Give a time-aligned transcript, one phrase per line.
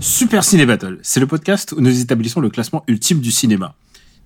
[0.00, 3.74] Super Ciné Battle, c'est le podcast où nous établissons le classement ultime du cinéma.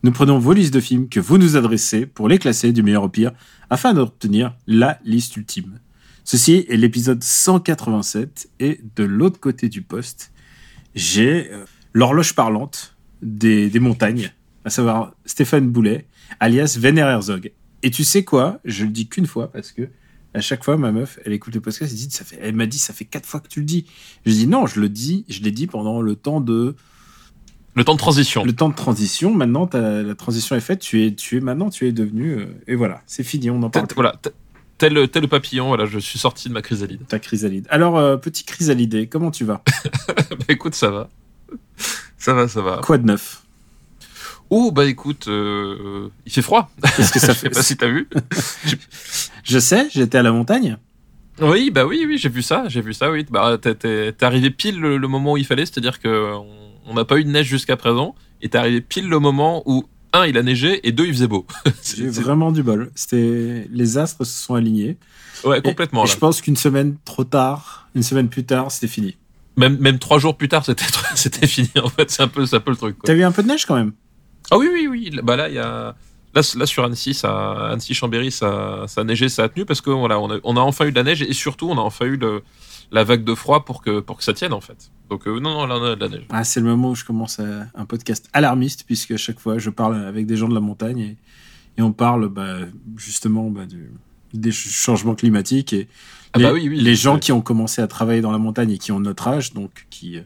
[0.02, 3.04] Nous prenons vos listes de films que vous nous adressez pour les classer du meilleur
[3.04, 3.32] au pire
[3.70, 5.78] afin d'obtenir la liste ultime.
[6.24, 10.32] Ceci est l'épisode 187 et de l'autre côté du poste,
[10.94, 14.32] j'ai euh, l'horloge parlante des, montagnes,
[14.64, 16.06] à savoir Stéphane Boulet,
[16.40, 17.52] alias Vener Herzog.
[17.82, 18.60] Et tu sais quoi?
[18.64, 19.88] Je le dis qu'une fois parce que
[20.34, 22.66] à chaque fois, ma meuf, elle écoute le podcast, elle, dit, ça fait, elle m'a
[22.66, 23.86] dit, ça fait quatre fois que tu le dis.
[24.26, 26.76] Je dis non, je le dis, je l'ai dit pendant le temps de,
[27.74, 28.44] Le temps de transition.
[28.44, 29.34] le temps de transition.
[29.34, 30.80] Maintenant, la transition est faite.
[30.80, 33.70] Tu es, tu es maintenant, tu es devenu, euh, et voilà, c'est fini, on en
[33.70, 33.86] parle.
[33.94, 34.14] voilà,
[34.78, 37.06] tel- tel, papillon, voilà, je suis sorti de ma chrysalide.
[37.08, 37.66] Ta chrysalide.
[37.70, 39.62] Alors, euh, petit chrysalidé, comment tu vas?
[40.30, 41.10] Bah écoute, ça va.
[42.18, 42.80] Ça va, ça va.
[42.84, 43.39] Quoi de neuf?
[44.50, 46.70] Oh, bah écoute, euh, il fait froid.
[46.96, 48.08] Qu'est-ce que ça Je sais fait pas si t'as vu.
[49.44, 50.76] Je sais, j'étais à la montagne.
[51.40, 53.24] Oui, bah oui, oui, j'ai vu ça, j'ai vu ça, oui.
[53.30, 56.34] Bah, t'es- arrivé pile le, le moment où il fallait, c'est-à-dire que
[56.86, 59.84] on- n'a pas eu de neige jusqu'à présent, et t'es arrivé pile le moment où,
[60.12, 61.46] un, il a neigé, et deux, il faisait beau.
[61.80, 62.90] C'est- J'ai vraiment du bol.
[62.96, 64.98] C'était, les astres se sont alignés.
[65.44, 66.04] ouais, complètement.
[66.04, 66.12] Et là.
[66.12, 69.16] je pense qu'une semaine trop tard, une semaine plus tard, c'était fini.
[69.56, 70.64] Même, même trois jours plus tard,
[71.14, 72.96] c'était fini, en fait, c'est un peu, peu le truc.
[73.04, 73.92] T'as eu un peu de neige quand même?
[74.50, 75.10] Ah oui, oui, oui.
[75.22, 75.94] Bah là, il y a.
[76.32, 79.80] Là, là sur Annecy, ça, Annecy Chambéry, ça, ça a neigé, ça a tenu parce
[79.80, 81.80] que voilà, on a, on a enfin eu de la neige et surtout, on a
[81.80, 82.42] enfin eu le,
[82.92, 84.92] la vague de froid pour que, pour que ça tienne en fait.
[85.08, 86.26] Donc euh, non, non, là, on a de la neige.
[86.30, 89.58] Ah, c'est le moment où je commence à- un podcast alarmiste, puisque à chaque fois,
[89.58, 91.16] je parle avec des gens de la montagne et,
[91.78, 92.58] et on parle bah,
[92.96, 93.90] justement bah, du-
[94.32, 95.88] des ch- changements climatiques et
[96.32, 98.70] Ah les, bah oui, oui, les gens qui ont commencé à travailler dans la montagne
[98.70, 100.20] et qui ont notre âge, donc qui,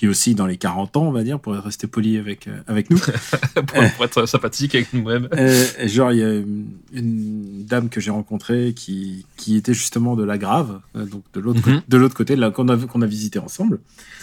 [0.00, 2.88] qui aussi dans les 40 ans, on va dire, pour rester poli avec, euh, avec
[2.88, 2.96] nous.
[3.66, 5.28] pour, pour être sympathique avec nous-mêmes.
[5.34, 10.16] Euh, genre, il y a une, une dame que j'ai rencontrée qui, qui était justement
[10.16, 13.06] de la Grave, euh, donc de l'autre côté, de l'autre côté, qu'on a, qu'on a
[13.06, 13.78] visité ensemble.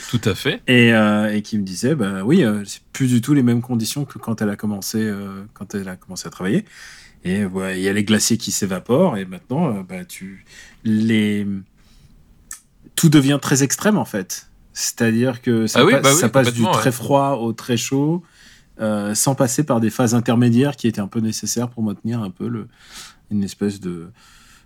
[0.10, 0.64] Tout à fait.
[0.66, 4.04] Et, euh, et qui me disait, bah oui, c'est plus du tout les mêmes conditions
[4.04, 6.66] que quand elle a commencé, euh, quand elle a commencé à travailler.
[7.24, 10.44] Et ouais, il y a les glaciers qui s'évaporent et maintenant, bah tu,
[10.84, 11.46] les,
[12.96, 14.48] tout devient très extrême en fait.
[14.80, 16.92] C'est-à-dire que ça, Ah oui, passe, bah oui, ça passe du très ouais.
[16.92, 18.22] froid au très chaud,
[18.80, 22.30] euh, sans passer par des phases intermédiaires qui étaient un peu nécessaires pour maintenir un
[22.30, 22.68] peu le,
[23.32, 24.12] une espèce de,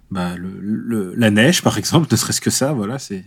[0.09, 3.23] bah, le, le- la neige par exemple, ne serait-ce que ça, voilà, c'est,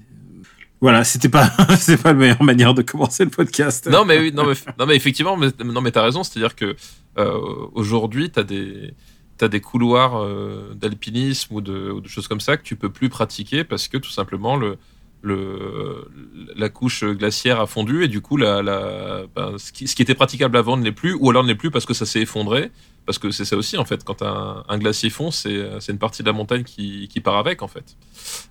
[0.83, 3.87] voilà, c'était pas, c'est pas la meilleure manière de commencer le podcast.
[3.91, 6.77] Non mais oui, non mais, non mais effectivement, mais, non mais t'as raison, c'est-à-dire que
[7.17, 7.39] euh,
[7.73, 8.93] aujourd'hui t'as des
[9.39, 12.91] t'as des couloirs euh, d'alpinisme ou de, ou de choses comme ça que tu peux
[12.91, 14.77] plus pratiquer parce que tout simplement le
[15.25, 16.07] le,
[16.55, 20.03] la couche glaciaire a fondu et du coup la, la, ben, ce, qui, ce qui
[20.03, 22.21] était praticable avant ne l'est plus ou alors ne l'est plus parce que ça s'est
[22.21, 22.71] effondré.
[23.07, 24.05] Parce que c'est ça aussi en fait.
[24.05, 25.51] Quand un, un glacier fond c'est
[25.89, 27.97] une partie de la montagne qui, qui part avec en fait.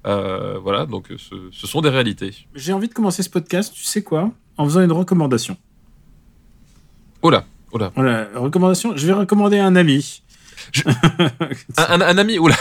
[0.08, 0.86] Euh, voilà.
[0.86, 2.34] Donc ce, ce sont des réalités.
[2.56, 4.32] J'ai envie de commencer ce podcast, tu sais quoi?
[4.58, 5.58] En faisant une recommandation.
[7.22, 8.96] oh là oh là Voilà, recommandation.
[8.98, 10.22] Je vais recommander un ami.
[11.78, 12.56] Un, un- un ami, oula.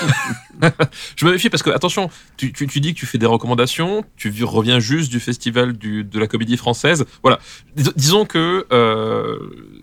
[1.17, 4.05] je me méfie parce que, attention, tu, tu, tu dis que tu fais des recommandations,
[4.17, 7.05] tu vi- reviens juste du festival du, de la comédie française.
[7.23, 7.39] Voilà.
[7.77, 9.39] Dis- disons que euh,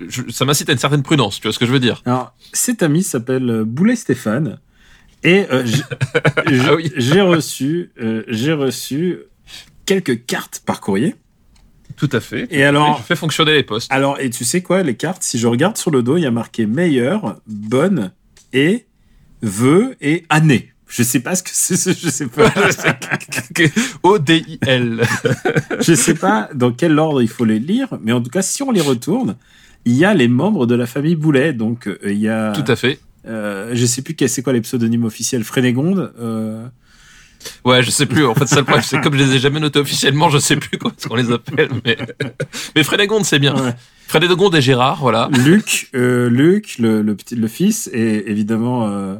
[0.07, 2.01] je- ça m'incite à une certaine prudence, tu vois ce que je veux dire.
[2.05, 4.59] Alors, cet ami s'appelle euh, Boulet Stéphane.
[5.23, 5.83] Et euh, j'ai-
[6.67, 6.91] Ah oui.
[6.95, 9.19] j'ai reçu, euh, j'ai reçu
[9.85, 11.15] quelques cartes par courrier.
[11.99, 12.47] Tout à fait.
[12.49, 13.91] Et alors, je fais fonctionner les postes.
[13.91, 16.25] alors, et tu sais quoi, les cartes, si je regarde sur le dos, il y
[16.25, 18.11] a marqué meilleur, bonne
[18.53, 18.85] et
[19.41, 20.71] vœux et année.
[20.87, 22.51] Je sais pas ce que c'est, ce- je sais pas.
[24.03, 25.01] O-D-I-L.
[25.81, 28.63] Je sais pas dans quel ordre il faut les lire, mais en tout cas, si
[28.63, 29.35] on les retourne,
[29.85, 31.53] il y a les membres de la famille Boulet.
[31.53, 32.51] Donc, euh, il y a.
[32.53, 32.99] Tout à fait.
[33.27, 35.43] euh, je sais plus c'est quoi les pseudonymes officiels.
[35.43, 36.11] Frénégonde.
[36.19, 36.65] Euh,
[37.65, 38.25] Ouais, je sais plus.
[38.25, 40.55] En fait, ça le problème, c'est comme je les ai jamais notés officiellement, je sais
[40.57, 41.69] plus comment est-ce qu'on les appelle.
[41.85, 41.97] Mais,
[42.75, 43.55] mais Frédégonde, c'est bien.
[43.55, 43.73] ouais.
[44.07, 45.29] Frédégonde et Gérard, voilà.
[45.31, 49.15] Luc, euh, Luc, le, le petit, le fils, et évidemment euh,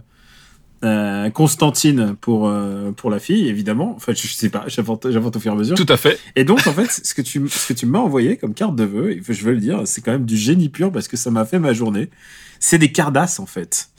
[0.83, 2.51] euh, Constantine pour
[2.97, 3.93] pour la fille, évidemment.
[3.95, 5.75] Enfin, je, je sais pas, j'invente au fur et à mesure.
[5.77, 6.19] Tout à fait.
[6.35, 8.83] Et donc, en fait, ce que tu ce que tu m'as envoyé comme carte de
[8.83, 11.45] vœux, je veux le dire, c'est quand même du génie pur parce que ça m'a
[11.45, 12.09] fait ma journée.
[12.59, 13.89] C'est des cardasses en fait.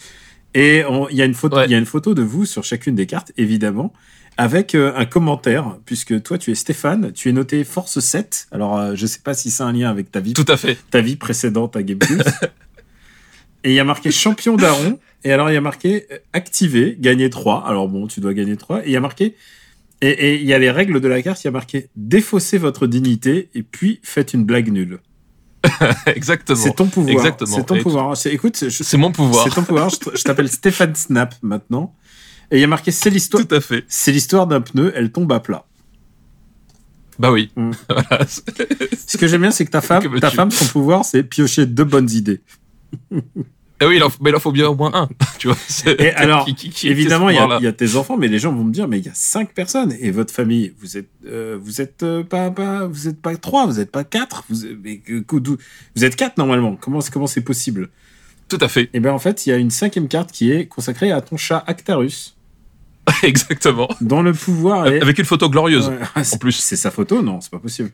[0.55, 1.69] Et il y a une photo, Ouais.
[1.69, 3.93] y a une photo de vous sur chacune des cartes, évidemment,
[4.37, 8.49] avec euh, un commentaire, puisque toi tu es Stéphane, tu es noté Force 7.
[8.51, 10.77] Alors euh, je sais pas si c'est un lien avec ta vie, Tout à fait.
[10.91, 12.23] ta vie précédente à GameCube.
[13.65, 14.99] et il y a marqué champion d'Aaron.
[15.23, 17.65] Et alors il y a marqué euh, activé, gagner 3.
[17.69, 18.81] Alors bon, tu dois gagner 3.
[18.81, 19.37] Et il y a marqué,
[20.01, 22.57] et et il y a les règles de la carte, il y a marqué défaussez
[22.59, 24.99] votre dignité et puis faites une blague nulle.
[26.07, 26.59] Exactement.
[26.59, 27.13] C'est ton pouvoir.
[27.17, 27.57] Exactement.
[27.57, 28.17] C'est ton Et pouvoir.
[28.17, 29.45] C'est- Écoute, je- C'est mon pouvoir.
[29.45, 29.91] c'est ton pouvoir.
[29.91, 31.95] Je t'appelle Stéphane Snap maintenant.
[32.51, 33.47] Et il y a marqué c'est l'histoire.
[33.47, 33.85] Tout à fait.
[33.89, 35.65] C'est l'histoire d'un pneu, elle tombe à plat.
[37.19, 37.51] Bah oui.
[37.57, 37.71] Mm.
[37.89, 38.27] Voilà.
[39.07, 41.67] Ce que j'aime bien, c'est que ta femme, Que ta femme, son pouvoir, c'est piocher
[41.67, 42.41] deux bonnes idées.
[43.83, 45.09] Eh oui, il en, mais il en faut bien au moins un.
[45.39, 45.57] Tu vois.
[45.99, 48.29] Et alors, qui- qui- qui- Évidemment, il y, a- il y a tes enfants, mais
[48.29, 50.99] les gens vont me dire, mais il y a cinq personnes et votre famille, vous
[50.99, 54.45] êtes, euh, vous êtes euh, pas, pas, vous êtes pas trois, vous êtes pas quatre,
[54.51, 55.01] vous, mais
[55.97, 56.77] vous êtes quatre normalement.
[56.81, 57.89] Comment, comment c'est possible?
[58.49, 58.91] Tout à fait.
[58.93, 61.37] Et ben en fait, il y a une cinquième carte qui est consacrée à ton
[61.37, 62.37] chat Actarus,
[63.23, 63.89] Exactement.
[64.03, 64.85] dont le pouvoir.
[64.87, 65.89] Avec une photo glorieuse.
[65.89, 66.53] Ouais, c'est- plus.
[66.53, 67.91] c'est sa photo, non, c'est pas possible.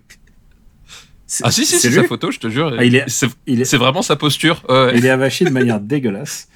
[1.42, 2.74] Ah si, si, c'est sa photo, je te jure.
[2.78, 4.62] Ah, il est- C'est Il est, c'est vraiment sa posture.
[4.68, 4.92] Ouais.
[4.96, 6.48] il est avachi de manière dégueulasse.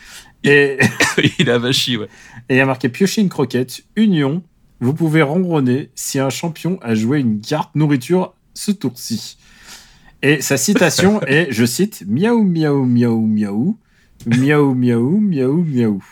[0.44, 0.78] Et
[1.38, 2.06] il est avachi, ouais.
[2.48, 4.42] Et il y a marqué piocher une croquette, union.
[4.80, 9.36] Vous pouvez ronronner si un champion a joué une carte nourriture ce tour-ci.
[10.22, 13.76] Et sa citation est, je cite, miaou, miaou, miaou, miaou,
[14.26, 16.04] miaou, miaou, miaou, miaou.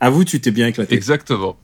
[0.00, 0.94] À vous, tu t'es bien éclaté.
[0.94, 1.56] Exactement.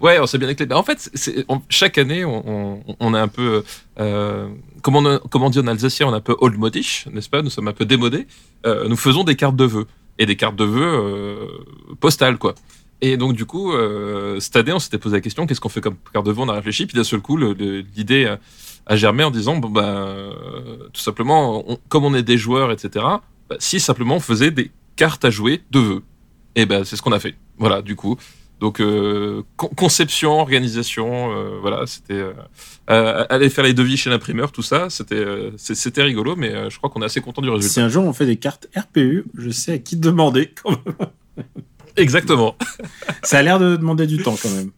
[0.00, 0.72] ouais, on s'est bien éclaté.
[0.74, 2.42] En fait, c'est- on- chaque année, on,
[2.86, 3.62] on, on est un peu,
[4.00, 4.48] euh,
[4.82, 7.42] comme, on, on dit en alsacien, on est un peu old modish, n'est-ce pas?
[7.42, 8.26] Nous sommes un peu démodés.
[8.66, 9.86] Euh, nous faisons des cartes de vœux
[10.18, 11.46] et des cartes de vœux euh,
[12.00, 12.54] postales, quoi.
[13.00, 15.80] Et donc du coup, euh, cette année, on s'était posé la question qu'est-ce qu'on fait
[15.80, 16.42] comme carte de vœux?
[16.42, 18.36] On a réfléchi, puis d'un seul coup, l'idée
[18.86, 23.04] a, germé en disant bah, euh, tout simplement, comme on est des joueurs, etc.
[23.48, 26.02] bah, si simplement on faisait des cartes à jouer de vœux.
[26.54, 27.34] Et ben c'est ce qu'on a fait.
[27.58, 28.16] Voilà, du coup.
[28.62, 32.22] Donc euh, con- conception, organisation, euh, voilà, c'était
[32.88, 37.02] euh, aller faire les devis chez l'imprimeur, tout ça, c'était rigolo, mais je crois qu'on
[37.02, 37.84] est assez content du Si résultat.
[37.84, 40.54] un jour on fait des cartes RPU, je sais à qui demander.
[40.62, 41.46] quand même.
[41.96, 42.54] Exactement.
[43.24, 44.70] Ça a l'air de demander du temps quand même.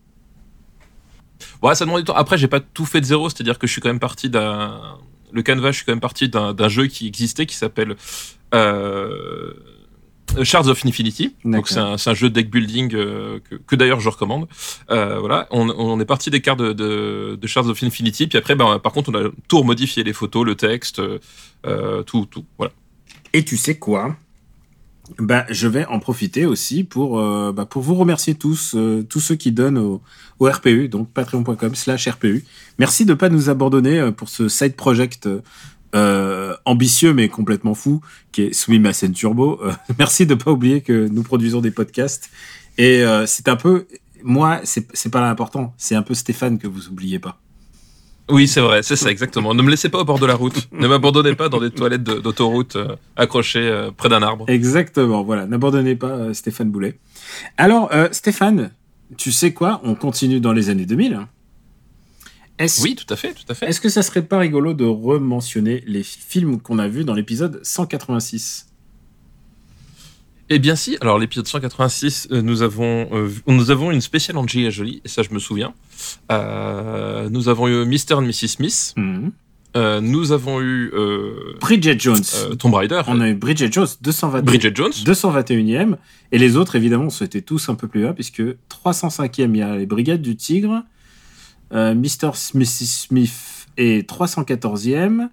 [1.62, 2.14] Ouais, ça demande du temps.
[2.14, 4.80] Après, j'ai pas tout fait de zéro, c'est-à-dire que je suis quand même parti d'un
[5.32, 7.96] le canevas, je suis quand même parti d'un jeu qui existait qui s'appelle
[10.42, 11.34] Shards of Infinity.
[11.44, 14.46] Donc c'est un, un jeu de deck building euh, que, que d'ailleurs je recommande.
[14.90, 18.38] Euh, voilà, on, on est parti des cartes de, de, de Shards of Infinity, puis
[18.38, 21.00] après, ben, par contre, on a tout remodifié les photos, le texte,
[21.66, 22.44] euh, tout, tout.
[22.58, 22.72] Voilà.
[23.32, 24.16] Et tu sais quoi?
[25.18, 29.20] Bah, je vais en profiter aussi pour, euh, bah, pour vous remercier tous, euh, tous
[29.20, 30.00] ceux qui donnent au,
[30.38, 32.44] au RPU, donc patreon.com slash RPU.
[32.78, 35.28] Merci de pas nous abandonner euh, pour ce side project
[35.94, 38.00] euh, ambitieux mais complètement fou
[38.32, 39.60] qui est Swim Scène Turbo.
[39.62, 42.30] Euh, merci de pas oublier que nous produisons des podcasts.
[42.78, 43.86] Et euh, c'est un peu,
[44.22, 47.38] moi, c'est pas l'important, c'est un peu Stéphane que vous oubliez pas.
[48.30, 49.52] Oui, c'est vrai, c'est ça exactement.
[49.54, 50.68] Ne me laissez pas au bord de la route.
[50.72, 52.78] ne m'abandonnez pas dans des toilettes d'autoroute
[53.16, 54.46] accrochées près d'un arbre.
[54.48, 55.46] Exactement, voilà.
[55.46, 56.98] N'abandonnez pas Stéphane Boulet.
[57.58, 58.70] Alors, Stéphane,
[59.18, 59.82] tu sais quoi?
[59.84, 61.26] On continue dans les années 2000.
[62.58, 63.66] Est-ce Oui, tout à fait, tout à fait.
[63.66, 67.60] est-ce que ça serait pas rigolo de rementionner les films qu'on a vus dans l'épisode
[67.64, 68.66] 186
[70.50, 74.64] Eh bien si, alors l'épisode 186, euh, nous avons euh, nous avons une spéciale Angie
[74.64, 75.74] et Jolie, et ça je me souviens.
[76.30, 78.18] Euh, nous avons eu Mr.
[78.18, 78.48] et Mrs.
[78.48, 79.32] Smith, Mhm.
[80.02, 80.92] Nous avons eu
[81.60, 82.22] Bridget Jones.
[82.60, 85.96] Tomb Raider, On a eu Bridget Jones, 220 Bridget Jones, 221e.
[86.30, 89.74] Et les autres, évidemment, c'était tous un peu plus bas, puisque 305e, il y a
[89.76, 90.84] les Brigades du Tigre.
[91.72, 92.30] Euh, Mr.
[92.34, 95.28] Smith Smith est 314e.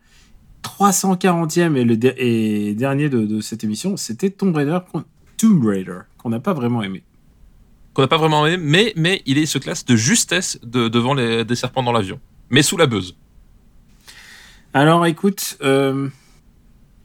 [0.64, 5.04] 340e et le de- et dernier de, de cette émission, c'était Tomb Raider, qu'on-
[5.38, 7.04] Tomb Raider, qu'on n'a pas vraiment aimé.
[7.94, 11.14] qu'on n'a pas vraiment aimé, mais, mais il est ce classe de justesse de, devant
[11.14, 12.20] les, des serpents dans l'avion,
[12.50, 13.16] mais sous la buzz.
[14.74, 16.08] Alors, écoute, euh,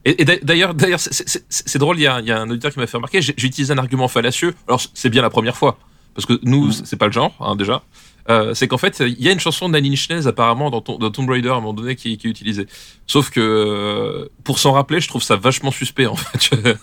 [0.04, 1.99] Et, et d'a- d'ailleurs, d'ailleurs, c'est- drôle.
[1.99, 3.21] Il y, a, il y a un auditeur qui m'a fait remarquer.
[3.21, 4.54] J'ai utilisé un argument fallacieux.
[4.68, 5.78] Alors c'est bien la première fois,
[6.14, 6.73] parce que nous, Mhm.
[6.85, 7.83] c'est pas le genre hein, déjà.
[8.28, 10.80] Euh, c'est qu'en fait, il y a une chanson de Nine Inch Nails apparemment dans,
[10.80, 12.66] Tom- dans Tomb Raider à un moment donné qui, qui est utilisée.
[13.06, 16.50] Sauf que euh, pour s'en rappeler, je trouve ça vachement suspect en fait.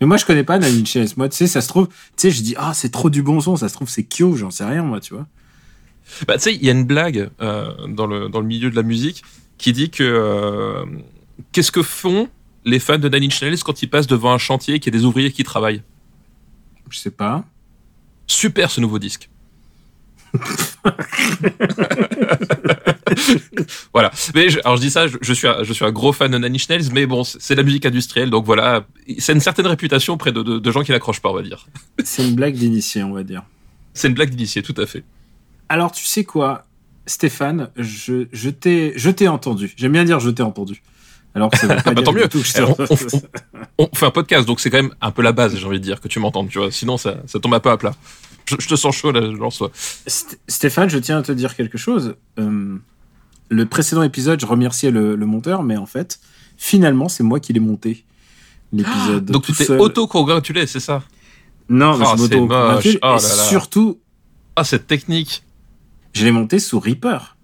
[0.00, 1.12] mais moi, je connais pas Nine Inch Nails.
[1.16, 3.40] Moi, tu sais, ça se trouve, tu sais, je dis, ah, c'est trop du bon
[3.40, 5.26] son, ça se trouve, c'est Kyo, j'en sais rien, moi, tu vois.
[6.26, 8.76] bah, tu sais, il y a une blague euh, dans, le, dans le milieu de
[8.76, 9.22] la musique
[9.58, 10.84] qui dit que euh,
[11.52, 12.28] qu'est-ce que font
[12.64, 14.96] les fans de Nine Inch Nails quand ils passent devant un chantier et qu'il y
[14.96, 15.82] a des ouvriers qui travaillent?
[16.90, 17.44] Je sais pas.
[18.26, 19.28] Super ce nouveau disque.
[23.92, 24.10] voilà.
[24.34, 26.30] Mais je, alors je dis ça, je, je suis un, je suis un gros fan
[26.30, 28.86] de Nine Inch Nails, mais bon, c'est de la musique industrielle, donc voilà,
[29.18, 31.66] c'est une certaine réputation auprès de, de, de gens qui n'accrochent pas, on va dire.
[32.04, 33.44] C'est une blague d'initié, on va dire.
[33.94, 35.04] C'est une blague d'initié, tout à fait.
[35.68, 36.66] Alors, tu sais quoi,
[37.06, 39.72] Stéphane, je, je t'ai je t'ai entendu.
[39.76, 40.82] J'aime bien dire je t'ai entendu.
[41.36, 42.28] Alors que ça veut pas Bah, dire tant mieux.
[42.28, 43.04] tout Alors, on, entendu.
[43.78, 45.78] on- on fait un podcast, donc c'est quand même un peu la base, j'ai envie
[45.78, 46.70] de dire, que tu m'entendes, tu vois.
[46.72, 47.94] Sinon, ça, ça tombe un peu à plat.
[48.46, 49.62] Je, je te sens chaud, là, je lance.
[50.06, 52.14] St- Stéphane, je tiens à te dire quelque chose.
[52.38, 52.76] Euh,
[53.48, 56.18] le précédent épisode, je remerciais le, le monteur, mais en fait,
[56.56, 58.04] finalement, c'est moi qui l'ai monté.
[58.72, 59.26] L'épisode.
[59.26, 61.02] Donc tout tu t'es auto-congratulé, c'est ça?
[61.68, 62.92] Non, mais Oh, c'est m'auto-congratule.
[62.94, 62.98] moche.
[63.02, 63.44] Oh là Et là.
[63.48, 64.00] surtout,
[64.56, 65.42] Ah, cette technique.
[66.14, 67.35] je l'ai monté sous Reaper.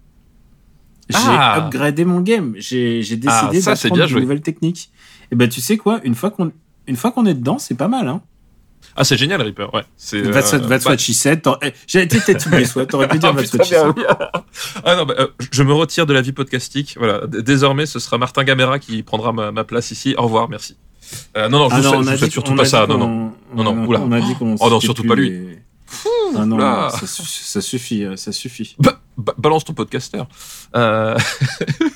[1.13, 1.59] J'ai Ah.
[1.67, 2.55] upgradé mon game.
[2.57, 4.91] J'ai Ah, décidé c'est d'apprendre de nouvelles techniques.
[5.31, 6.53] Et ben, tu sais quoi Une fois qu'on
[6.89, 8.21] une fois qu'on est dedans, c'est pas mal, hein.
[8.97, 9.85] Ah, c'est génial, Reaper, ouais.
[9.97, 11.41] C'est, That's, euh, that's bah- what she said.
[11.41, 12.85] T'aurais- eh, J'ai été peut-être oublié, soit.
[12.87, 13.93] T'aurais pu dire Ah, that's what she said.
[14.85, 16.97] Ah non, bah, euh, je me retire de la vie podcastique.
[16.99, 20.15] Voilà, désormais, ce sera Martin Gamera qui prendra ma, ma place ici.
[20.19, 20.77] Au revoir, merci.
[21.37, 22.87] Euh, non, non, je Ah non, vous souhaite surtout pas ça.
[22.87, 23.33] Non, non.
[23.55, 24.01] Non, non, oula.
[24.01, 24.57] On a dit qu'on.
[24.61, 25.31] Oh non, surtout pas lui.
[25.31, 25.59] les-
[26.37, 26.59] Ah non,
[26.91, 28.75] ça, ça suffit, euh, ça suffit.
[28.79, 30.23] Ba- ba- balance ton podcaster.
[30.77, 31.19] Euh...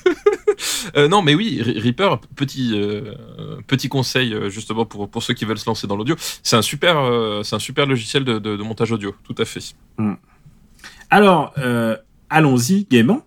[0.96, 3.14] euh, non, mais oui, Re- Reaper, petit euh,
[3.66, 6.16] petit conseil justement pour pour ceux qui veulent se lancer dans l'audio.
[6.42, 9.74] C'est un super un super logiciel de, de, de montage audio, tout à fait.
[11.10, 11.96] Alors, euh,
[12.30, 13.22] allons-y gaiement.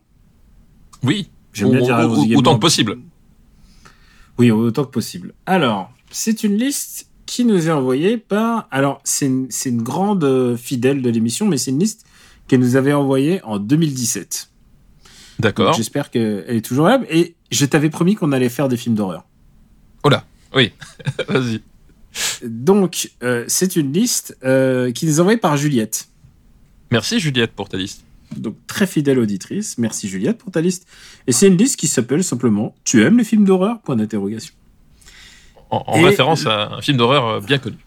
[1.04, 1.30] Oui.
[1.54, 2.40] J'aime bien dire au- allons-y gaiement.
[2.40, 2.98] autant que possible.
[4.38, 5.34] Oui, autant que possible.
[5.46, 8.68] Alors, c'est une liste qui nous est envoyée par.
[8.72, 12.06] Alors, c'est une, grande fidèle de l'émission, mais c'est une liste
[12.50, 14.50] qu'elle nous avait envoyée en 2017.
[15.40, 15.74] Donc, D'accord.
[15.74, 17.00] J'espère qu'elle est toujours là.
[17.10, 19.24] Et je t'avais promis qu'on allait faire des films d'horreur.
[21.28, 21.62] Vas-y.
[22.44, 26.10] Donc, euh, c'est une liste euh, qui nous est envoyée par Juliette.
[26.92, 28.04] Merci Juliette pour ta liste.
[28.36, 29.78] Donc, très fidèle auditrice.
[29.78, 30.88] Merci Juliette pour ta liste.
[31.28, 33.80] Et c'est une liste qui s'appelle simplement Tu aimes les films d'horreur?
[33.82, 34.54] Point d'interrogation.
[35.72, 37.78] En, référence à un film d'horreur euh, bien connu.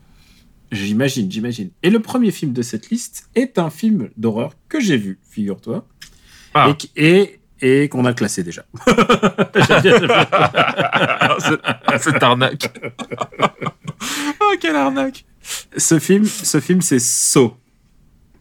[0.73, 1.71] J'imagine, j'imagine.
[1.83, 5.87] Et le premier film de cette liste est un film d'horreur que j'ai vu, figure-toi.
[6.55, 6.75] Ah.
[6.97, 8.65] Et, et, et qu'on a classé déjà.
[11.39, 12.79] C'est- Cette arnaque.
[14.41, 15.25] oh, quelle arnaque.
[15.77, 17.55] ce film, ce film c'est Saw.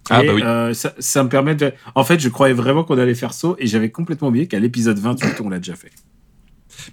[0.09, 0.41] Ah, Et, bah oui.
[0.43, 1.71] euh, ça, ça me permet de...
[1.95, 4.97] En fait, je croyais vraiment qu'on allait faire Saw et j'avais complètement oublié qu'à l'épisode
[4.97, 5.91] 28, on l'a déjà fait.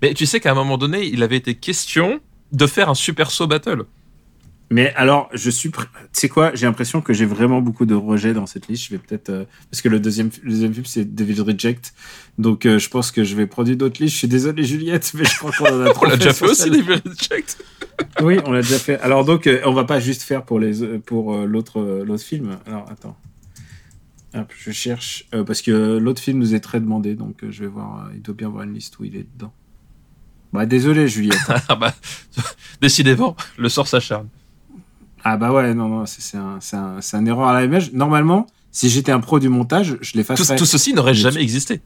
[0.03, 2.21] Mais tu sais qu'à un moment donné, il avait été question
[2.53, 3.85] de faire un super saut battle.
[4.71, 5.71] Mais alors, je suis...
[5.71, 5.79] Tu
[6.13, 8.85] sais quoi J'ai l'impression que j'ai vraiment beaucoup de rejets dans cette liste.
[8.85, 9.31] Je vais peut-être...
[9.31, 11.95] euh, Parce que le deuxième, le deuxième film, c'est Devil Reject.
[12.37, 14.13] Donc, euh, je pense que je vais prendre une autre liste.
[14.15, 16.45] Je suis désolé, Juliette, mais je crois qu'on en a trop On l'a déjà fait
[16.45, 17.65] aussi, les Reject.
[18.21, 19.01] Oui, on l'a déjà fait.
[19.01, 22.05] Alors donc, euh, on va pas juste faire pour les euh, pour euh, l'autre euh,
[22.05, 22.57] l'autre film.
[22.67, 23.17] Alors attends,
[24.35, 27.67] Hop, je cherche euh, parce que l'autre film nous est très demandé, donc je vais
[27.69, 28.09] voir.
[28.15, 29.53] il doit bien avoir une liste où il est dedans.
[30.53, 31.39] Bah désolé Juliette.
[31.69, 31.95] Ah bah,
[32.81, 34.29] décidément, le sort s'acharne.
[35.33, 37.65] Ah bah ouais, non non, c'est c'est un c'est un, c'est un erreur à la
[37.65, 37.93] image.
[37.93, 40.57] Normalement, si j'étais un pro du montage, je Tout, l'effacerais.
[40.57, 41.81] tout ceci n'aurait jamais existé.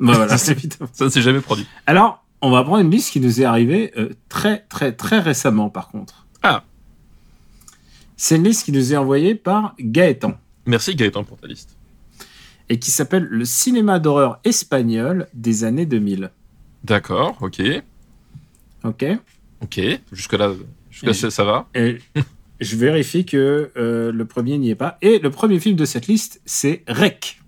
[0.00, 0.90] Bah, voilà, évidemment.
[0.92, 1.66] Ça ne s'est jamais produit.
[1.86, 5.70] Alors, on va prendre une liste qui nous est arrivée euh, très très très récemment,
[5.70, 6.26] par contre.
[6.42, 6.64] Ah.
[8.16, 10.34] C'est une liste qui nous est envoyée par Gaëtan.
[10.66, 11.76] Merci Gaëtan pour ta liste.
[12.68, 16.30] et qui s'appelle Le cinéma d'horreur espagnol des années 2000.
[16.82, 17.60] D'accord, ok.
[18.84, 19.04] Ok
[19.62, 19.80] Ok,
[20.12, 20.50] jusque-là,
[21.12, 21.68] ça, ça va?
[21.74, 21.98] Et
[22.60, 24.96] je vérifie que euh, le premier n'y est pas.
[25.02, 27.40] Et le premier film de cette liste, c'est Rec.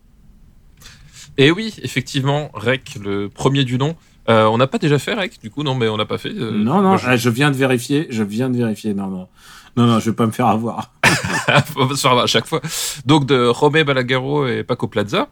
[1.39, 3.97] Et oui, effectivement, Rec, le premier du nom.
[4.29, 6.29] Euh, on n'a pas déjà fait Rec, du coup, non, mais on n'a pas fait.
[6.31, 7.31] euh, non, non, moi, je- ah, je...
[7.31, 8.07] viens de vérifier.
[8.11, 8.93] Je viens de vérifier.
[8.93, 9.29] Non, non.
[9.77, 10.93] Non, non, je vais pas me faire avoir.
[11.77, 12.61] on va se faire avoir à chaque fois.
[13.07, 15.29] Donc de Romé Balaguerro et Paco Plaza.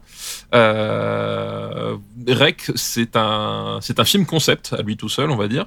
[2.27, 5.65] Rec, c'est un, c'est un film concept à lui tout seul, on va dire,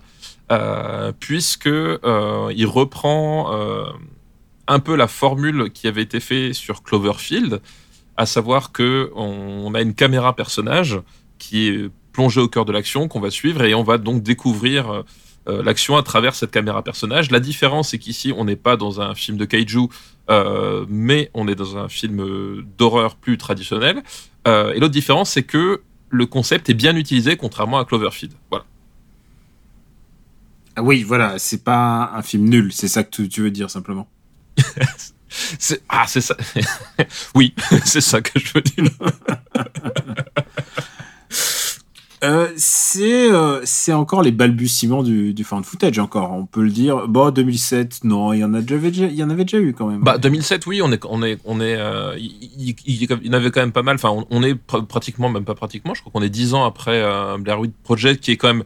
[0.51, 3.85] euh, puisque euh, il reprend euh,
[4.67, 7.61] un peu la formule qui avait été faite sur Cloverfield,
[8.17, 11.01] à savoir que on a une caméra personnage
[11.39, 15.05] qui est plongée au cœur de l'action qu'on va suivre et on va donc découvrir
[15.47, 17.31] l'action à travers cette caméra personnage.
[17.31, 19.89] La différence, c'est qu'ici, on n'est pas dans un film de kaiju,
[20.89, 24.03] mais on est dans un film d'horreur plus traditionnel.
[24.47, 25.81] Et l'autre différence, c'est que
[26.11, 28.35] le concept est bien utilisé, contrairement à Cloverfield.
[28.51, 28.67] Voilà.
[30.81, 32.73] Ah oui, voilà, c'est pas un film nul.
[32.73, 34.09] C'est ça que tu, veux dire simplement.
[35.29, 36.35] C'est, ah, c'est ça.
[37.37, 38.91] oui, c'est ça que je veux dire.
[42.25, 46.69] Euh, c'est euh, c'est encore les balbutiements du, du found footage encore on peut le
[46.71, 49.73] dire bon 2007 non il y en a déjà il y en avait déjà eu
[49.73, 52.27] quand même Bah 2007 oui on est on est on est euh, il,
[52.59, 54.85] il- il- il y en avait quand même pas mal enfin on, on est pr-
[54.85, 57.03] pratiquement même pas pratiquement je crois qu'on est 10 ans après
[57.39, 58.65] Blair Witch Project qui est quand même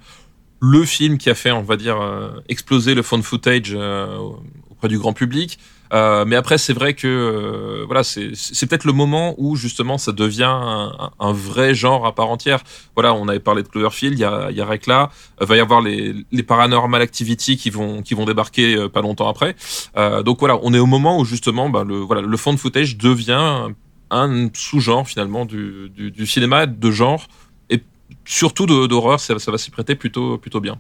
[0.61, 4.17] le film qui a fait on va dire euh, exploser le found footage euh,
[4.71, 5.59] auprès du grand public.
[5.93, 10.57] Euh, mais après c'est vrai que voilà c'est peut-être le moment où justement ça devient
[11.21, 12.63] un, vrai genre à part entière.
[12.97, 15.11] Voilà on avait parlé de Cloverfield il y a y a Recla.
[15.41, 19.55] Euh, va y avoir les Paranormal Activity qui vont qui vont débarquer pas longtemps après.
[20.25, 23.69] Donc voilà, on est au moment où justement bah, le, voilà, le footage devient
[24.11, 27.27] un sous-genre finalement du, cinéma de genre
[28.25, 30.79] surtout de- d'horreur, ça, ça va s'y prêter plutôt, plutôt bien.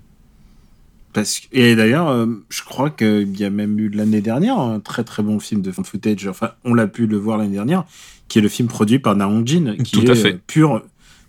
[1.12, 4.80] Parce que, et d'ailleurs, euh, je crois qu'il y a même eu l'année dernière un
[4.80, 6.26] très très bon film de found footage.
[6.26, 7.84] Enfin, on l'a pu le voir l'année dernière,
[8.26, 10.32] qui est le film produit par Na Hong Jin, qui Tout à est fait.
[10.34, 10.82] euh, pur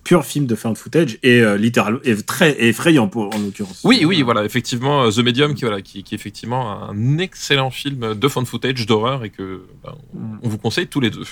[0.04, 3.82] pur film de found footage et euh, littéralement est très effrayant pour en l'occurrence.
[3.84, 7.72] Oui, oui, voilà, effectivement, euh, The Medium qui, voilà, qui, qui est effectivement un excellent
[7.72, 11.24] film de found footage d'horreur et que bah, on, on vous conseille tous les deux.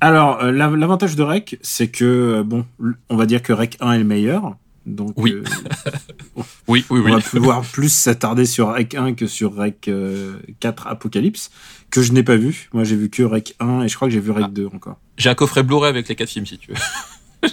[0.00, 2.64] Alors, euh, l'av- l'avantage de Rec, c'est que euh, bon,
[3.08, 4.56] on va dire que Rec 1 est le meilleur.
[4.84, 5.32] Donc, Oui.
[5.32, 5.42] euh,
[6.68, 10.86] Oui, oui, on va pouvoir plus s'attarder sur Rec 1 que sur Rec euh, 4
[10.86, 11.50] Apocalypse,
[11.90, 12.68] que je n'ai pas vu.
[12.72, 14.50] Moi, j'ai vu que Rec 1 et je crois que j'ai vu Rec Ah.
[14.52, 14.98] 2 encore.
[15.16, 17.50] J'ai un coffret Blu-ray avec les quatre films si tu veux.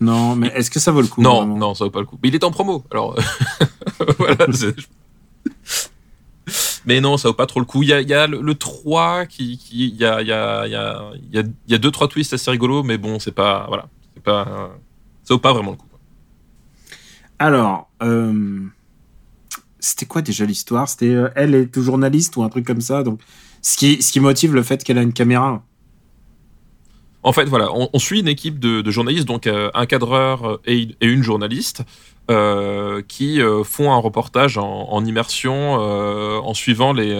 [0.00, 2.18] Non, mais est-ce que ça vaut le coup non, non, ça vaut pas le coup.
[2.22, 3.18] Mais il est en promo, alors
[4.18, 4.46] voilà.
[6.86, 7.82] Mais non, ça vaut pas trop le coup.
[7.82, 10.76] Il y a, le, le 3 qui, il y a, il y a, il y
[10.76, 13.66] a, il y a, y a deux trois twists assez rigolos, mais bon, c'est pas,
[13.68, 14.72] voilà, c'est pas,
[15.24, 15.86] ça vaut pas vraiment le coup.
[17.38, 18.60] Alors, euh,
[19.78, 20.88] c'était quoi déjà l'histoire?
[20.88, 23.02] C'était euh, elle est journaliste ou un truc comme ça?
[23.02, 23.20] Donc,
[23.62, 25.62] ce qui, ce qui motive le fait qu'elle a une caméra?
[27.22, 30.88] En fait, voilà, on, suit une équipe de, journalistes, donc euh, un cadreur euh, et,
[31.02, 31.82] une journaliste,
[32.30, 37.14] euh, qui font un reportage en, immersion en suivant les,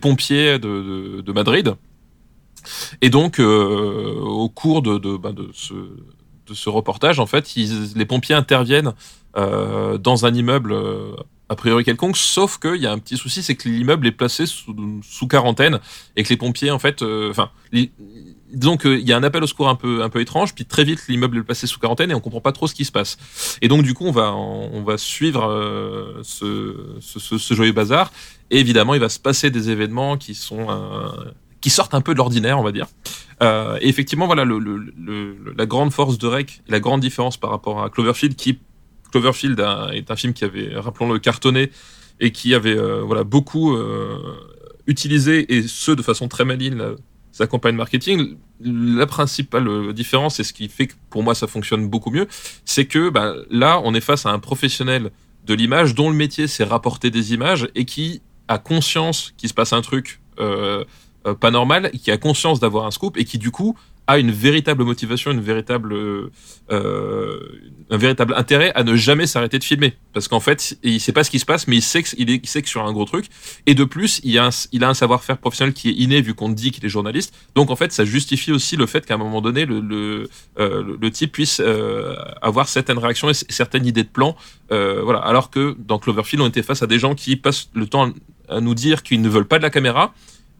[0.00, 1.74] pompiers de, Madrid.
[3.02, 7.54] Et donc, au cours bah, de, ce, reportage, en fait,
[7.94, 8.94] les pompiers interviennent
[9.36, 10.74] dans un immeuble
[11.50, 14.46] a priori quelconque, sauf qu'il y a un petit souci, c'est que l'immeuble est placé
[14.46, 15.78] sous, quarantaine
[16.16, 17.50] et que les pompiers, en fait, enfin,
[18.54, 20.84] disons qu'il y a un appel au secours un peu, un peu étrange, puis très
[20.84, 23.16] vite l'immeuble est placé sous quarantaine et on comprend pas trop ce qui se passe.
[23.60, 28.12] Et donc du coup, on va, on va suivre euh, ce, ce, joyeux bazar.
[28.50, 31.08] Et évidemment, il va se passer des événements qui sont euh,
[31.60, 32.86] qui sortent un peu de l'ordinaire, on va dire.
[33.42, 37.90] Euh, et effectivement, voilà, la grande force de Rec, la grande différence par rapport à
[37.90, 38.58] Cloverfield, qui
[39.10, 41.70] Cloverfield est un film qui avait, rappelons-le, cartonné
[42.20, 43.76] et qui avait voilà beaucoup
[44.86, 46.96] utilisé et ce de façon très maligne
[47.34, 48.36] sa campagne marketing.
[48.60, 52.28] La principale euh, différence et ce qui fait que pour moi ça fonctionne beaucoup mieux,
[52.64, 55.10] c'est que bah, là on est face à un professionnel
[55.44, 59.54] de l'image dont le métier c'est rapporter des images et qui a conscience qu'il se
[59.54, 60.84] passe un truc euh,
[61.26, 64.30] euh, pas normal, qui a conscience d'avoir un scoop et qui du coup a une
[64.30, 66.30] véritable motivation, une véritable, euh,
[66.70, 67.38] euh,
[67.90, 69.94] un véritable intérêt à ne jamais s'arrêter de filmer.
[70.12, 72.30] Parce qu'en fait, il sait pas ce qui se passe, mais il sait que, il
[72.30, 73.26] est, il sait que sur un gros truc.
[73.66, 76.34] Et de plus, il a un, il a un savoir-faire professionnel qui est inné, vu
[76.34, 77.34] qu'on dit qu'il est journaliste.
[77.54, 80.96] Donc en fait, ça justifie aussi le fait qu'à un moment donné, le, le, euh,
[81.00, 84.36] le, type puisse euh, avoir certaines réactions et certaines idées de plan.
[84.70, 85.20] Voilà.
[85.20, 88.12] Alors que dans Cloverfield, on était face à des gens qui passent le temps
[88.48, 90.12] à nous dire qu'ils ne veulent pas de la caméra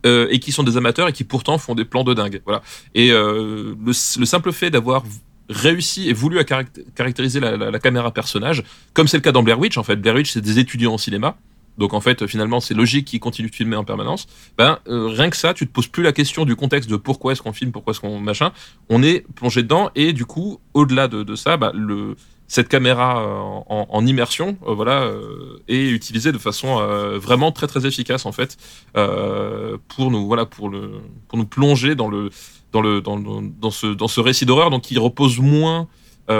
[0.05, 2.43] euh, et qui sont des amateurs et qui pourtant font des plans de dingue.
[2.45, 2.63] Voilà.
[2.95, 5.05] Et euh, le, le simple fait d'avoir
[5.49, 9.59] réussi et voulu à caract- caractériser la, caméra personnage, comme c'est le cas dans Blair
[9.59, 11.37] Witch, en fait, Blair Witch, c'est des étudiants en cinéma.
[11.77, 14.27] Donc en fait, finalement, c'est logique qu'ils continuent de filmer en permanence.
[14.57, 17.33] Ben euh, rien que ça, tu te poses plus la question du contexte de pourquoi
[17.33, 18.53] est-ce qu'on filme, pourquoi est-ce qu'on machin.
[18.89, 22.17] On est plongé dedans et du coup, au-delà de, de ça, bah, le
[22.55, 26.77] cette caméra euh, en, immersion, euh, voilà, euh, est utilisée de façon
[27.19, 28.57] vraiment très très efficace en fait
[28.93, 30.83] pour nous, voilà, pour le
[31.29, 32.31] pour nous plonger dans le
[32.73, 35.89] dans le dans, ce dans ce récit d'horreur, donc qui repose moins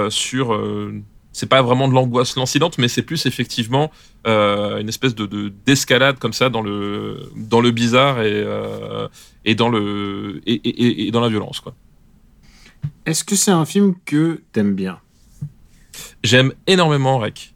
[0.09, 0.45] sur
[1.33, 3.91] c'est pas vraiment de l'angoisse lancinante, mais c'est plus effectivement
[4.25, 8.45] une espèce de de- d'escalade comme ça dans le dans le bizarre et
[9.43, 11.73] et dans le et- et dans la violence quoi.
[13.05, 14.99] Est-ce que c'est un film que t'aimes bien?
[16.25, 17.53] J'aime énormément Rec.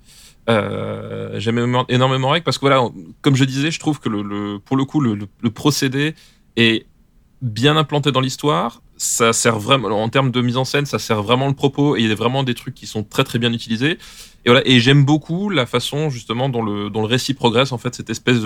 [0.49, 1.57] Euh, J'aime
[1.89, 2.81] énormément- Rec parce que voilà,
[3.21, 6.13] comme je disais, je trouve que le, pour le coup le procédé
[6.55, 6.85] est
[7.41, 8.81] bien implanté dans l'histoire.
[8.97, 12.01] ça sert vraiment, en termes de mise en scène, ça sert vraiment le propos et
[12.01, 13.97] il y a vraiment des trucs qui sont très très bien utilisés.
[14.45, 17.77] Et voilà, et j'aime beaucoup la façon justement dont le, dont le récit progresse, en
[17.77, 18.37] fait, cette espèce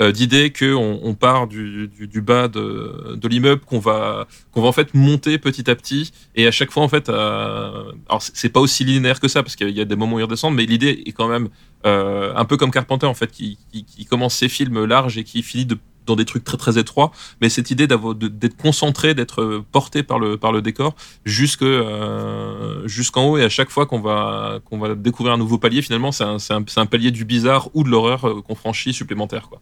[0.00, 4.68] euh, d'idée qu'on on part du, du, bas de, de l'immeuble, qu'on va, qu'on va
[4.68, 8.60] en fait monter petit à petit, et à chaque fois en fait, alors c'est pas
[8.60, 11.02] aussi linéaire que ça parce qu'il y a des moments où il redescend, mais l'idée
[11.06, 11.48] est quand même
[11.86, 15.42] euh, un peu comme Carpenter en fait, qui, qui commence ses films larges et qui
[15.42, 19.42] finit de dans des trucs très très étroits, mais cette idée d'avoir d'être concentré, d'être
[19.42, 23.86] euh, porté par le par le décor jusque euh, jusqu'en haut et à chaque fois
[23.86, 27.24] qu'on va qu'on va découvrir un nouveau palier, finalement c'est un, un, un palier du
[27.24, 29.60] bizarre ou de l'horreur euh, qu'on franchit supplémentaire quoi.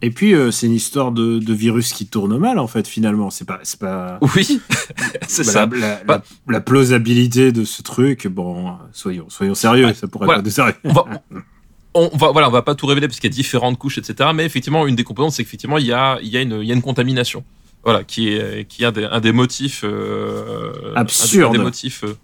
[0.00, 3.30] Et puis, euh, c'est une histoire de, de virus qui tourne mal, en fait, finalement.
[3.30, 4.20] C'est pas, c'est pas.
[4.36, 4.60] Oui,
[5.26, 5.66] c'est Bah, ça.
[5.66, 10.26] La, la- Bah- la- la plausibilité de ce truc, bon, soyons, soyons sérieux, ça pourrait
[10.26, 10.40] voilà.
[10.40, 11.04] pas.
[11.98, 14.30] on va, voilà, on va pas tout révéler parce qu'il y a différentes couches, etc.
[14.34, 16.66] Mais effectivement, une des composantes, c'est qu'effectivement, il y a, il y a une, il
[16.66, 17.44] y a une contamination.
[17.84, 21.50] Voilà, qui est, qui est un des, un des motifs, euh, un des- Absurde.
[21.54, 22.14] Un des, motifs, euh,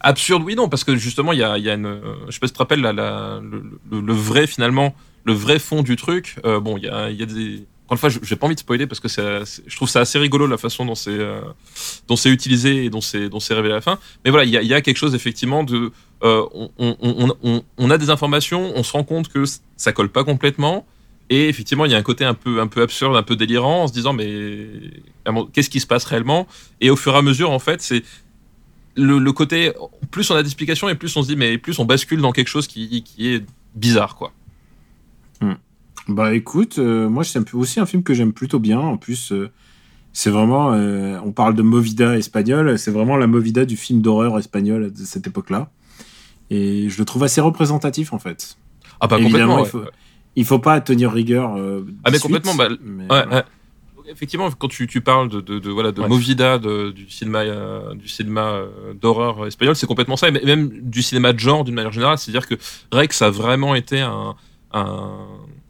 [0.00, 2.38] absurde, oui, non, parce que justement, il y a, il y a une, je sais
[2.40, 5.82] pas si tu te rappelles, la, la- le, le- le vrai, finalement, le vrai fond
[5.82, 8.36] du truc, euh, bon, il y a, il y a des, encore une fois, j'ai
[8.36, 10.96] pas envie de spoiler parce que c'est- je trouve ça assez rigolo la façon dont
[10.96, 11.40] c'est, euh,
[12.08, 13.98] dont c'est utilisé et dont c'est, dont c'est révélé à la fin.
[14.24, 15.92] Mais voilà, il y a, y a quelque chose effectivement de,
[16.24, 19.44] euh, on, on, on, on, a des informations, on se rend compte que
[19.76, 20.84] ça colle pas complètement.
[21.30, 23.84] Et effectivement, il y a un côté un peu, un peu absurde, un peu délirant,
[23.84, 24.66] en se disant mais
[25.52, 26.46] qu'est-ce qui se passe réellement?
[26.80, 28.02] Et au fur et à mesure, en fait, c'est
[28.96, 29.72] le, le côté
[30.10, 32.48] plus on a d'explications et plus on se dit mais plus on bascule dans quelque
[32.48, 33.44] chose qui, qui est
[33.74, 34.32] bizarre, quoi.
[36.08, 38.78] Bah écoute, euh, moi c'est un peu- aussi un film que j'aime plutôt bien.
[38.78, 39.50] En plus, euh,
[40.12, 44.38] c'est vraiment, euh, on parle de Movida espagnol, c'est vraiment la Movida du film d'horreur
[44.38, 45.70] espagnol de cette époque-là.
[46.50, 48.56] Et je le trouve assez représentatif en fait.
[49.00, 49.80] Ah bah Évidemment, complètement.
[49.80, 49.86] il ouais.
[49.86, 49.90] faut,
[50.36, 51.56] il faut pas tenir rigueur.
[52.04, 53.26] Ah, mais complètement, bah, mais Ouais, voilà.
[53.36, 53.42] ouais.
[53.96, 56.00] Donc, Effectivement, quand tu, tu parles de, de, de, voilà, de.
[56.02, 57.42] Movida, de- du cinéma,
[57.96, 58.60] du cinéma
[59.00, 62.16] d'horreur espagnol, c'est complètement ça, et même du cinéma de genre d'une manière générale.
[62.16, 62.54] C'est-à-dire que
[62.92, 64.36] Rex a vraiment été un,
[64.72, 65.16] un,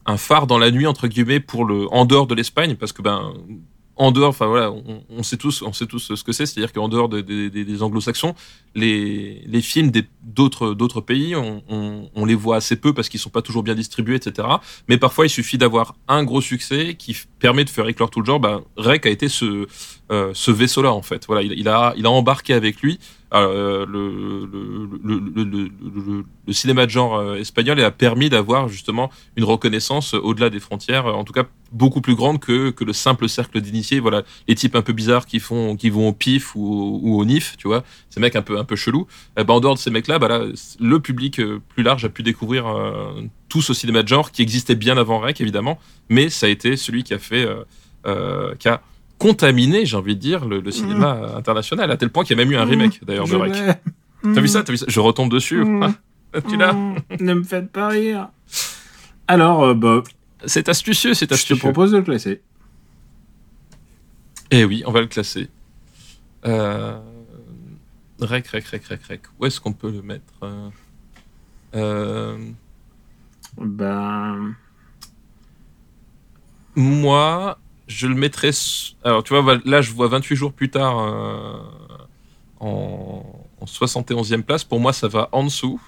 [0.06, 3.02] un phare dans la nuit entre guillemets pour le en dehors de l'Espagne, parce que
[3.02, 3.34] ben
[3.96, 4.72] en dehors, enfin voilà,
[5.08, 8.34] on, sait tous, on sait tous ce que c'est, c'est-à-dire qu'en dehors des, anglo-saxons,
[8.74, 9.90] les, les films
[10.22, 11.62] d'autres d'autres pays, on,
[12.14, 14.48] on, les voit assez peu parce qu'ils sont pas toujours bien distribués, etc.
[14.88, 18.26] Mais parfois, il suffit d'avoir un gros succès qui permet de faire éclore tout le
[18.26, 18.40] genre.
[18.40, 19.66] Ben, Rec a été ce,
[20.12, 21.24] euh, ce vaisseau-là, en fait.
[21.26, 22.98] Voilà, il, a, il a embarqué avec lui
[23.40, 23.84] le,
[26.46, 30.60] le, cinéma de genre euh, espagnol a permis d'avoir justement une reconnaissance euh, au-delà des
[30.60, 34.00] frontières, euh, en tout cas beaucoup plus grande que, que le simple cercle d'initiés.
[34.00, 37.56] Voilà, les types un peu bizarres qui font, qui vont au pif ou, au- nif,
[37.58, 39.06] tu vois, ces mecs un peu, un peu chelous.
[39.36, 40.42] Eh ben, en dehors de ces mecs-là, bah
[40.80, 44.42] le public euh, plus large a pu découvrir euh, tout ce cinéma de genre qui
[44.42, 47.64] existait bien avant Rec, évidemment, mais ça a été celui qui a fait, euh,
[48.06, 48.80] euh, qui a
[49.18, 52.44] contaminé, j'ai envie de dire, le, le cinéma international, à tel point qu'il y a
[52.44, 53.52] même eu un remake, d'ailleurs, de Rec.
[53.54, 54.34] l'ai.
[54.34, 54.86] T'as vu ça, T'as vu ça?
[54.88, 55.64] Je retombe dessus.
[55.64, 55.94] Mm.
[56.34, 58.28] Ah, tu l'as Mm, Ne me faites pas rire.
[59.28, 60.02] Alors, euh, bah,
[60.44, 61.56] C'est astucieux, c'est je te astucieux.
[61.56, 62.42] propose de le classer.
[64.50, 65.48] Eh oui, on va le classer.
[66.44, 66.98] Euh...
[68.20, 69.20] Rec, rec, rec, rec, rec.
[69.40, 70.68] Où est-ce qu'on peut le mettre euh...
[71.74, 72.38] Euh,
[73.58, 74.54] Ben,
[76.74, 78.50] Moi, je le mettrais.
[79.04, 81.58] Alors, tu vois, là, je vois 28 jours plus tard euh,
[82.60, 83.22] en...
[83.60, 84.64] en 71e place.
[84.64, 85.80] Pour moi, ça va en dessous.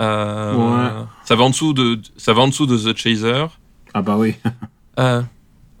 [0.00, 1.06] Euh, Ouais.
[1.24, 3.46] Ça va en dessous de, ça va en dessous de The Chaser.
[3.94, 4.34] ah bah oui.
[5.00, 5.22] Euh,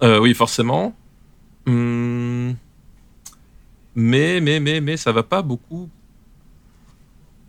[0.02, 0.92] euh, oui, forcément.
[1.68, 2.56] Hum,
[3.94, 5.88] mais, mais, mais, mais, ça va pas beaucoup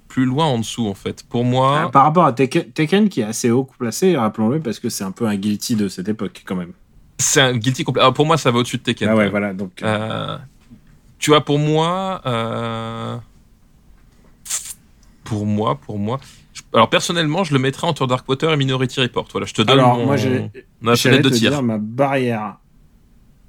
[0.07, 1.23] plus loin en dessous, en fait.
[1.27, 4.77] Pour moi, Ah, Par rapport à Tekken, Tekken, qui est assez haut placé, rappelons-le, parce
[4.79, 6.73] que c'est un peu un guilty de cette époque quand même.
[7.17, 8.01] C'est un guilty complet.
[8.01, 9.09] Alors, pour moi, ça va au-dessus de Tekken.
[9.09, 9.53] Ah ouais, voilà.
[9.53, 10.37] Donc, euh, Euh,
[11.19, 13.17] tu vois, pour moi, euh,
[15.23, 16.19] pour moi, pour moi.
[16.53, 19.27] je- Alors personnellement, je le mettrais entre Darkwater et Minority Report.
[19.31, 20.51] Voilà, je te donne alors mon, moi, j'ai,
[20.81, 21.51] ma fenêtre de tir.
[21.51, 22.57] dire ma barrière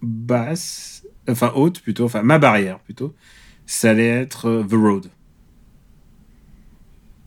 [0.03, 3.15] basse, enfin haute plutôt, enfin ma barrière plutôt,
[3.67, 5.07] ça allait être The Road.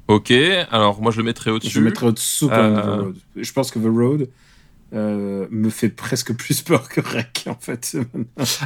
[0.07, 0.31] Ok,
[0.71, 1.77] alors moi je le mettrais Je au-dessus.
[1.79, 2.83] le mettrais au-dessous quand même de Euh.
[2.97, 3.15] The Road.
[3.35, 4.29] Je pense que The Road
[4.93, 7.95] euh, me fait presque plus peur que Rec en fait.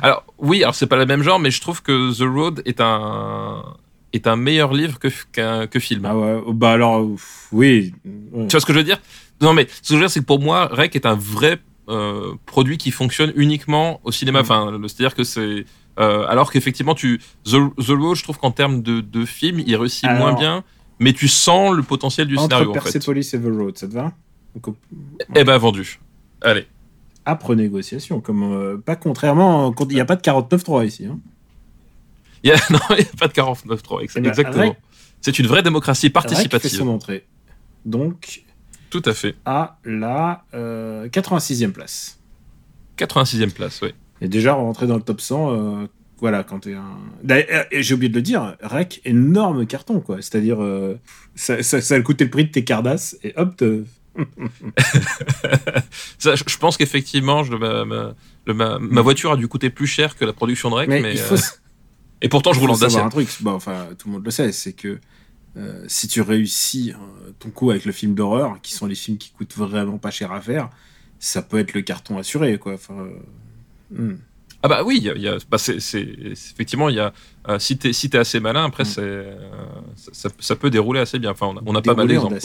[0.01, 2.79] Alors oui, alors c'est pas le même genre, mais je trouve que The Road est
[2.81, 3.63] un
[4.13, 5.09] est un meilleur livre que
[5.65, 6.05] que film.
[6.05, 7.05] ah ouais, bah alors
[7.51, 7.93] oui.
[8.03, 9.01] Tu vois ce que je veux dire?
[9.41, 11.59] Non, mais ce que je veux dire, c'est que pour moi, Rec est un vrai
[11.89, 14.39] euh, produit qui fonctionne uniquement au cinéma.
[14.39, 14.41] Mm.
[14.43, 15.65] Enfin, c'est-à-dire que c'est
[15.99, 19.75] euh, alors qu'effectivement, tu The, The Road, je trouve qu'en termes de, de film, il
[19.75, 20.63] réussit Alors- moins bien,
[20.99, 22.91] mais tu sens le potentiel du Entre scénario en fait.
[22.93, 24.13] Persepolis et The Road, ça te va?
[25.35, 25.99] Eh ben vendu.
[26.43, 26.67] Allez.
[27.25, 28.19] âpre négociation.
[28.21, 31.05] Comme, euh, pas contrairement, il n'y a pas de 49-3 ici.
[31.05, 31.19] Hein.
[32.43, 34.75] Il y a, non, il n'y a pas de 49-3, Eh ben, exactement.
[35.21, 36.71] C'est une vraie démocratie fait participative.
[36.71, 37.25] son entrée.
[37.85, 38.43] Donc,
[38.89, 39.35] Tout à fait.
[39.45, 42.19] à la euh, 86e place.
[42.97, 43.93] 86e place, oui.
[44.21, 45.87] Et déjà rentré dans le top 100, euh,
[46.19, 46.97] voilà, quand t'es un.
[47.71, 50.17] J'ai oublié de le dire, Rec, énorme carton, quoi.
[50.17, 50.99] C'est-à-dire, euh,
[51.35, 53.61] ça, ça, ça a coûté le prix de tes Cardass, et hop,
[56.19, 58.13] Ça, je pense qu'effectivement, ma, ma,
[58.45, 61.01] le- ma, ma voiture a dû coûter plus cher que la production de Rec, Mais,
[61.01, 61.39] mais, il faut, euh,
[62.21, 63.03] et pourtant je roule en Dacia.
[63.03, 64.99] un truc, enfin, tout le monde le sait, c'est que
[65.57, 69.17] euh, si tu réussis euh, ton coup avec le film d'horreur, qui sont les films
[69.17, 70.69] qui coûtent vraiment pas cher à faire,
[71.19, 72.73] ça peut être le carton assuré, quoi.
[72.73, 74.17] Enfin, euh, hmm.
[74.65, 76.95] Ah bah oui, il y a, il y a- bah c'est, c'est- c'est- effectivement, il
[76.95, 77.11] y a,
[77.49, 78.87] euh, si t'es si assez malin, après Mm.
[78.87, 79.35] c'est, euh,
[79.97, 81.31] ça, ça- ça peut dérouler assez bien.
[81.31, 82.39] Enfin, on a, on a pas mal d'exemples.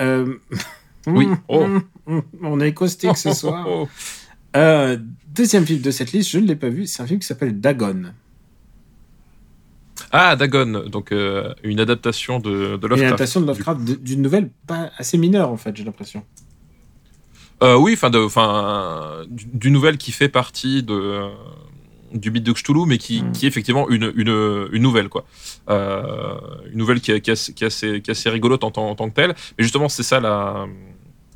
[0.00, 0.34] Euh,
[1.06, 1.26] Oui.
[1.26, 1.66] hmm, Oh.
[1.66, 3.66] hmm, hmm, On est caustique ce Oh, oh, soir.
[4.56, 4.96] Euh,
[5.28, 7.60] deuxième film de cette liste, je ne l'ai pas vu, c'est un film qui s'appelle
[7.60, 8.12] Dagon.
[10.12, 13.02] Ah, Dagon, donc euh, une adaptation de, de Une Lovecraft.
[13.04, 16.24] adaptation de Lovecraft d'une nouvelle pas assez mineure en fait, j'ai l'impression.
[17.62, 21.28] Euh, oui, enfin, d'une nouvelle qui fait partie de
[22.12, 23.32] du mythe de Cthulhu, mais qui, Mm.
[23.32, 25.24] qui est effectivement une, une, une nouvelle, quoi.
[25.68, 26.34] Euh,
[26.70, 28.70] une nouvelle qui, est- qui, est assez- qui, est assez, qui est assez rigolote en
[28.70, 29.34] tant, en tant que telle.
[29.58, 30.66] Mais justement, c'est ça la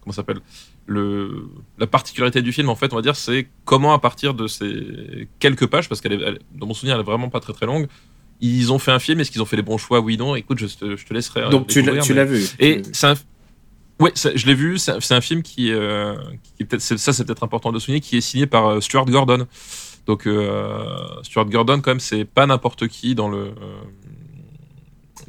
[0.01, 0.41] comment ça s'appelle?
[0.87, 1.45] Le
[1.79, 5.29] la particularité du film, en fait, on va dire, c'est comment à partir de ces
[5.39, 7.67] quelques pages, parce qu'elle est, elle- dans mon souvenir, elle est vraiment pas très très
[7.67, 7.87] longue.
[8.41, 10.01] Ils ont fait un film, est-ce qu'ils ont fait les bons choix?
[10.01, 10.35] Oui, non.
[10.35, 11.43] Écoute, je te, je te laisserai.
[11.43, 12.45] euh, Donc tu l'as mais- vu.
[12.59, 13.15] et c'est un...
[14.01, 14.79] Ouais, je l'ai vu.
[14.79, 16.17] C'est un- c'est un film qui, euh,
[16.57, 18.81] qui est peut-être c'est- ça, c'est peut-être important de souligner, qui est signé par euh,
[18.81, 19.47] Stuart Gordon.
[20.07, 20.85] Donc euh,
[21.23, 23.53] Stuart Gordon, quand même, c'est pas n'importe qui dans le euh,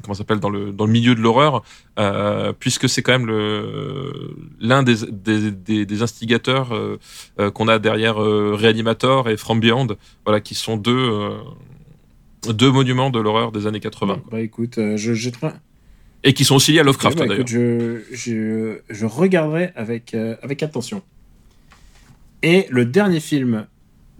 [0.02, 1.64] comment s'appelle dans le dans le milieu de l'horreur,
[2.00, 7.00] euh, puisque c'est quand même le l'un des, des, des, des instigateurs euh,
[7.40, 9.88] euh, qu'on a derrière Reanimator et From Beyond,
[10.26, 11.30] voilà, qui sont deux
[12.50, 15.52] deux monuments de l'horreur des années 80 Bon, bah écoute, je jetterai.
[16.26, 17.48] et qui sont aussi liés à Lovecraft Ouais, bah, d'ailleurs.
[17.48, 21.02] écoute, je, je, je regarderai avec, avec attention.
[22.42, 23.66] Et le dernier film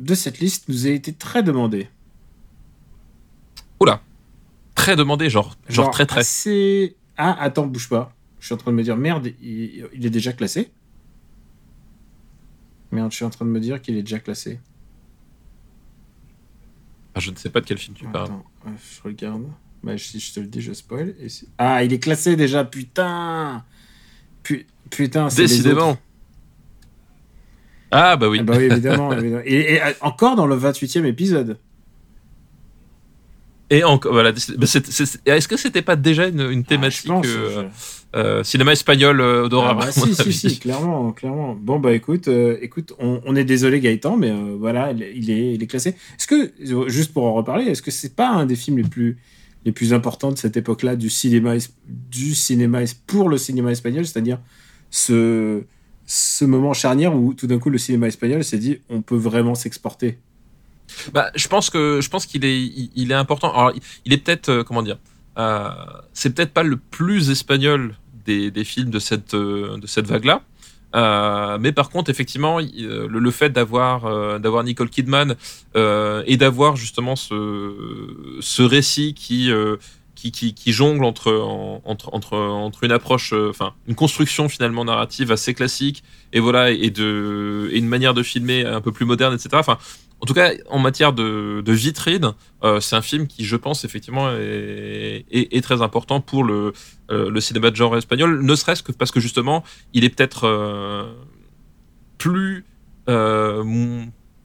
[0.04, 1.88] de cette liste nous a été très demandé.
[4.76, 6.22] Très demandé, genre genre, très très.
[6.22, 8.12] assez- Ah, attends, bouge pas.
[8.40, 10.72] Je suis en train de me dire, merde, il, il est déjà classé
[12.92, 14.60] Merde, je suis en train de me dire qu'il est déjà classé.
[17.16, 18.26] Ah, je ne sais pas de quel film tu parles.
[18.26, 19.44] Attends, euh, je regarde.
[19.84, 21.14] Bah, si je te le dis, je spoil.
[21.22, 21.28] Et
[21.60, 23.64] ah, il est classé déjà, putain
[24.42, 25.98] Pu- Putain, c'est Décidément.
[27.96, 28.40] Ah bah oui.
[28.42, 29.12] Ah bah oui, évidemment.
[29.18, 29.42] évidemment.
[29.46, 31.58] Et, et, euh, encore dans le 28e épisode.
[33.70, 34.32] Et encore, voilà.
[34.32, 34.40] bah,
[35.26, 37.64] Est-ce que c'était pas déjà une, une thématique Ah, pense, euh,
[38.14, 41.56] je- euh, cinéma espagnol euh, Ah bah, si, si, si, clairement, clairement.
[41.60, 42.28] Bon, bah écoute,
[42.62, 45.90] écoute on, on est désolé Gaëtan, mais voilà, il, est, il est classé.
[46.20, 46.52] Est-ce que,
[46.90, 49.18] juste pour en reparler, est-ce que c'est pas un des films les plus,
[49.66, 51.54] les plus importants de cette époque-là du cinéma,
[51.88, 54.40] du cinéma pour le cinéma espagnol, c'est-à-dire
[54.92, 55.64] ce,
[56.06, 59.56] ce moment charnière où tout d'un coup le cinéma espagnol s'est dit on peut vraiment
[59.56, 60.20] s'exporter.
[61.14, 62.62] Bah, je pense que je pense qu'il est
[62.96, 63.52] il, est important.
[63.54, 63.72] Alors,
[64.06, 64.98] il- est peut-être euh, comment dire.
[65.38, 65.70] euh,
[66.14, 70.42] c'est peut-être pas le plus espagnol des, des films de cette euh, de cette vague-là.
[70.96, 75.36] Euh, mais par contre, effectivement, le, le fait d'avoir d'avoir Nicole Kidman
[75.76, 79.50] et d'avoir justement ce ce récit qui
[80.32, 85.32] qui, jongle entre en- entre entre entre une approche, euh, enfin une construction finalement narrative
[85.32, 89.34] assez classique et voilà et de et une manière de filmer un peu plus moderne,
[89.34, 89.50] etc.
[89.54, 89.78] Enfin,
[90.22, 92.34] en tout cas, en matière de, vitrine,
[92.64, 96.72] euh, c'est un film qui, je pense, effectivement, est, est, très important pour le,
[97.12, 101.14] euh, le cinéma de genre espagnol, ne serait-ce que parce que, justement, il est peut-être
[102.18, 102.64] plus...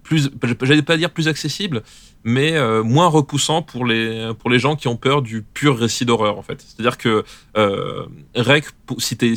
[0.09, 0.31] Plus
[0.63, 1.83] j'allais pas dire plus accessible
[2.25, 6.07] mais euh, moins repoussant pour les pour les gens qui ont peur du pur récit
[6.07, 6.65] d'horreur en fait.
[6.67, 7.25] C'est à dire que
[7.59, 8.65] euh, Rec
[8.97, 9.35] si t'es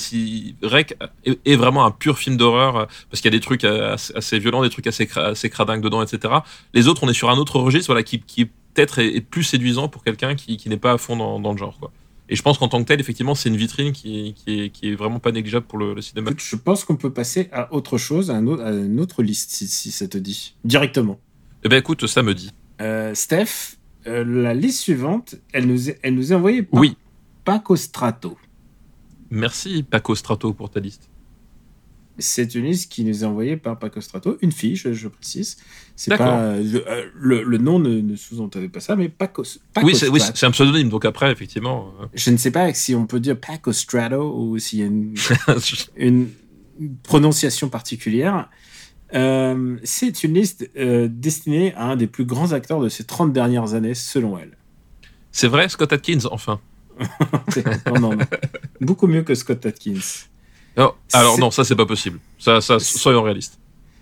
[1.25, 4.69] est, vraiment un pur film d'horreur parce qu'il y a des trucs assez, violents des
[4.69, 6.35] trucs assez assez dedans etc
[6.73, 9.43] les autres on est sur un autre registre voilà qui qui peut-être est, est plus
[9.43, 11.91] séduisant pour quelqu'un qui qui n'est pas à fond dans, dans le genre quoi
[12.31, 14.89] et je pense qu'en tant que tel effectivement c'est une vitrine qui qui est, qui
[14.89, 17.97] est vraiment pas négligeable pour le, le cinéma je pense qu'on peut passer à autre
[17.99, 20.55] chose, à, un autre- à une autre liste, si, si ça te dit.
[20.65, 21.19] Directement.
[21.63, 22.49] eh ben écoute ça me dit
[22.81, 26.95] Euh, Steph, euh, la liste suivante, elle nous est, elle nous est envoyée par oui
[27.45, 28.37] Paco Strato.
[29.29, 31.09] merci Paco Strato pour ta liste
[32.17, 35.57] C'est une liste qui nous est envoyée par Paco Strato, une fille, je, je précise.
[35.95, 39.43] C'est pas le, euh, le, le nom ne, ne sous-entendait pas ça, mais Paco,
[39.73, 42.95] Paco oui c'est oui, un pseudonyme donc après effectivement euh, Je ne sais pas si
[42.95, 45.15] on peut dire Paco Strato ou s'il y a une,
[45.95, 46.29] une
[47.03, 48.49] prononciation particulière.
[49.13, 53.33] Euh, c'est une liste euh, destinée à un des plus grands acteurs de ces 30
[53.33, 54.57] dernières années, selon elle.
[55.31, 56.59] C'est vrai, Scott Atkins, enfin.
[57.87, 58.25] non, non, non.
[58.79, 60.27] Beaucoup mieux que Scott Atkins.
[60.77, 62.19] Non, alors non, ça c'est pas possible.
[62.39, 63.59] Ça, ça, soyons réalistes.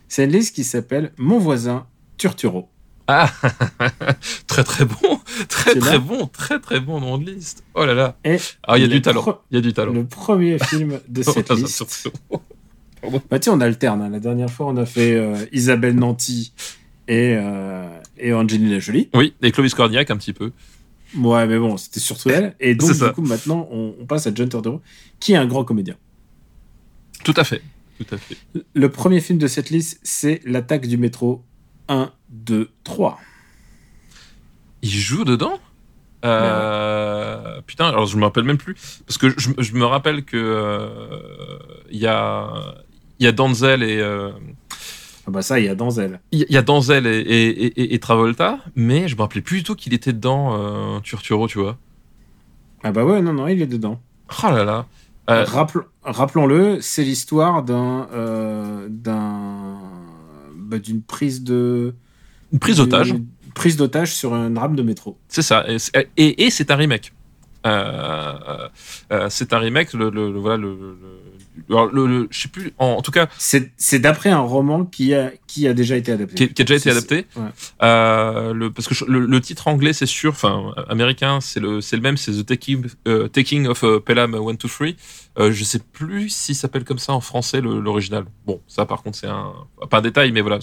[0.07, 1.85] C'est une liste qui s'appelle Mon voisin
[2.17, 2.69] Turturo.
[3.07, 3.31] Ah,
[4.47, 7.63] très très bon, très très bon, très très bon nom de liste.
[7.73, 8.15] Oh là là.
[8.23, 9.41] Et Ah, il y a du talent.
[9.49, 9.93] Il y a du talent.
[9.93, 11.83] le premier film de cette liste.
[13.31, 14.01] Bah, sais, on alterne.
[14.03, 14.09] hein.
[14.09, 16.53] La dernière fois, on a fait euh, Isabelle Nanty
[17.07, 19.09] et, euh, et Angelina Jolie.
[19.15, 20.51] Oui, et Clovis Cornillac un petit peu.
[21.17, 22.55] Ouais, mais bon, c'était surtout elle.
[22.59, 24.81] Et donc, du coup, maintenant, on, on passe à John Turturro,
[25.19, 25.95] qui est un grand comédien.
[27.23, 27.61] Tout à fait.
[27.99, 28.37] Tout à fait.
[28.73, 31.43] Le premier film de cette liste, c'est L'attaque du métro
[31.89, 33.19] 1, 2, 3.
[34.81, 35.59] Il joue dedans?
[36.25, 38.75] Euh, Putain, alors je me rappelle même plus.
[39.05, 41.57] Parce que je, je me rappelle que euh,
[41.91, 42.75] il y a
[43.19, 44.31] il y a Denzel et euh,
[45.27, 46.19] Ah bah ça, il y a Denzel.
[46.31, 49.63] il y a Denzel et, et, et- et Travolta, mais je me rappelais plus du
[49.63, 51.77] tout qu'il était dedans euh, Turturro, tu vois.
[52.83, 54.01] Ah bah ouais, non, non, il est dedans.
[54.43, 54.85] Oh là là.
[55.29, 58.07] Euh, Rappel- Rappelons-le, c'est l'histoire d'un...
[58.13, 59.77] euh, d'un...
[60.55, 61.93] bah, d'une prise de...
[62.51, 63.11] une prise d'otage.
[63.13, 65.17] d'une Prise d'otage sur une rame de métro.
[65.27, 65.65] C'est ça.
[65.67, 67.11] Et, c'est- et- et c'est un remake.
[67.67, 67.69] Euh,
[68.47, 68.69] euh,
[69.11, 69.91] euh, c'est un remake.
[69.93, 70.97] Le, le- le- voilà le-
[71.69, 72.73] alors, le- le- je sais plus.
[72.77, 76.35] En, en tout cas, C'est d'après un roman qui a, qui a déjà été adapté.
[76.47, 77.25] qui, qui a déjà été adapté.
[77.35, 77.43] ouais.
[77.83, 81.81] Euh, le, parce que je- le, le titre anglais, c'est sûr, enfin américain, c'est le,
[81.81, 84.87] c'est le même, c'est The Taking, euh, Taking of euh, Pelham 1, 2, 3.
[85.39, 88.25] Euh, je sais plus s'il s'appelle comme ça en français l'original.
[88.45, 89.53] Bon, ça par contre c'est un
[89.89, 90.59] pas un détail, mais voilà.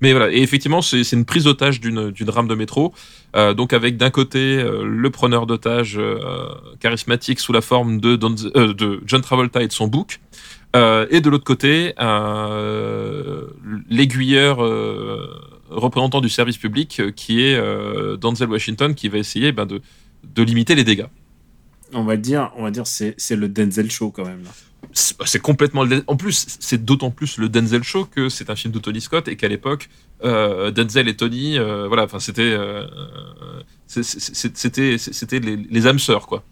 [0.00, 2.94] Mais voilà, et effectivement c'est une prise d'otage d'une d'une rame de métro.
[3.34, 6.18] Euh, donc avec d'un côté euh, le preneur d'otage euh,
[6.80, 8.18] charismatique sous la forme de,
[9.06, 10.20] John Travolta et de son bouc.
[10.74, 11.92] Et de l'autre côté,
[13.90, 14.58] l'aiguilleur
[15.68, 17.60] représentant du service public qui est
[18.16, 21.08] Denzel Washington qui va essayer ben, de limiter les dégâts.
[21.92, 24.42] On va dire, on va dire c'est le Denzel Show quand même.
[24.44, 24.50] Là.
[24.94, 28.74] C'est complètement le- en plus c'est d'autant plus le Denzel show que c'est un film
[28.74, 29.88] de Tony Scott et qu'à l'époque
[30.24, 32.84] euh, Denzel et Tony euh, voilà enfin c'était euh,
[33.86, 36.42] c'était c'était les, les âmes sœurs quoi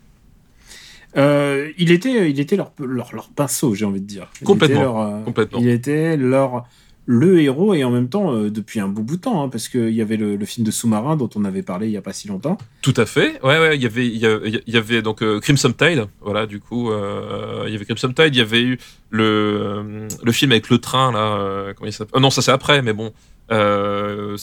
[1.16, 4.28] il était, il était leur, leur, leur pinceau, j'ai envie de dire.
[4.40, 5.58] Il Complètement, était leur, complètement.
[5.60, 6.66] Il était leur
[7.10, 9.66] le héros et en même temps euh, depuis un bout bout de temps, hein, parce
[9.66, 12.12] qu'il y avait le, film de sous-marin dont on avait parlé il y a pas
[12.12, 12.56] si longtemps.
[12.82, 13.42] Tout à fait.
[13.42, 13.74] Ouais, ouais.
[13.74, 16.06] Il y avait, il y avait, donc euh, Crimson Tide.
[16.20, 18.36] Voilà, du coup, euh, il y avait Crimson Tide.
[18.36, 18.78] Il y avait eu
[19.10, 21.72] le le film avec le train là.
[21.74, 22.22] comment il s'appelle?
[22.22, 23.12] Non, ça c'est après, mais bon.
[23.52, 24.36] Euh,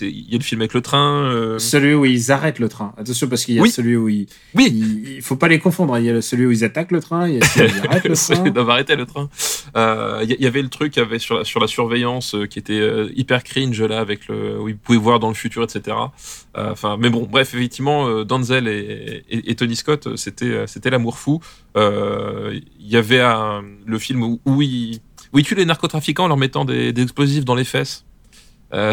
[0.00, 1.24] il y a le film avec le train.
[1.24, 2.94] euh, Celui où ils arrêtent le train.
[2.96, 3.70] Attention parce qu'il y a Oui.
[3.70, 4.68] celui où ils, Oui.
[4.72, 5.94] il, il faut pas les confondre.
[5.94, 6.00] hein.
[6.00, 7.86] Il y a celui où ils attaquent le train, il y a celui où ils
[7.86, 8.42] arrêtent le train.
[8.46, 9.28] Ils doivent arrêter le train.
[9.76, 12.46] Euh, Il y, il y avait le truc avec sur la, sur la surveillance euh,
[12.46, 15.62] qui était euh, hyper cringe là avec le où ils pouvaient voir dans le futur
[15.62, 15.96] etc.
[16.56, 20.46] Euh, Enfin mais bon bref effectivement euh, Denzel et, et, et Tony Scott euh, c'était
[20.46, 21.40] euh, c'était l'amour fou.
[21.76, 25.00] Euh, Il y avait un, le film où, où ils
[25.34, 28.05] où ils tuent les narcotrafiquants en leur mettant des, des explosifs dans les fesses.
[28.72, 28.92] Euh,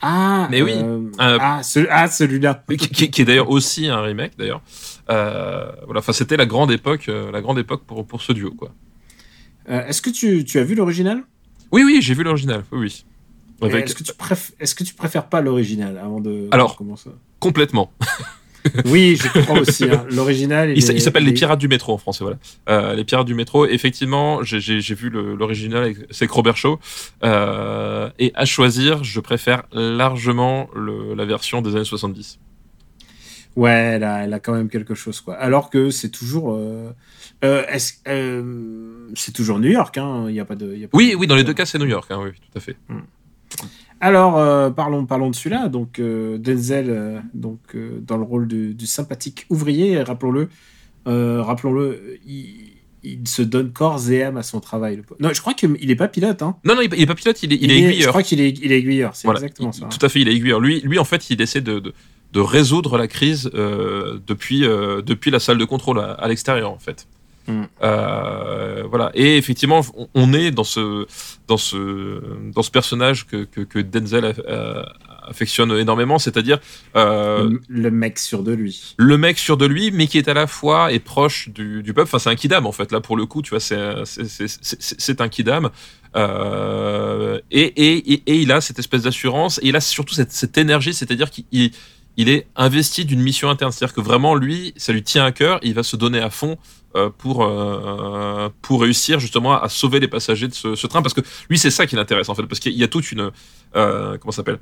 [0.00, 0.72] Ah, Mais oui.
[0.76, 2.62] euh, Euh, ah, ce- ah, celui-là.
[2.68, 4.62] qui, qui- qui est d'ailleurs aussi un remake d'ailleurs.
[5.10, 8.70] Euh, voilà, enfin c'était la grande époque, la grande époque pour pour ce duo quoi.
[9.66, 11.22] Est-ce que tu, tu as vu l'original?
[11.72, 13.04] Oui oui j'ai vu l'original, oui
[13.60, 16.76] Avec- Est-ce que, tu préf- est-ce que tu préfères pas l'original avant de Alors.
[16.76, 17.10] commencer?
[17.40, 17.90] complètement.
[18.86, 19.84] Oui, je crois aussi.
[19.84, 20.04] hein.
[20.10, 22.38] L'original, Il, s'appelle Les Pirates du Métro en français, voilà.
[22.68, 24.60] Euh, les Pirates du Métro, effectivement, j'ai-
[24.94, 26.78] vu l'original c'est Robert Shaw.
[27.24, 32.38] Euh, et à choisir, je préfère largement le- la version des années 70.
[33.56, 35.34] Ouais, elle a, elle a quand même quelque chose, quoi.
[35.34, 36.54] Alors que c'est toujours.
[36.54, 36.90] euh,
[39.14, 40.26] c'est toujours New York, hein.
[40.28, 40.72] Il y a pas de.
[40.74, 42.20] il y a pas Oui, de- oui, dans les deux cas, c'est New York, hein,
[42.22, 42.76] oui, tout à fait.
[44.00, 45.68] Alors, euh, parlons, parlons de celui-là.
[45.68, 47.58] Donc, euh, Denzel, euh, donc,
[48.02, 50.48] dans le rôle du, du sympathique ouvrier, rappelons-le,
[51.06, 55.00] rappelons-le, il, il se donne corps et âme à son travail.
[55.20, 56.56] Non, je crois qu'il est pas pilote, hein.
[56.64, 58.08] Non, non, il, il est pas pilote, il est, il est Je aiguilleur.
[58.10, 59.86] crois qu'il est, il est aiguilleur, c'est Voilà, exactement ça.
[59.86, 60.60] Tout à fait, il est aiguilleur.
[60.60, 61.92] Lui, lui en fait, il essaie de, de,
[62.32, 66.70] de résoudre la crise euh, depuis, euh, depuis la salle de contrôle à, à l'extérieur,
[66.70, 67.06] en fait.
[67.48, 67.62] Mm.
[67.82, 69.10] Euh, voilà.
[69.14, 71.06] Et effectivement, on, on est dans ce,
[71.48, 72.20] dans ce,
[72.54, 74.34] dans ce personnage que, que, que Denzel
[75.26, 76.58] affectionne énormément, c'est-à-dire
[76.96, 78.94] euh, le, le mec sûr de lui.
[78.96, 81.92] le mec sûr de lui, mais qui est à la fois est proche du, du
[81.92, 82.08] peuple.
[82.08, 82.92] Enfin, c'est un kidam en fait.
[82.92, 85.68] Là, pour le coup, tu vois, c'est c'est- c'est- c'est- c'est un kidam.
[86.16, 89.58] Euh, et, et, et, et il a cette espèce d'assurance.
[89.62, 91.70] Et il a surtout cette, cette énergie, c'est-à-dire qu'il
[92.18, 93.72] il, est investi d'une mission interne.
[93.72, 96.58] C'est-à-dire que vraiment, lui, ça lui tient à cœur, il va se donner à fond
[96.96, 101.00] euh, pour, euh, pour réussir justement à sauver les passagers de ce, ce train.
[101.00, 102.44] Parce que lui, c'est ça qui l'intéresse en fait.
[102.44, 103.30] Parce qu'il y a toute une.
[103.76, 104.58] Euh, comment ça s'appelle?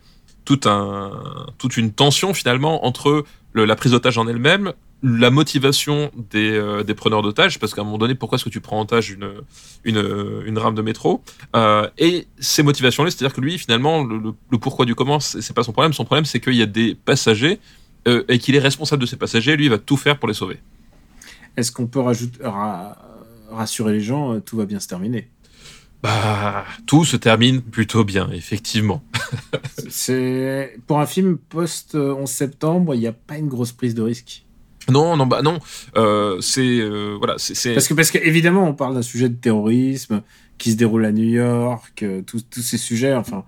[0.46, 3.24] Toute une tension finalement entre
[3.54, 4.72] la prise d'otage en elle-même,
[5.02, 8.50] la motivation des, euh, des preneurs d'otages, parce qu'à un moment donné, pourquoi est-ce que
[8.50, 11.22] tu prends en otage une, rame de métro
[11.54, 15.72] euh, Et ces motivations-là, c'est-à-dire que lui, finalement, le, pourquoi du comment, c'est pas son
[15.72, 15.92] problème.
[15.92, 17.60] Son problème, c'est qu'il y a des passagers
[18.08, 19.56] euh, et qu'il est responsable de ces passagers.
[19.56, 20.58] Lui, il va tout faire pour les sauver.
[21.56, 22.02] Est-ce qu'on peut
[23.50, 25.28] rassurer les gens, tout va bien se terminer?
[26.02, 29.02] Bah, tout se termine plutôt bien, effectivement.
[29.88, 34.02] C'est pour un film post 11 septembre, il n'y a pas une grosse prise de
[34.02, 34.44] risque.
[34.88, 35.58] Non, non, bah non.
[35.96, 40.22] Euh, c'est euh, voilà, c'est Parce que parce qu'évidemment, on parle d'un sujet de terrorisme
[40.58, 43.12] qui se déroule à New York, euh, tous tous ces sujets.
[43.14, 43.44] Enfin,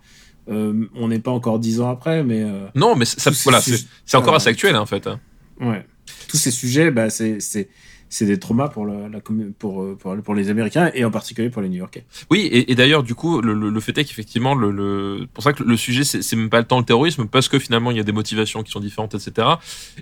[0.48, 2.44] on n'est pas encore dix ans après, mais
[2.74, 5.06] non, mais ça, voilà, c'est c'est encore assez actuel hein, en fait.
[5.06, 5.20] hein.
[5.60, 5.86] Ouais.
[6.26, 7.68] Tous ces sujets, bah, c'est
[8.10, 9.20] c'est des traumas pour la, la
[9.58, 12.04] pour, euh, pour pour les Américains et en particulier pour les New-Yorkais.
[12.30, 15.42] Oui, et, et d'ailleurs, du coup, le, le, le fait est qu'effectivement, le, le, pour
[15.44, 17.96] ça que le sujet, c'est même pas le temps le terrorisme, parce que finalement, il
[17.96, 19.46] y a des motivations qui sont différentes, etc.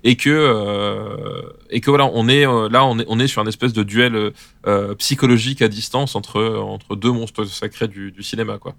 [0.04, 3.42] Et que, euh, et que voilà, on est euh, là, on est, on est sur
[3.42, 4.32] un espèce de duel
[4.66, 8.76] euh, psychologique à distance entre entre deux monstres sacrés du, du cinéma, quoi.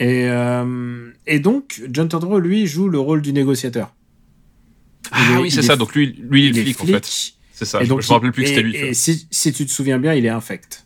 [0.00, 3.94] Et euh, et donc John Turturro lui joue le rôle du négociateur.
[5.12, 5.76] Ah Il est- oui, c'est il ça.
[5.76, 7.33] Donc lui, lui, il est flic, en fait.
[7.56, 7.80] C'est ça.
[7.80, 8.76] Et je, donc, je me rappelle plus que c'était lui.
[8.76, 10.84] Et si, si tu te souviens bien, il est infect.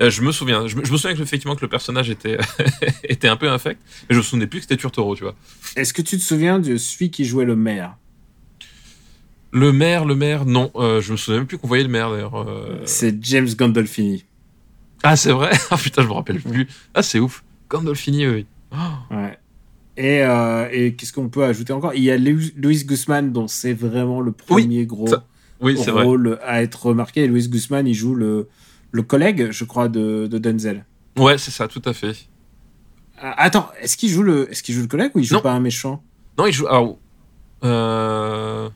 [0.00, 0.66] Euh, je me souviens.
[0.66, 2.38] Je, me- je me souviens que, effectivement que le personnage était
[3.04, 3.78] était un peu infect,
[4.08, 5.34] mais je me souvenais plus que c'était Turtoro, tu vois.
[5.76, 7.96] Est-ce que tu te souviens de celui qui jouait le maire?
[9.52, 10.70] Le maire, le maire, non.
[10.76, 12.36] Euh, je me souviens même plus qu'on voyait le maire d'ailleurs.
[12.36, 14.24] Euh, C'est James Gandolfini.
[15.02, 15.50] Ah, c'est vrai?
[15.70, 16.68] Ah putain, je me rappelle plus.
[16.94, 17.42] Ah, c'est ouf.
[17.68, 18.46] Gandolfini, oui.
[18.72, 18.76] Oh.
[19.14, 19.38] Ouais.
[19.96, 21.94] Et, euh, et qu'est-ce qu'on peut ajouter encore?
[21.94, 25.26] Il y a Louis Guzman, dont c'est vraiment le Oui, premier gros ça,
[25.60, 26.04] Oui, c'est vrai.
[26.04, 27.24] rôle à être remarqué.
[27.24, 28.48] Et Louis Guzman, il joue le,
[28.92, 30.84] le collègue, je crois, de, de Denzel.
[31.18, 32.12] Ouais, c'est ça, tout à fait.
[33.18, 35.40] Ah, attends, est-ce qu'il joue le, est-ce qu'il joue le collègue ou il joue Non.
[35.42, 36.02] pas un méchant?
[36.38, 36.66] Non, il joue.
[36.66, 36.96] Alors,
[37.64, 38.68] euh...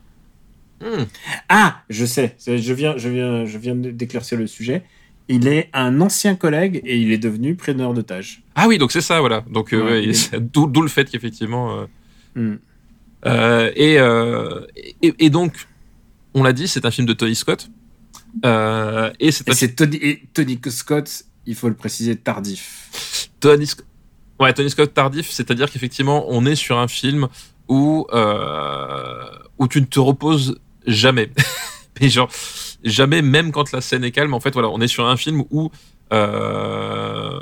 [0.81, 1.03] hmm.
[1.49, 2.35] Ah, je sais.
[2.45, 4.83] Je viens, je viens, je viens d'éclaircir le sujet.
[5.27, 8.43] Il est un ancien collègue et il est devenu preneur d'otages.
[8.53, 9.43] Ah oui, donc c'est ça, voilà.
[9.49, 11.79] Donc, euh, Ouais, est- d'où le fait qu'effectivement.
[11.79, 11.85] euh,
[12.37, 12.57] Hmm.
[13.75, 14.61] et, euh,
[15.01, 15.67] et, et donc,
[16.35, 17.69] on l'a dit, c'est un film de Tony Scott.
[18.45, 23.29] Euh, et c'est un Tony, et Tony Scott, il faut le préciser, tardif.
[23.39, 23.85] Tony Scott.
[24.39, 27.27] Ouais, Tony Scott tardif, c'est-à-dire qu'effectivement, on est sur un film
[27.69, 29.23] où euh,
[29.57, 31.31] où tu ne te reposes jamais.
[32.01, 32.29] Mais genre
[32.83, 34.33] jamais, même quand la scène est calme.
[34.33, 35.71] En fait, voilà, on est sur un film où
[36.11, 37.39] euh,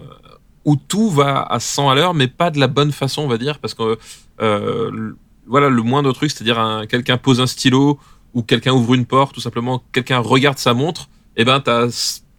[0.66, 3.38] où tout va à 100 à l'heure, mais pas de la bonne façon, on va
[3.38, 3.98] dire, parce que
[4.41, 8.00] euh, le- voilà, le moindre truc, c'est-à-dire un, quelqu'un pose un stylo
[8.34, 11.88] ou quelqu'un ouvre une porte, tout simplement, quelqu'un regarde sa montre, et ben t'as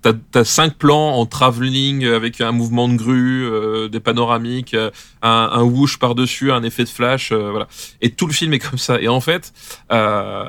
[0.02, 4.90] T'as, t'as cinq plans en travelling avec un mouvement de grue, euh, des panoramiques, euh,
[5.22, 7.68] un, un whoosh par-dessus, un effet de flash, euh, voilà.
[8.02, 9.00] Et tout le film est comme ça.
[9.00, 9.54] Et en fait,
[9.92, 10.44] euh,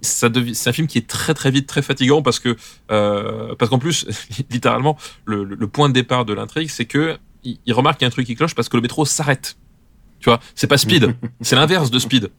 [0.00, 2.56] ça devient, c'est un film qui est très très vite très fatigant parce que
[2.90, 4.06] euh, parce qu'en plus,
[4.50, 8.06] littéralement, le, le- le point de départ de l'intrigue, c'est que il, il remarque qu'il
[8.06, 9.56] y a un truc qui cloche parce que le métro s'arrête.
[10.18, 12.30] Tu vois, c'est pas Speed, c'est l'inverse de Speed.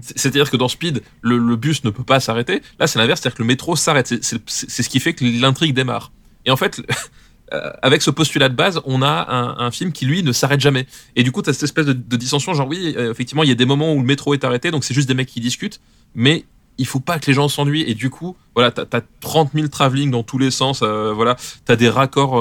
[0.00, 2.62] C'est- C'est-à-dire que dans Speed, le, bus ne peut pas s'arrêter.
[2.78, 4.06] Là, c'est l'inverse, c'est-à-dire que le métro s'arrête.
[4.06, 6.12] C'est- ce qui fait que l'intrigue démarre.
[6.44, 6.80] Et en fait,
[7.52, 10.86] euh, avec ce postulat de base, on a un, film qui, lui, ne s'arrête jamais.
[11.16, 13.52] Et du coup, tu as cette espèce de, dissension, genre oui, euh, effectivement, il y
[13.52, 15.80] a des moments où le métro est arrêté, donc c'est juste des mecs qui discutent,
[16.14, 16.44] mais
[16.78, 17.84] il faut pas que les gens s'ennuient.
[17.86, 21.76] Et du coup, voilà, as 30 000 travelling dans tous les sens, euh, voilà, t'as
[21.76, 22.40] des raccords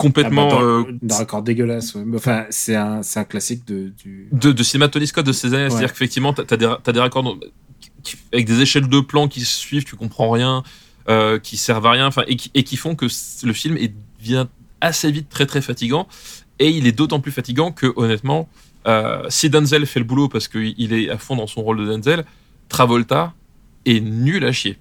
[0.00, 0.48] complètement...
[0.50, 1.94] Ah bah, euh, dans- D'un raccord dégueulasse.
[1.94, 2.04] ouais.
[2.14, 4.28] Enfin, c'est un, un classique de, du.
[4.32, 5.68] de, de cinéma Tony Scott de ces années.
[5.70, 7.36] C'est-à-dire qu'effectivement, t'as as des, t'as des raccords
[8.32, 10.62] avec des échelles de plans qui se suivent, tu comprends rien,
[11.08, 13.06] euh, qui servent à rien, enfin, et qui, et qui font que
[13.44, 13.76] le film
[14.20, 14.46] devient
[14.80, 16.08] assez vite très très fatigant.
[16.58, 18.48] Et il est d'autant plus fatigant que, honnêtement,
[18.86, 21.86] euh, si Denzel fait le boulot parce qu'il est à fond dans son rôle de
[21.86, 22.24] Denzel,
[22.68, 23.34] Travolta
[23.86, 24.78] est nul à chier.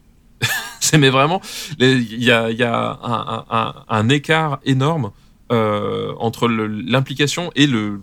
[0.98, 1.42] Mais vraiment,
[1.80, 5.12] il y a, un, écart énorme
[5.52, 8.00] euh, entre l'implication et le,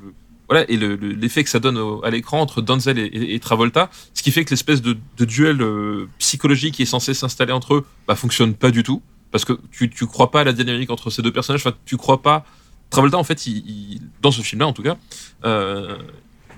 [0.48, 4.22] voilà et le- le- l'effet que ça donne à l'écran entre Denzel et, Travolta, ce
[4.22, 8.14] qui fait que l'espèce de, duel euh, psychologique qui est censé s'installer entre eux, bah
[8.16, 11.22] fonctionne pas du tout parce que tu tu crois pas à la dynamique entre ces
[11.22, 12.44] deux personnages, enfin tu crois pas
[12.90, 13.44] Travolta en fait
[14.22, 14.96] dans ce film-là en tout cas.
[15.44, 15.98] Euh,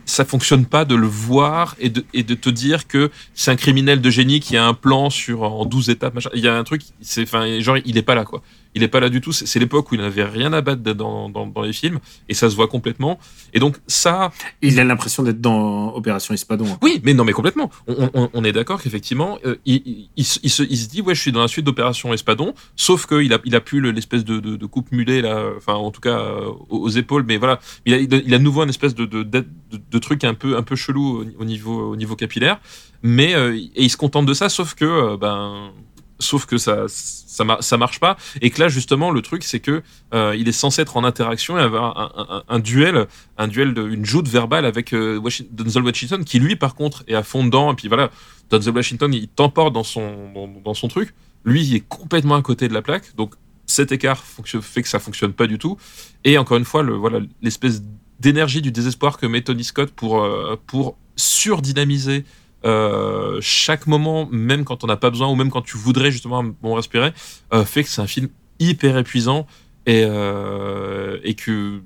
[0.08, 3.56] ça fonctionne pas de le voir et de, et de te dire que c'est un
[3.56, 6.30] criminel de génie qui a un plan sur en 12 étapes machin.
[6.34, 8.42] il y a un truc c'est enfin genre il est pas là quoi
[8.78, 9.32] il est pas là du tout.
[9.32, 11.98] C'est l'époque où il n'avait rien à battre dans, dans, dans les films
[12.28, 13.18] et ça se voit complètement.
[13.52, 14.30] Et donc ça,
[14.62, 16.66] Il a l'impression d'être dans Opération Espadon.
[16.66, 16.78] hein.
[16.82, 17.70] oui, mais non, mais complètement.
[17.86, 19.82] On, on- on est d'accord qu'effectivement, euh, il,
[20.16, 23.32] il- il se- il dit, ouais, je suis dans la suite d'Opération Espadon, sauf qu'il
[23.32, 26.00] a, il a plus le- l'espèce de, de, de coupe mulet, là, enfin, en tout
[26.00, 29.04] cas, euh, aux, aux épaules, mais voilà, il a, il de nouveau un espèce de,
[29.04, 29.40] de, de,
[29.72, 32.60] de- de truc un peu, un peu chelou au, au niveau, au niveau capillaire,
[33.02, 35.70] mais, euh, et il se contente de ça, sauf que, euh, ben,
[36.18, 39.60] sauf que ça, ça, mar- ça marche pas, et que là, justement, le truc, c'est
[39.60, 39.82] que
[40.14, 43.06] euh, il est censé être en interaction et avoir un, duel
[43.36, 47.04] un duel, de, une joute verbale avec euh, Washi- Denzel Washington, qui lui, par contre,
[47.06, 47.72] est à fond dedans.
[47.72, 48.10] Et puis voilà,
[48.50, 50.32] Denzel Washington, il t'emporte dans son,
[50.64, 51.14] dans, son truc.
[51.44, 53.14] Lui, il est complètement à côté de la plaque.
[53.16, 53.34] Donc,
[53.66, 55.76] cet écart fait que ça fonctionne pas du tout.
[56.24, 57.82] Et encore une fois, voilà, l'espèce
[58.18, 62.24] d'énergie du désespoir que met Tony Scott pour, euh, pour surdynamiser
[62.64, 66.42] euh, chaque moment, même quand on n'a pas besoin, ou même quand tu voudrais justement
[66.42, 67.12] bon respirer,
[67.52, 68.28] euh, fait que c'est un film
[68.58, 69.46] hyper épuisant
[69.86, 71.80] et, euh, et que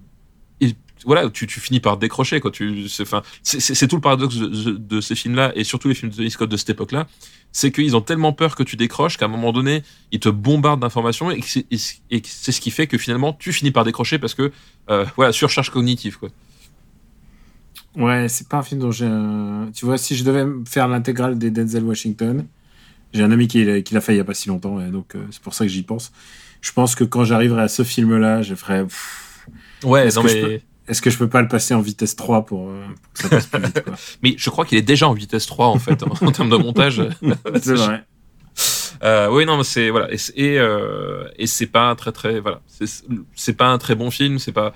[0.61, 2.51] et voilà, tu, finis par décrocher quoi.
[2.51, 6.49] Tu, c'est, tout le paradoxe de, ces films-là et surtout les films de Tony Scott
[6.49, 7.07] de cette époque-là,
[7.51, 10.81] c'est qu'ils ont tellement peur que tu décroches qu'à un moment donné, ils te bombardent
[10.81, 14.53] d'informations et c'est, ce qui fait que finalement tu finis par décrocher parce que
[15.17, 16.31] voilà, surcharge cognitive quoi.
[17.97, 19.69] Ouais, c'est pas un film dont j'ai un...
[19.75, 22.47] Tu vois, si je devais faire l'intégrale des Denzel Washington,
[23.13, 25.25] j'ai un ami qui, l'a- fait il y a pas si longtemps, et donc euh,
[25.31, 26.13] c'est pour ça que j'y pense.
[26.63, 28.85] Je pense que quand j'arriverai à ce film-là, je ferai...
[28.85, 29.47] pff,
[29.85, 32.69] Ouais, Est-ce je mais Est-ce que je peux pas le passer en vitesse 3 pour,
[32.71, 33.95] euh, pour que ça passe plus vite quoi.
[34.23, 36.57] mais je crois qu'il est déjà en vitesse 3 en fait en, en termes de
[36.57, 37.03] montage.
[37.63, 38.05] C'est vrai.
[39.03, 42.13] Euh, oui, non, mais c'est voilà, et c'est- et, euh, et c'est pas un très
[42.13, 42.85] très voilà, c'est
[43.35, 44.75] c'est pas un très bon film, c'est pas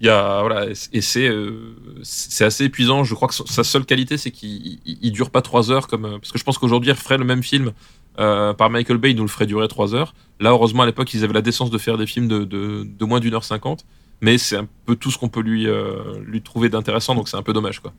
[0.00, 3.04] il y a voilà, et c'est- euh, c'est assez épuisant.
[3.04, 6.04] Je crois que sa seule qualité, c'est qu'il il, il dure pas trois heures comme
[6.06, 7.72] euh, parce que je pense qu'aujourd'hui, il ferait le même film
[8.18, 10.14] euh, par Michael Bay, il nous le ferait durer trois heures.
[10.40, 13.04] Là, heureusement, à l'époque, ils avaient la décence de faire des films de de, de
[13.04, 13.84] moins d'une heure cinquante,
[14.22, 17.36] mais c'est un peu tout ce qu'on peut lui euh, lui trouver d'intéressant, donc c'est
[17.36, 17.92] un peu dommage quoi.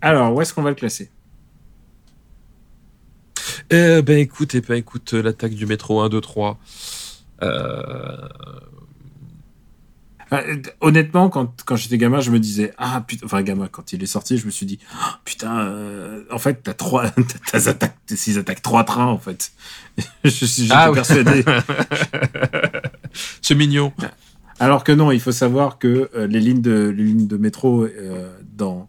[0.00, 1.10] Alors, où est-ce qu'on va le classer?
[3.70, 6.58] Eh ben écoute, eh ben écoute, l'attaque du métro 1, 2, 3.
[7.42, 8.28] Euh...
[10.32, 14.02] Euh, Honnêtement, quand, quand j'étais gamin, je me disais ah putain, enfin gamin, quand il
[14.02, 17.10] est sorti, je me suis dit Ah, putain, euh, en fait t'as trois,
[17.52, 19.52] t'as attaques, s'ils attaquent trois trains en fait.
[20.24, 20.94] je suis Ah oui.
[20.94, 21.44] persuadé.
[23.42, 23.92] C'est mignon.
[24.58, 27.84] Alors que non, il faut savoir que euh, les lignes de les lignes de métro
[27.84, 28.88] euh, dans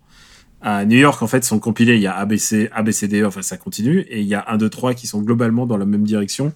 [0.62, 1.96] à New York en fait sont compilées.
[1.96, 4.94] Il y a ABC, ABCDE, enfin ça continue, et il y a 1, 2, 3
[4.94, 6.54] qui sont globalement dans la même direction,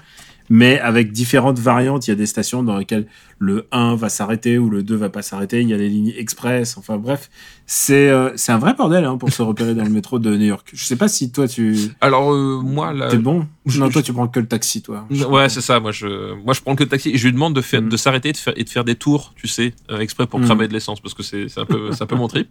[0.50, 2.08] mais avec différentes variantes.
[2.08, 3.08] Il y a des stations dans lesquelles
[3.40, 5.62] le 1 va s'arrêter ou le 2 va pas s'arrêter.
[5.62, 6.78] Il y a les lignes express.
[6.78, 7.30] Enfin bref,
[7.66, 10.46] c'est euh, c'est un vrai bordel hein, pour se repérer dans le métro de New
[10.46, 10.70] York.
[10.74, 13.48] Je sais pas si toi tu Alors euh, moi là, t'es bon.
[13.66, 15.08] je- non, toi tu prends que le taxi, toi.
[15.30, 15.80] ouais c'est ça.
[15.80, 17.90] Moi je, moi je prends que le taxi et je lui demande de faire, Mm.
[17.90, 20.40] de s'arrêter et de faire et de faire des tours, tu sais, euh, exprès pour
[20.40, 20.46] Mm.
[20.46, 22.48] cramer de l'essence parce que c'est un peu c'est un peu mon trip.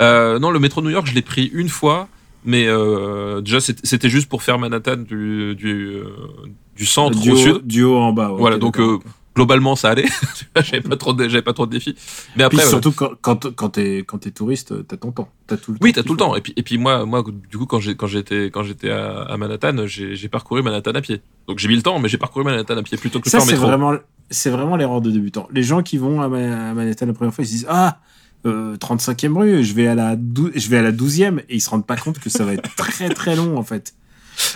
[0.00, 2.08] Non, le métro de New York, je l'ai pris une fois,
[2.44, 5.98] mais euh, déjà c'était juste pour faire Manhattan du du
[6.76, 7.66] du centre du au sud.
[7.66, 8.30] du haut en bas.
[8.32, 8.98] ouais, Voilà, donc euh,
[9.34, 10.06] globalement ça allait.
[10.56, 11.94] J'avais pas trop de j'avais pas trop de défis.
[12.36, 15.28] Mais après Puis surtout quand, quand, quand t'es quand t'es touriste, t'as ton temps.
[15.46, 15.84] T'as tout le temps.
[15.84, 16.36] Oui, t'as tout le temps.
[16.36, 19.22] Et puis, et puis moi, moi, du coup, quand j'ai, quand j'étais, quand j'étais à,
[19.22, 21.20] à Manhattan, j'ai, j'ai parcouru Manhattan à pied.
[21.48, 23.46] Donc j'ai mis le temps, mais j'ai parcouru Manhattan à pied plutôt que Ça faire
[23.46, 23.66] c'est métro.
[23.68, 23.94] vraiment
[24.30, 25.46] c'est vraiment l'erreur de débutant.
[25.52, 27.98] Les gens qui vont à, Ma- à Manhattan la première fois, ils se disent ah
[28.44, 31.60] euh, 35e rue, je vais à la dou- je vais à la 12e et ils
[31.60, 33.94] se rendent pas compte que ça va être très très long en fait.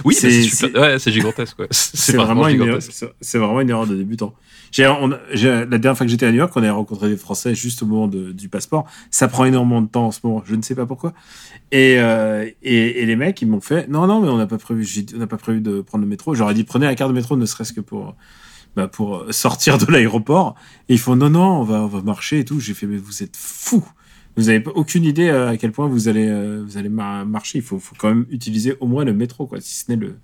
[0.04, 0.82] Oui, mais c'est- super.
[0.82, 1.58] Ouais, gigantesque.
[1.58, 1.66] Ouais.
[1.70, 4.34] C'est, vraiment, vraiment une erreur de débutant.
[4.72, 5.18] J'ai, on la
[5.66, 8.08] dernière fois que j'étais à New York, on a rencontré des Français juste au moment
[8.08, 8.84] de- du passeport.
[9.10, 11.12] Ça prend énormément de temps en ce moment, je ne sais pas pourquoi.
[11.72, 14.58] Et, euh, et, et les mecs, ils m'ont fait non, non, mais on n'a pas
[14.58, 16.34] prévu, on n'a pas prévu de prendre le métro.
[16.34, 18.16] J'aurais dit prenez la carte de métro, ne serait-ce que pour,
[18.76, 20.56] bah, pour sortir de l'aéroport.
[20.88, 22.60] Et ils font non, non, on va, on va marcher et tout.
[22.60, 23.86] J'ai fait mais vous êtes fous.
[24.36, 27.24] Vous avez pas- aucune idée euh, à quel point vous allez, euh, vous allez mar-
[27.24, 27.58] marcher.
[27.58, 30.16] Il faut, faut quand même utiliser au moins le métro, quoi, si ce n'est le,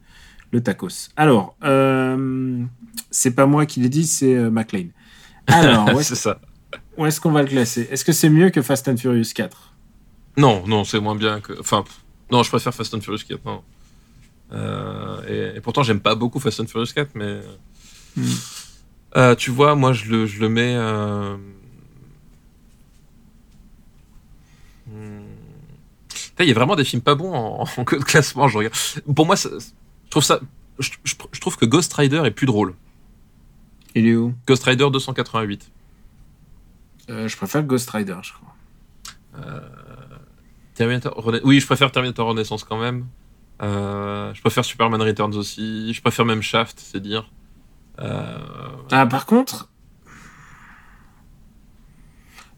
[0.50, 1.08] le tacos.
[1.16, 2.62] Alors, euh,
[3.10, 4.88] c'est pas moi qui l'ai dit, c'est euh, McLean.
[5.46, 6.40] Alors, où c'est ça.
[6.98, 7.88] où est-ce qu'on va le classer?
[7.90, 9.72] Est-ce que c'est mieux que Fast and Furious 4
[10.36, 11.58] Non, non, c'est moins bien que.
[11.58, 11.84] Enfin,
[12.30, 13.40] non, je préfère Fast and Furious 4.
[13.46, 13.62] Non.
[14.52, 17.40] Euh, et, et pourtant, j'aime pas beaucoup Fast and Furious 4, mais.
[18.16, 18.22] Hmm.
[19.16, 20.74] Euh, tu vois, moi, je le, je le mets.
[20.76, 21.36] euh,
[24.86, 25.22] hmm.
[26.08, 28.48] Putain, Il y a vraiment des films pas bons en, en classement.
[28.48, 28.74] Je regarde.
[29.14, 30.40] Pour moi, ça- je trouve ça.
[30.78, 32.74] Je, je- je trouve que Ghost Rider est plus drôle.
[33.94, 34.34] Il est où?
[34.46, 35.70] Ghost Rider 288.
[37.10, 38.54] Euh, Je préfère Ghost Rider, je crois.
[40.74, 43.06] Terminator Rena- Oui, je préfère Terminator Renaissance quand même.
[43.62, 45.92] Euh, je préfère Superman Returns aussi.
[45.92, 47.30] Je préfère même Shaft, c'est dire.
[47.98, 48.38] Euh,
[48.90, 49.68] Ah, par contre.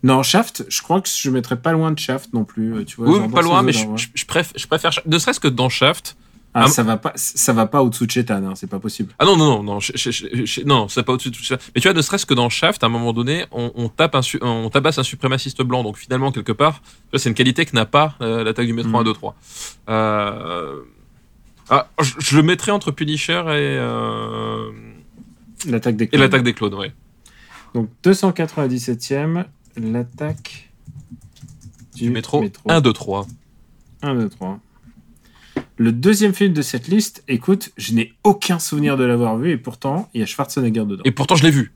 [0.04, 2.74] Non, Shaft, je crois que je mettrais pas loin de Shaft non plus.
[2.74, 3.96] euh, Tu vois, oui, pas loin, mais je, ouais.
[4.14, 5.06] je- préfère, je préfère, Shaft.
[5.08, 6.16] ne serait-ce que dans Shaft.
[6.56, 9.12] Ah, Ah, ça va pas, ça va pas au-dessous de Chetan, hein, c'est pas possible.
[9.18, 11.56] Ah non, non, non, non, je- je- non, c'est pas au-dessus de tout ça.
[11.74, 14.14] Mais tu vois, ne serait-ce que dans Shaft, à un moment donné, on, on tape
[14.14, 15.82] un, on tabasse un suprémaciste blanc.
[15.82, 16.80] Donc finalement, quelque part,
[17.14, 18.96] c'est une qualité que n'a pas euh, l'attaque du métro Mhm.
[18.96, 19.34] 1, 2, 3.
[19.88, 20.76] Euh...
[21.70, 24.70] Ah, je, le mettrais entre Punisher et, euh,
[25.66, 26.20] L'attaque des et clones.
[26.20, 26.92] l'attaque des clones, ouais.
[27.74, 29.46] Donc 297e,
[29.76, 30.70] l'attaque
[31.94, 33.26] du, Du métro, 1, 2, 3.
[34.02, 34.60] 1, 2, 3.
[35.76, 39.56] Le deuxième film de cette liste, écoute, je n'ai aucun souvenir de l'avoir vu et
[39.56, 41.02] pourtant, il y a Schwarzenegger dedans.
[41.04, 41.72] Et pourtant, je l'ai vu.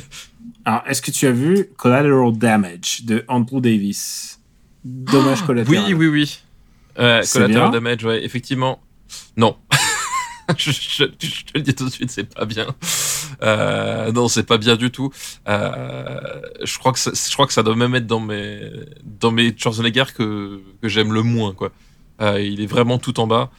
[0.64, 4.40] Alors, est-ce que tu as vu Collateral Damage de Andrew Davis?
[4.84, 5.84] Dommage collatéral.
[5.88, 6.38] Oui, oui, oui.
[6.98, 8.80] Euh, collateral damage, ouais, effectivement.
[9.36, 9.56] Non.
[10.56, 12.66] je, je- je te le dis tout de suite, c'est pas bien.
[13.42, 15.10] Euh, non, c'est pas bien du tout.
[15.48, 16.20] Euh,
[16.64, 18.60] je crois que ça, je crois que ça doit même être dans mes
[19.04, 21.70] dans mes Schwarzenegger que que j'aime le moins, quoi.
[22.22, 23.50] Euh, il est vraiment tout en bas.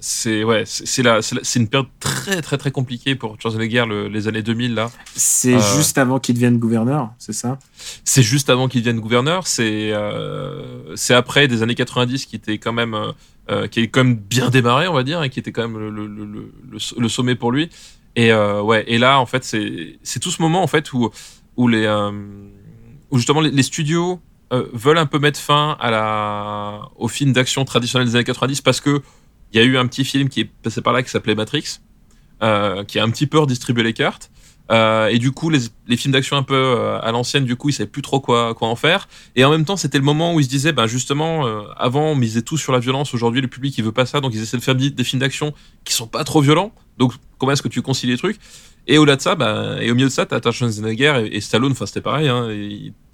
[0.00, 4.28] C'est ouais, c'est la- c'est une période très très très compliquée pour Schwarzenegger le- les
[4.28, 4.90] années 2000 là.
[5.14, 7.58] C'est juste avant qu'il devienne gouverneur, c'est ça?
[8.04, 9.46] C'est juste avant qu'il devienne gouverneur.
[9.46, 9.92] C'est
[10.96, 12.96] c'est après des années 90 qui était quand même
[13.50, 15.78] euh, qui est quand même bien démarré, on va dire, et qui était quand même
[15.78, 16.50] le, le, le,
[16.98, 17.70] le- sommet pour lui.
[18.14, 21.10] Et euh, ouais, et là en fait c'est c'est tout ce moment en fait où
[21.56, 22.10] où les euh,
[23.10, 24.20] où justement les, les studios
[24.52, 28.60] euh, veulent un peu mettre fin à la au film d'action traditionnel des années 90
[28.60, 29.00] parce que
[29.52, 31.80] il y a eu un petit film qui est passé par là qui s'appelait Matrix,
[32.42, 34.30] euh, qui a un petit peu redistribué les cartes.
[34.72, 35.60] Euh, et du coup, les,
[35.96, 38.68] films d'action un peu euh, à l'ancienne, du coup, ils savaient plus trop quoi, quoi
[38.68, 39.06] en faire.
[39.36, 42.12] Et en même temps, c'était le moment où ils se disaient, ben justement, euh, avant,
[42.12, 43.12] on misait tout sur la violence.
[43.12, 45.52] Aujourd'hui, le public, il veut pas ça, donc ils essaient de faire des films d'action
[45.84, 46.72] qui sont pas trop violents.
[46.96, 48.38] Donc, comment est-ce que tu concilies les trucs?
[48.86, 51.72] Et au-delà de ça, ben, et au milieu de ça, t'as Schwarzenegger et, et Stallone.
[51.72, 52.28] Enfin, c'était pareil.
[52.28, 52.48] Hein,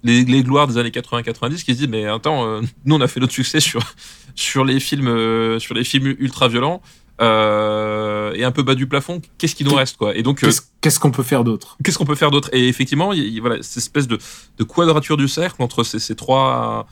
[0.04, 3.34] les, gloires des années 80-90 qui se disent, mais attends, nous, on a fait notre
[3.34, 3.82] succès sur
[4.34, 6.80] sur les films, sur les films ultra violents.
[7.20, 10.14] Euh, et un peu bas du plafond, qu'est-ce qui nous reste quoi?
[10.16, 10.50] Et donc euh,
[10.80, 11.76] Qu'est-ce qu'on peut faire d'autre?
[11.82, 12.48] qu'est-ce qu'on peut faire d'autre?
[12.52, 14.18] Et effectivement, il y a- voilà, cette espèce de,
[14.58, 16.86] de quadrature du cercle entre ces, ces trois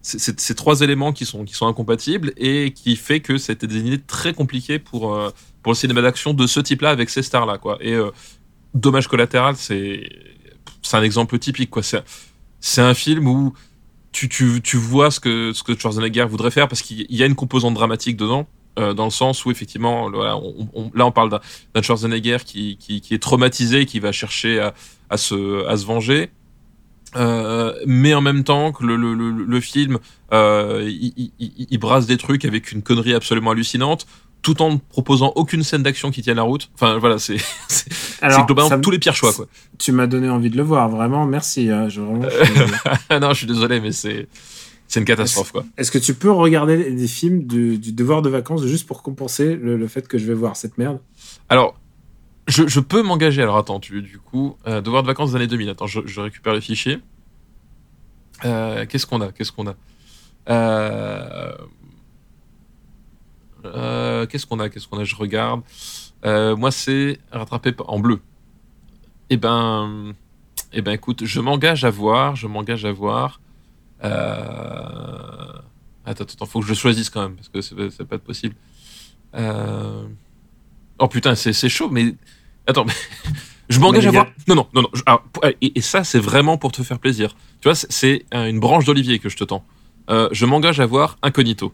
[0.00, 3.66] ces, ces- ces trois éléments qui sont qui sont incompatibles et qui fait que c'était
[3.66, 5.30] des idées très compliquées pour euh,
[5.62, 7.78] pour le cinéma d'action de ce type-là avec ces stars-là quoi.
[7.80, 8.10] Et euh,
[8.74, 10.08] dommage collatéral, c'est
[10.82, 11.82] c'est un exemple typique quoi.
[11.82, 12.02] C'est
[12.60, 13.52] c'est un film où
[14.12, 17.26] tu, tu, tu vois ce que ce que Schwarzenegger voudrait faire parce qu'il y a
[17.26, 18.46] une composante dramatique dedans.
[18.78, 21.28] Euh, dans le sens où effectivement voilà, on- on- là on parle
[21.74, 24.74] d'un Schwarzenegger qui, qui, qui est traumatisé qui va chercher à,
[25.10, 26.30] à se à se venger.
[27.14, 29.98] Euh, mais en même temps que le, le, le, le film
[30.32, 34.06] euh, il, il, il- il brasse des trucs avec une connerie absolument hallucinante
[34.40, 36.70] tout en ne proposant aucune scène d'action qui tienne la route.
[36.74, 37.36] Enfin voilà c'est
[38.46, 39.46] globalement ça tous les pires choix quoi.
[39.78, 41.68] Tu m'as donné envie de le voir, vraiment, merci.
[41.70, 44.26] hein, je, vraiment, je- non je suis désolé mais c'est
[44.92, 48.28] c'est une catastrophe quoi Est-ce que tu peux regarder des films du, du devoir de
[48.28, 51.00] vacances juste pour compenser le, le fait que je vais voir cette merde?
[51.48, 51.80] Alors,
[52.46, 53.40] je, je peux m'engager.
[53.40, 55.70] Alors, attends, tu, du coup, euh, devoir de vacances des années 2000.
[55.70, 56.98] Attends, je, je récupère les fichiers.
[58.44, 59.32] Euh, Qu'est-ce qu'on a?
[59.32, 59.74] Qu'est-ce qu'on a?
[60.50, 61.54] Euh,
[64.26, 64.68] Qu'est-ce qu'on a?
[64.68, 65.04] Qu'est-ce qu'on a?
[65.04, 65.62] Je regarde.
[66.22, 68.20] Moi, c'est rattrapé en bleu.
[69.30, 70.12] Eh ben,
[70.74, 72.36] eh ben, écoute, je m'engage à voir.
[72.36, 73.40] Je m'engage à voir.
[74.04, 75.52] Euh...
[76.04, 78.54] Attends, attends, faut que je choisisse quand même parce que c'est c'est pas possible.
[79.34, 80.04] Euh...
[80.98, 82.14] Oh putain, c'est chaud, mais
[82.66, 82.92] attends, mais
[83.68, 84.26] je m'engage à voir.
[84.48, 84.88] Non, non, non, non.
[85.06, 87.34] alors, pour- et, et ça, c'est vraiment pour te faire plaisir.
[87.60, 89.64] Tu vois, c'est- une branche d'olivier que je te tends.
[90.10, 91.72] Euh, je m'engage à voir Incognito.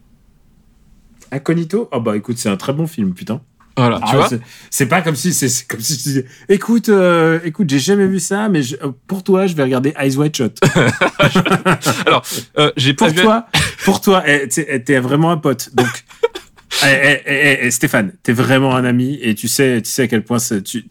[1.33, 1.89] Incognito?
[1.93, 3.41] Oh bah écoute, c'est un très bon film, putain.
[3.79, 4.29] Voilà, tu Ah, vois.
[4.71, 8.19] c'est- pas comme si c'est comme si tu disais écoute euh, écoute j'ai jamais vu
[8.21, 8.77] ça mais je-
[9.07, 10.59] pour toi je vais regarder Eyes Wide Shut.
[12.07, 12.25] Alors,
[12.59, 13.23] euh, j'ai pas pour vu.
[13.23, 13.47] toi
[13.85, 15.89] pour toi eh, t'es eh, t'es vraiment un pote donc
[16.85, 20.25] eh, eh, eh, Stéphane t'es vraiment un ami et tu sais tu sais à quel
[20.25, 20.85] point tu, tu,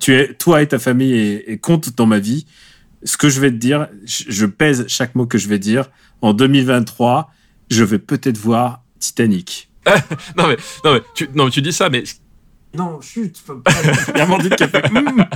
[0.00, 2.46] tu es toi et ta famille et, et compte dans ma vie.
[3.06, 5.90] Ce que je vais te dire je, je pèse chaque mot que je vais dire.
[6.22, 7.30] En 2023
[7.70, 9.70] je vais peut-être voir Titanic.
[10.36, 12.04] Non mais, non mais, tu, non mais tu dis ça, mais
[12.76, 13.70] Non, chut, faut pas.
[14.14, 14.84] Il y a Amandine qui a fait.
[14.90, 15.24] Hum.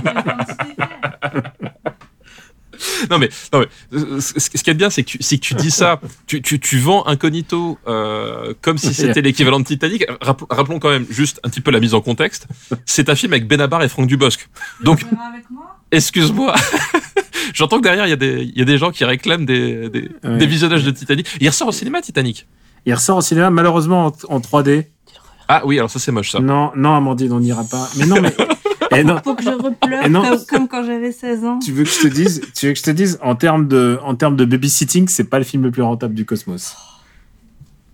[3.09, 3.67] non mais, non mais,
[3.97, 6.79] euh, ce, ce qui est bien, c'est que, que tu dis ça, tu, tu, tu
[6.79, 10.05] vends Incognito euh, comme si c'était l'équivalent de Titanic.
[10.21, 12.47] Rappel- rappelons quand même juste un petit peu la mise en contexte.
[12.85, 14.47] C'est un film avec Benabar et Franck Dubosc.
[14.83, 15.77] Donc, avec moi?
[15.91, 16.55] excuse-moi.
[17.53, 19.89] J'entends que derrière, il y, a des- il y a des gens qui réclament des,
[19.89, 20.37] des, Ouais.
[20.37, 21.27] des visionnages de Titanic.
[21.41, 22.47] Il ressort au cinéma, Titanic?
[22.85, 24.85] Il ressort au cinéma, malheureusement en, en 3D.
[25.51, 26.39] Ah oui, alors ça c'est moche ça.
[26.39, 27.89] Non, non, Amandine, on n'ira pas.
[27.97, 28.33] Mais non, mais
[28.97, 30.21] Et non, Faut que je repleure non.
[30.23, 31.59] comme, comme quand j'avais 16 ans.
[31.59, 33.99] tu veux que je te dise, tu veux que je te dise, en termes de,
[34.03, 36.75] en termes de babysitting, c'est pas le film le plus rentable du cosmos.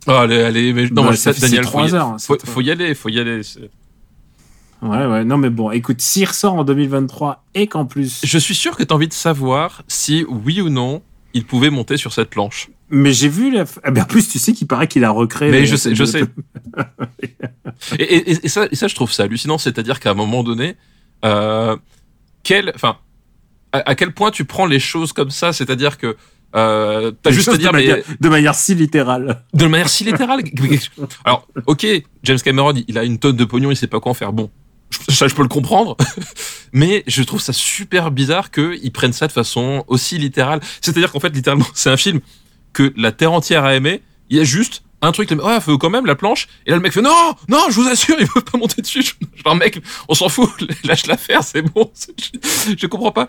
[0.08, 2.18] Oh, allez, allez, mais non, Bah, moi, ça Daniel, c'est faut y- trois heures, hein,
[2.22, 3.42] faut, faut y aller, faut y aller.
[4.82, 5.26] Ouais, ouais.
[5.26, 8.84] Non, mais bon, écoute, s'il ressort en 2023 et qu'en plus, Je suis sûr que
[8.84, 11.02] tu as envie de savoir si, oui ou non,
[11.34, 12.70] il pouvait monter sur cette planche.
[12.90, 15.52] Mais j'ai vu la, ah, ben, en plus, tu sais qu'il paraît qu'il a recréé.
[15.52, 16.24] Mais je sais, je sais.
[18.00, 20.76] Et, et- et ça, et ça, je trouve ça hallucinant, c'est-à-dire qu'à un moment donné,
[21.26, 21.76] euh,
[22.44, 22.98] quel, enfin,
[23.74, 26.16] à, à quel point tu prends les choses comme ça, c'est-à-dire que
[26.56, 29.44] euh, t'as juste à dire, de mais manière, de manière si littérale.
[29.54, 30.42] de manière si littérale?
[31.26, 31.86] Alors, ok,
[32.24, 34.32] James Cameron, il a une tonne de pognon, il sait pas quoi en faire.
[34.32, 34.50] Bon,
[35.10, 35.98] ça, je peux le comprendre,
[36.72, 40.62] mais je trouve ça super bizarre qu'ils prennent ça de façon aussi littérale.
[40.82, 42.22] C'est-à-dire qu'en fait, littéralement, c'est un film
[42.76, 44.02] que la terre entière a aimé.
[44.30, 46.48] Il y a juste un truc, ouais, faut quand même la planche.
[46.66, 49.04] Et là, le mec fait non, non, je vous assure, il veut pas monter dessus.
[49.04, 49.14] Je,
[49.44, 50.50] genre, mec, on s'en fout,
[50.84, 51.92] lâche l'affaire, c'est bon.
[52.68, 53.28] Je, je comprends pas.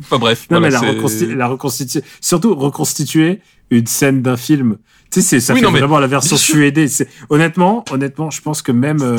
[0.00, 0.46] Enfin bref.
[0.50, 4.76] Non, voilà, mais la, c'est- reconsti- la reconstituer, surtout reconstituer une scène d'un film.
[5.10, 6.36] Tu sais, c'est, ça Oui, fait non, mais vraiment la version.
[6.36, 9.18] C'est, honnêtement, honnêtement, je pense que même, euh.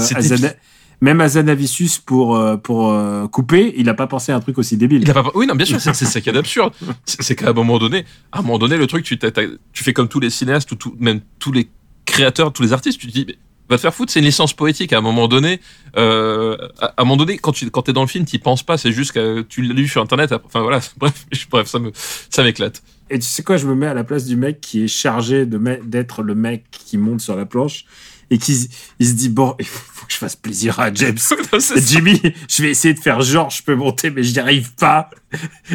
[1.02, 4.78] Même Azanavicius pour, euh, pour euh, couper, il a pas pensé à un truc aussi
[4.78, 5.02] débile.
[5.02, 5.32] Il a pas...
[5.36, 6.74] Oui, non, bien sûr, c'est ça qui est absurde.
[7.06, 9.94] C'est c'est qu'à un moment donné, à un moment donné, le truc, tu, tu fais
[9.94, 11.70] comme tous les cinéastes ou tout, même tous les
[12.06, 13.38] créateurs, tous les artistes, tu te dis, mais,
[13.70, 14.94] va te faire foutre, c'est une licence poétique.
[14.94, 15.60] À un moment donné,
[15.98, 18.64] euh, à, à un moment donné, quand tu quand t'es dans le film, t'y penses
[18.64, 18.78] pas.
[18.78, 20.34] C'est juste que tu l'as lu sur internet.
[20.46, 22.84] Enfin voilà, bref, bref, ça me ça m'éclate.
[23.10, 25.46] Et tu sais quoi, je me mets à la place du mec qui est chargé
[25.46, 27.86] de d'être le mec qui monte sur la planche
[28.32, 28.68] et qui s-
[29.00, 31.18] il se dit bon, il faut, faut que je fasse plaisir à James.
[31.60, 31.76] Ça.
[31.78, 35.10] Jimmy, je vais essayer de faire genre je peux monter mais je n'y arrive pas.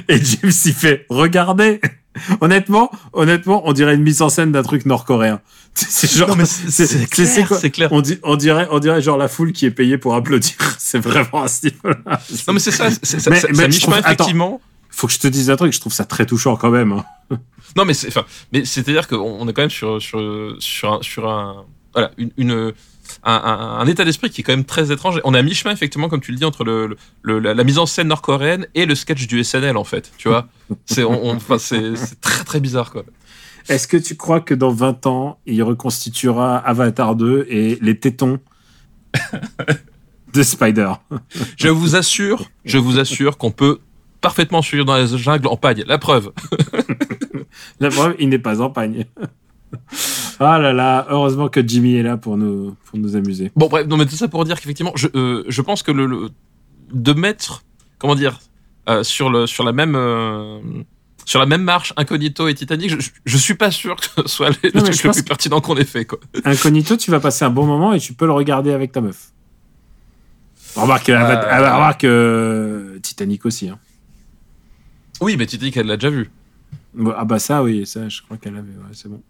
[0.08, 1.80] Et James il fait regardez.
[2.40, 5.40] Honnêtement, honnêtement, on dirait une mise en scène d'un truc nord-coréen.
[5.74, 7.88] C'est genre c'est- clair, c'est clair.
[7.92, 10.56] On, dit, on dirait on dirait genre la foule qui est payée pour applaudir.
[10.78, 12.20] C'est vraiment à ce niveau-là.
[12.48, 14.10] Non mais c'est ça, c'est ça, Mais- ça, mais ça je mi-chemin, trouve- attends.
[14.24, 14.60] effectivement.
[14.92, 16.90] Faut que je te dise un truc, je trouve ça très touchant quand même.
[16.92, 17.04] hein.
[17.76, 20.98] Non, mais c'est, enfin, mais c'est-à-dire qu'on on est quand même sur sur sur un,
[21.02, 22.72] sur un voilà une, une
[23.24, 25.20] un, un- un état d'esprit qui est quand même très étrange.
[25.24, 27.86] On est à mi-chemin effectivement, comme tu le dis, entre le, la, la mise en
[27.86, 30.12] scène nord-coréenne et le sketch du SNL en fait.
[30.16, 30.46] Tu vois,
[30.86, 33.02] c'est on, c'est très très bizarre quoi.
[33.68, 38.38] Est-ce que tu crois que dans 20 ans, il reconstituera Avatar 2 et les tétons
[40.32, 40.92] de Spider?
[41.56, 43.80] Je vous assure, je vous assure qu'on peut
[44.20, 45.84] parfaitement survivre dans la jungle en pagne.
[45.86, 46.32] La preuve.
[47.80, 49.04] La preuve, il n'est pas en pagne.
[50.42, 53.52] Ah là là, heureusement que Jimmy est là pour nous, pour nous amuser.
[53.56, 56.06] Bon bref, non mais tout ça pour dire qu'effectivement, je, euh, je pense que le,
[56.06, 56.30] le-
[56.94, 57.62] de mettre,
[57.98, 58.40] comment dire,
[58.88, 60.58] euh, sur le sur la même euh,
[61.26, 64.48] sur la même marche, Incognito et Titanic, je, je, suis pas sûr que ce soit
[64.48, 66.18] le, Non, truc le plus pertinent qu'on ait fait quoi.
[66.44, 69.32] Incognito, tu vas passer un bon moment et tu peux le regarder avec ta meuf.
[70.74, 73.68] Remarque, remarque euh, Titanic aussi.
[73.68, 73.78] Hein.
[75.20, 76.30] Oui, mais Titanic elle l'a déjà vu.
[77.14, 79.20] Ah bah ça, oui, ça, je crois qu'elle avait, ouais, c'est bon.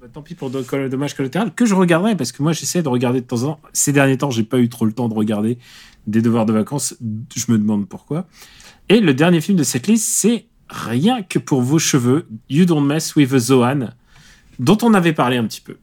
[0.00, 2.88] Bah, tant pis pour Col- Dommage collatéral, que je regarderai, parce que moi j'essaie de
[2.88, 3.60] regarder de temps en temps.
[3.72, 5.58] Ces derniers temps, j'ai pas eu trop le temps de regarder
[6.06, 6.94] des devoirs de vacances,
[7.34, 8.26] je me demande pourquoi.
[8.88, 12.84] Et le dernier film de cette liste, c'est Rien que pour vos cheveux, You Don't
[12.84, 13.90] Mess with a Zohan,
[14.58, 15.76] dont on avait parlé un petit peu.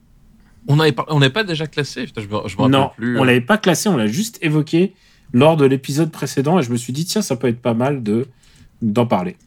[0.68, 2.03] On n'avait pas, on n'est pas déjà classé.
[2.03, 3.18] Putain, je me, je me rappelle Non, plus.
[3.18, 4.93] on l'avait pas classé, on l'a juste évoqué
[5.32, 8.03] lors de l'épisode précédent, et je me suis dit, tiens, ça peut être pas mal
[8.03, 8.28] de
[8.82, 9.38] d'en parler.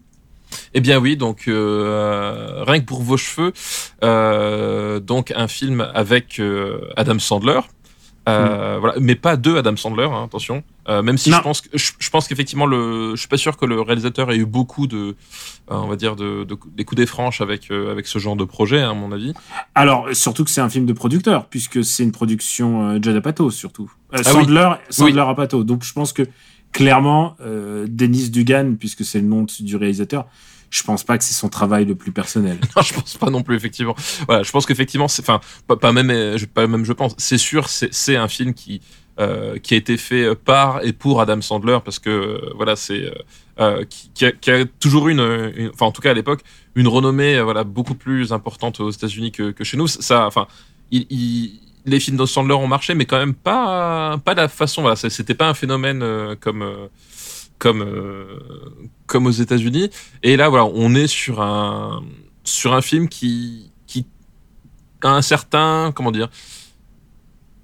[0.74, 3.52] Eh bien oui, donc euh, rien que pour vos cheveux,
[4.04, 7.61] euh, donc un film avec euh, Adam Sandler.
[8.28, 10.64] Euh, voilà, mais pas deux Adam Sandler, hein, attention.
[10.88, 11.36] Euh, même si Non.
[11.38, 14.32] je pense, que, je, je pense qu'effectivement le, je suis pas sûr que le réalisateur
[14.32, 15.14] ait eu beaucoup de, euh,
[15.68, 18.42] on va dire de, de- des coups des franches avec euh, avec ce genre de
[18.44, 19.32] projet, hein, à mon avis.
[19.76, 23.50] Alors, surtout que c'est un film de producteur, puisque c'est une production euh, Judd Apatow,
[23.52, 23.92] surtout.
[24.12, 24.42] Euh, Ah oui.
[24.42, 25.62] Sandler, Sandler Apatow.
[25.62, 26.22] Donc, je pense que,
[26.77, 30.27] clairement, euh, Dennis Dugan, puisque c'est le nom du réalisateur,
[30.68, 32.59] je pense pas que c'est son travail le plus personnel.
[32.77, 33.95] Non, je pense pas non plus effectivement.
[34.27, 35.41] Voilà, je pense qu'effectivement, c'est, enfin,
[35.81, 37.14] pas, même, euh, pas même, je pense.
[37.16, 38.83] C'est sûr, c'est, un film qui
[39.18, 43.11] euh, qui a été fait par et pour Adam Sandler parce que voilà, c'est
[43.89, 46.43] qui, a, toujours une, une- enfin en tout cas à l'époque,
[46.74, 49.87] une renommée voilà beaucoup plus importante aux États-Unis que, que chez nous.
[49.87, 50.47] Ça, enfin,
[50.91, 54.49] il, il- les films de Sandler ont marché, mais quand même pas pas de la
[54.49, 54.82] façon.
[54.82, 56.89] Voilà, c'était pas un phénomène euh, comme euh,
[57.59, 58.39] comme euh,
[59.07, 59.91] comme aux États-Unis.
[60.22, 62.03] Et là, voilà, on est sur un
[62.45, 64.05] sur un film qui qui
[65.03, 66.28] a un certain comment dire.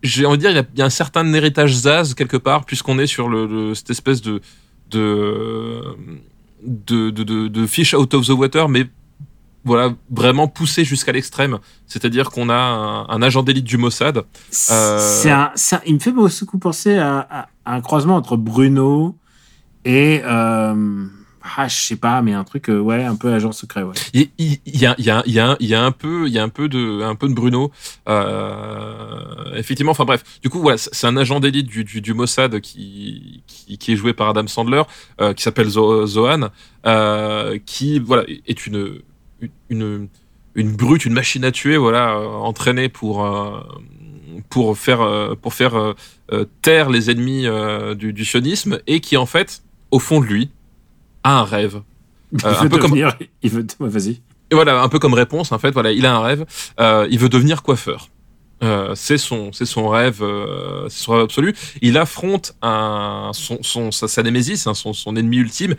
[0.03, 3.07] J'ai envie de dire, il y a, un certain héritage Zaz quelque part, puisqu'on est
[3.07, 4.41] sur le- cette espèce de
[4.91, 5.81] de,
[6.63, 8.87] de de de de fish out of the water, mais
[9.65, 11.59] voilà, vraiment poussé jusqu'à l'extrême.
[11.87, 14.25] C'est-à-dire qu'on a un, un agent d'élite du Mossad.
[14.71, 19.17] Euh, un, un- il me fait beaucoup penser à, à, un croisement entre Bruno
[19.85, 21.05] et euh,
[21.57, 23.95] ah je sais pas mais un truc euh, ouais un peu agent secret ouais.
[24.15, 25.91] Il il- il y a, il y, a, il y, a, il y a un
[25.93, 27.71] peu, il y a un peu de, un peu de Bruno.
[28.09, 30.23] Euh, effectivement, enfin bref.
[30.43, 33.97] Du coup, voilà, c'est un agent d'élite du, du, du Mossad qui, qui, qui est
[33.97, 34.83] joué par Adam Sandler,
[35.21, 36.49] euh, qui s'appelle Zo- Zohan,
[36.87, 39.01] euh, qui voilà est une,
[39.71, 40.09] une,
[40.55, 43.25] une brute, une machine à tuer, voilà, euh, entraînée pour.
[43.25, 43.61] euh,
[44.49, 45.95] pour faire euh, pour faire
[46.63, 47.47] taire les ennemis
[47.97, 50.51] du, du sionisme et qui en fait au fond de lui
[51.23, 51.83] a un rêve
[52.33, 54.21] Il un veut peu comme- devenir il veut ouais, vas-y.
[54.51, 56.47] et voilà, un peu comme réponse, en fait, voilà, il a un rêve.
[56.81, 58.09] Euh, il veut devenir coiffeur.
[58.63, 61.55] Euh, c'est son, c'est son rêve, euh, c'est son rêve absolu.
[61.83, 65.75] Il affronte un, son, son, sa, sa némésis, hein, son, son ennemi ultime,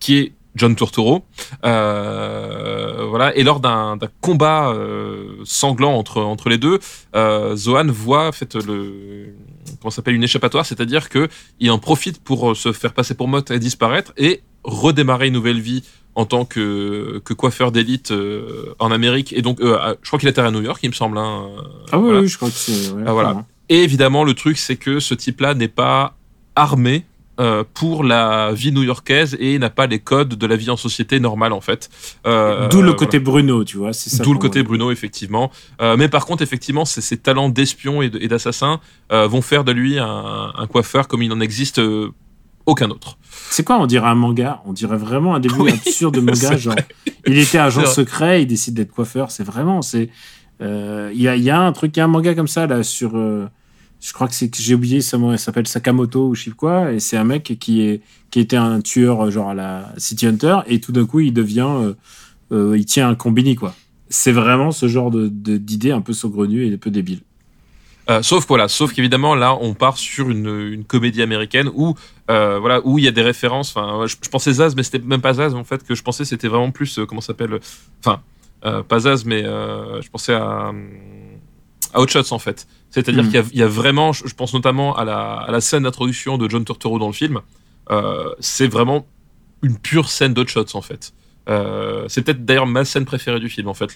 [0.00, 1.24] qui est John Turturro.
[1.64, 3.34] Euh, voilà.
[3.36, 6.78] Et lors d'un, combat euh, sanglant entre, entre les deux,
[7.14, 9.34] euh, Zohan voit en fait le
[9.80, 11.28] comment s'appelle une échappatoire, c'est-à-dire que
[11.60, 15.60] il en profite pour se faire passer pour Mott et disparaître et redémarrer une nouvelle
[15.60, 15.84] vie
[16.14, 19.32] en tant que, que coiffeur d'élite euh, en Amérique.
[19.32, 21.16] Et donc, euh, je crois qu'il atterrit à New York, il me semble.
[21.16, 22.20] hein, euh, Ah oui, voilà.
[22.20, 23.44] oui je crois que c'est ouais, Ah, voilà.
[23.68, 26.16] Et évidemment, le truc, c'est que ce type-là n'est pas
[26.56, 27.04] armé
[27.40, 31.20] euh, pour la vie new-yorkaise et n'a pas les codes de la vie en société
[31.20, 31.88] normale, en fait.
[32.26, 32.96] Euh, D'où le voilà.
[32.98, 34.22] côté Bruno tu vois c'est ça.
[34.24, 34.68] D'où le côté moi.
[34.68, 35.50] Bruno, effectivement.
[35.80, 38.80] Euh, mais par contre, effectivement, ses, ses talents d'espion et d'assassin
[39.12, 42.10] euh, vont faire de lui un, un coiffeur comme il n'en existe euh,
[42.66, 43.16] aucun autre.
[43.50, 44.60] C'est quoi On dirait un manga?
[44.66, 46.56] On dirait vraiment un début Oui, absurde de manga.
[46.56, 46.74] Genre,
[47.26, 49.30] il était agent secret, il décide d'être coiffeur.
[49.30, 50.10] C'est vraiment, c'est.
[50.60, 52.48] euh, Il y, a, il y a un truc, il y a un manga comme
[52.48, 53.16] ça là sur.
[53.16, 53.48] euh,
[54.00, 56.92] je crois que j'ai oublié, ça il s'appelle Sakamoto ou je sais quoi.
[56.92, 58.00] Et c'est un mec qui
[58.34, 61.68] était un tueur euh, genre à la City Hunter et tout d'un coup il devient,
[61.68, 61.94] euh,
[62.52, 63.74] euh, il tient un combini quoi.
[64.08, 67.20] C'est vraiment ce genre de d'idée un peu saugrenue et un peu débile.
[68.08, 71.94] Euh, sauf voilà, sauf qu'évidemment là on part sur une, comédie américaine où
[72.26, 73.76] voilà où il y a des références.
[73.76, 76.24] Enfin, je, je pensais Zaz, mais c'était même pas Zaz en fait que je pensais
[76.24, 77.58] c'était vraiment plus euh, comment s'appelle.
[78.00, 78.20] Enfin,
[78.62, 80.72] pas Zaz, mais je pensais à
[81.94, 82.66] à Hot Shots en fait.
[82.90, 83.26] C'est-à-dire Mm.
[83.26, 85.82] qu'il y a- il y, a vraiment, je pense notamment à la, à la scène
[85.84, 87.40] d'introduction de John Turturro dans le film.
[87.90, 89.06] Euh, c'est vraiment
[89.62, 91.12] une pure scène d'Hot Shots en fait.
[91.48, 93.94] Euh, c'est peut-être d'ailleurs ma scène préférée du film en fait.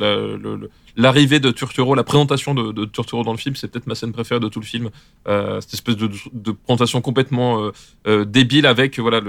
[0.96, 4.12] L'arrivée de Turturro, la présentation de, de Turturro dans le film, c'est peut-être ma scène
[4.12, 4.90] préférée de tout le film.
[5.28, 6.08] Euh, cette espèce de,
[6.52, 7.70] présentation complètement
[8.06, 9.20] euh, débile avec voilà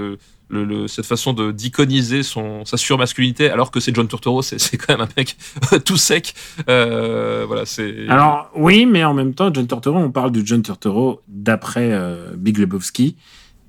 [0.86, 5.12] cette façon de d'iconiser sa surmasculinité alors que c'est John Turturro, c'est quand même un
[5.16, 5.36] mec
[5.84, 6.34] tout sec.
[6.66, 8.08] Voilà, c'est.
[8.08, 11.92] Alors oui, mais en même temps, John Turturro, on parle du John Turturro d'après
[12.36, 13.16] Big Lebowski.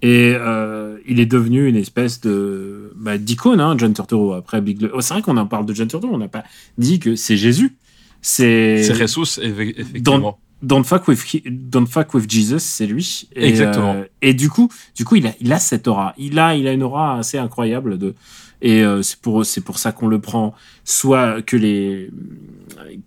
[0.06, 4.34] Et euh, il est devenu une espèce de bah, d'icône, hein, John Turturro.
[4.34, 6.44] Après Big oh, c'est vrai qu'on en parle de John Turturro, on n'a pas
[6.78, 7.76] dit que c'est Jésus.
[8.22, 10.38] C'est c'est Jesus, effectivement.
[10.62, 13.28] Don't fuck with Don't fuck with Jesus, c'est lui.
[13.36, 13.96] Et, Exactement.
[13.96, 16.14] euh, et du coup, du coup, il a, il a cette aura.
[16.20, 18.14] Il a, il a une aura assez incroyable de.
[18.62, 20.54] Et euh, c'est pour, c'est pour ça qu'on le prend.
[20.84, 22.12] Soit que les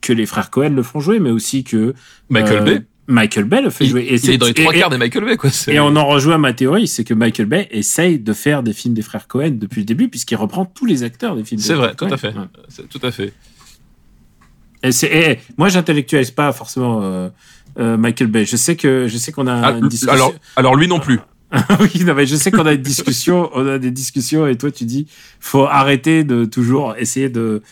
[0.01, 1.95] que les frères Cohen le font jouer, mais aussi que
[2.29, 2.83] Michael euh, Bay.
[3.09, 4.03] Michael Bay le fait Il, jouer.
[4.03, 5.51] Et il c'est- est dans les trois et- quarts des Michael Bay, quoi.
[5.69, 8.95] Et on en rejoint ma théorie, c'est que Michael Bay essaye de faire des films
[8.95, 11.61] des frères Cohen depuis le début, puisqu'il reprend tous les acteurs des films.
[11.61, 12.29] C'est vrai, frères tout à fait.
[12.29, 12.85] Ouais.
[12.91, 13.33] Tout à fait.
[14.83, 17.29] Et c'est, moi, j'intellectualise pas forcément euh,
[17.81, 18.45] euh, Michael Bay.
[18.45, 20.13] Je sais que, je sais qu'on a Ah, une discussion.
[20.15, 21.19] alors, alors lui non plus.
[21.81, 24.71] oui, non, mais je sais qu'on a une discussion, on a des discussions, et toi,
[24.71, 25.07] tu dis,
[25.41, 27.63] faut arrêter de toujours essayer de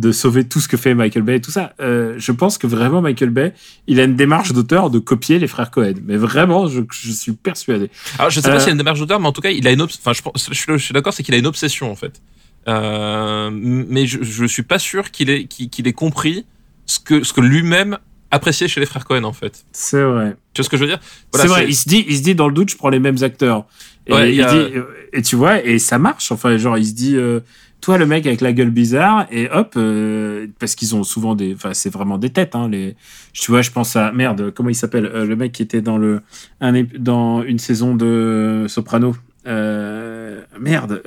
[0.00, 1.72] de sauver tout ce que fait Michael Bay et tout ça.
[1.80, 3.54] Euh, je pense que vraiment Michael Bay,
[3.86, 5.94] il a une démarche d'auteur de copier les frères Cohen.
[6.04, 7.90] Mais vraiment, je, je suis persuadé.
[8.18, 9.50] Alors, je sais pas Euh, s'il y a une démarche d'auteur, mais en tout cas,
[9.50, 11.96] il a une, enfin, je, pense- je suis, d'accord, c'est qu'il a une obsession, en
[11.96, 12.20] fait.
[12.68, 16.44] Euh, mais je, je suis pas sûr qu'il ait, qu'il ait compris
[16.86, 17.98] ce que, ce que lui-même
[18.30, 19.64] appréciait chez les frères Cohen, en fait.
[19.72, 20.36] C'est vrai.
[20.52, 21.00] Tu vois ce que je veux dire?
[21.32, 21.66] c'est vrai.
[21.68, 23.66] Il se dit, il se dit dans le doute, je prends les mêmes acteurs.
[24.08, 24.74] Et, Ouais, il a- dit,
[25.12, 26.30] et tu vois, et ça marche.
[26.32, 27.40] Enfin, genre, il se dit, euh,
[27.86, 31.54] toi, le mec avec la gueule bizarre, et hop, euh, parce qu'ils ont souvent des,
[31.54, 32.96] enfin, c'est vraiment des têtes, hein, les,
[33.32, 35.96] tu vois, je pense à, merde, comment il s'appelle, euh, le mec qui était dans
[35.96, 36.20] le,
[36.60, 39.14] un, dans une saison de Soprano,
[39.46, 41.00] euh, merde,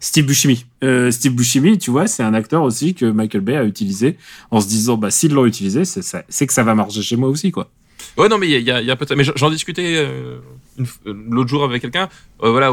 [0.00, 0.64] Steve Buscemi.
[1.10, 4.16] Steve Buscemi, tu vois, c'est un acteur aussi que Michael Bay a utilisé
[4.50, 7.50] en se disant, bah, s'ils l'ont utilisé, c'est que ça va marcher chez moi aussi,
[7.50, 7.70] quoi.
[8.16, 9.14] Ouais, non, mais il y a, y y a peut-être.
[9.14, 10.06] Mais j'en- discutais
[11.04, 12.08] l'autre jour avec quelqu'un,
[12.42, 12.72] euh, voilà,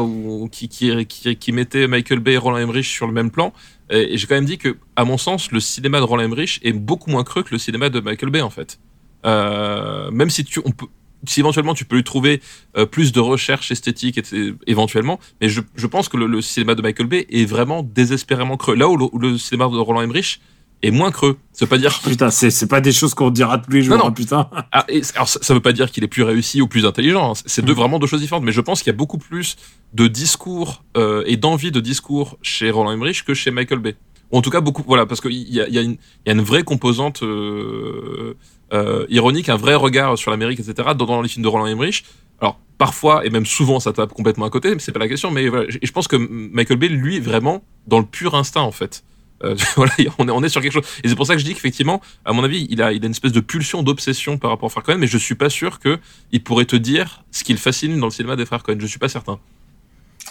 [0.50, 3.52] qui, qui, qui, mettait Michael Bay et Roland Emmerich sur le même plan.
[3.90, 6.72] Et, j'ai quand même dit que, à mon sens, le cinéma de Roland Emmerich est
[6.72, 8.78] beaucoup moins creux que le cinéma de Michael Bay, en fait.
[9.24, 10.86] Euh, même si tu, on peut,
[11.26, 12.40] si éventuellement tu peux lui trouver
[12.76, 16.74] euh, plus de recherche esthétique, et, éventuellement, mais je, je pense que le, le cinéma
[16.74, 18.76] de Michael Bay est vraiment désespérément creux.
[18.76, 20.40] Là où le, où le cinéma de Roland Emmerich
[20.86, 21.36] est moins creux.
[21.52, 23.96] Ça veut pas dire Putain, c'est c'est pas des choses qu'on dira tous les jours,
[23.96, 24.08] Non, non.
[24.10, 24.48] hein, putain.
[24.72, 27.32] Ah, et alors, ça, ça veut pas dire qu'il est plus réussi ou plus intelligent.
[27.32, 27.42] hein.
[27.46, 28.44] C'est deux vraiment deux choses différentes.
[28.44, 29.56] Mais je pense qu'il y a beaucoup plus
[29.94, 33.96] de discours euh, et d'envie de discours chez Roland Emmerich que chez Michael Bay.
[34.32, 34.82] Ou en tout cas beaucoup.
[34.86, 35.96] Voilà, parce qu'il y a, il y, a y
[36.28, 38.34] a une vraie composante euh,
[38.72, 40.90] euh, ironique, un vrai regard sur l'Amérique, etc.
[40.96, 42.04] Dans, dans les films de Roland Emmerich.
[42.40, 45.30] Alors parfois et même souvent ça tape complètement à côté, mais c'est pas la question.
[45.30, 48.60] Mais voilà, et je pense que Michael Bay, lui, est vraiment dans le pur instinct
[48.62, 49.04] en fait.
[49.44, 50.86] Euh, voilà, on est, on est sur quelque chose.
[51.04, 53.06] Et c'est pour ça que je dis qu'effectivement, à mon avis, il a, il a
[53.06, 55.78] une espèce de pulsion d'obsession par rapport aux frères Cohen, mais je suis pas sûr
[55.78, 55.98] que
[56.32, 58.76] il pourrait te dire ce qu'il fascine dans le cinéma des frères Cohen.
[58.78, 59.38] Je suis pas certain.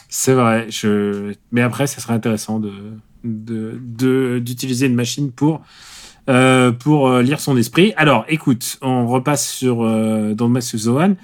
[0.10, 0.68] C'est vrai.
[1.51, 2.62] Mais après, ça serait intéressant
[3.24, 5.62] d'utiliser une machine pour
[6.28, 7.93] euh, pour euh, lire son esprit.
[7.97, 11.18] Alors, écoute, on repasse sur euh, the One.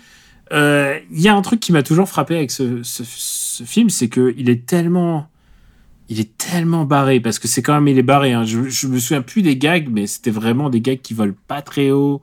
[0.51, 3.89] Euh, Il y a un truc qui m'a toujours frappé avec ce, ce, ce film,
[3.89, 5.30] c'est que il est tellement
[6.09, 8.33] il est tellement barré parce que c'est quand même il est barré.
[8.33, 8.43] Hein.
[8.43, 11.61] Je, je me souviens plus des gags, mais c'était vraiment des gags qui volent pas
[11.61, 12.21] très haut.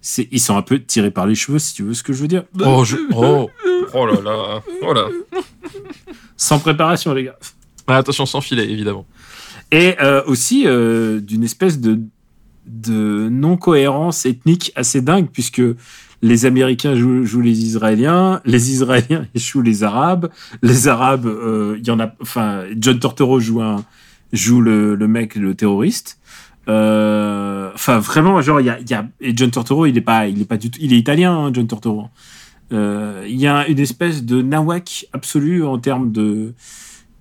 [0.00, 2.22] C'est ils sont un peu tirés par les cheveux, si tu veux ce que je
[2.22, 2.44] veux dire.
[2.64, 3.50] Oh, je, oh,
[3.94, 5.08] oh là là, oh là.
[6.36, 7.38] Sans préparation, les gars.
[7.86, 9.06] Ah, attention, sans filet, évidemment.
[9.70, 12.00] et euh, aussi euh, d'une espèce de
[12.66, 15.62] de non cohérence ethnique assez dingue puisque
[16.22, 20.30] les Américains jouent, jouent les Israéliens, les Israéliens ils jouent les Arabes,
[20.62, 23.84] les Arabes euh, il y en a enfin John Tortoro joue un
[24.32, 26.18] joue le, le mec le terroriste.
[26.68, 30.26] Euh, enfin vraiment genre il y a, y a et John Tortoro il est pas
[30.26, 32.08] il est pas du tout il est italien hein, John Tortoro
[32.70, 36.52] Euh, il y a une espèce de nawak absolu en termes de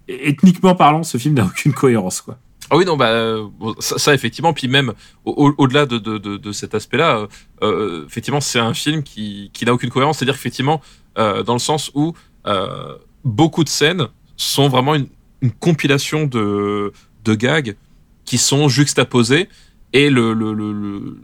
[0.09, 2.37] ethniquement parlant ce film n'a aucune cohérence quoi
[2.69, 3.37] Ah oui, non, bah,
[3.79, 4.93] ça, effectivement, puis même
[5.23, 7.27] au- au- au-delà de, de, de, cet aspect-là, euh,
[7.63, 10.81] euh, effectivement, c'est un film qui, qui n'a aucune cohérence, c'est-à-dire effectivement,
[11.17, 12.13] euh, dans le sens où
[12.45, 15.07] euh, beaucoup de scènes sont vraiment une,
[15.59, 16.91] compilation de,
[17.23, 17.75] de gags
[18.25, 19.47] qui sont juxtaposés
[19.93, 21.17] et le, le, le,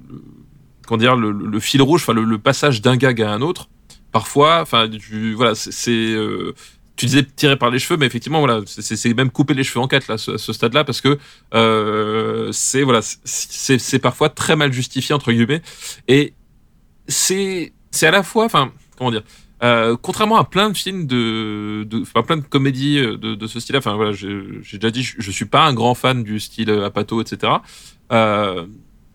[0.88, 3.70] comment dire, le, le- fil rouge, enfin le, passage d'un gag à un autre,
[4.12, 4.88] parfois, enfin,
[5.36, 5.72] voilà, c'est-
[6.96, 9.88] tu disais tirer par les cheveux, mais effectivement, voilà, c'est- même couper les cheveux en
[9.88, 11.18] quatre là, ce, ce stade-là, parce que
[11.56, 15.62] euh, c'est voilà, c'est- parfois très mal justifié entre guillemets,
[16.08, 16.34] et
[17.08, 19.24] c'est c'est à la fois, enfin, comment dire.
[19.64, 23.62] Euh, contrairement à plein de films de, de enfin plein de comédies euh, de, ce
[23.62, 26.70] style-là, enfin voilà, j'ai déjà dit, je, je suis pas un grand fan du style
[26.70, 27.54] Apato, etc.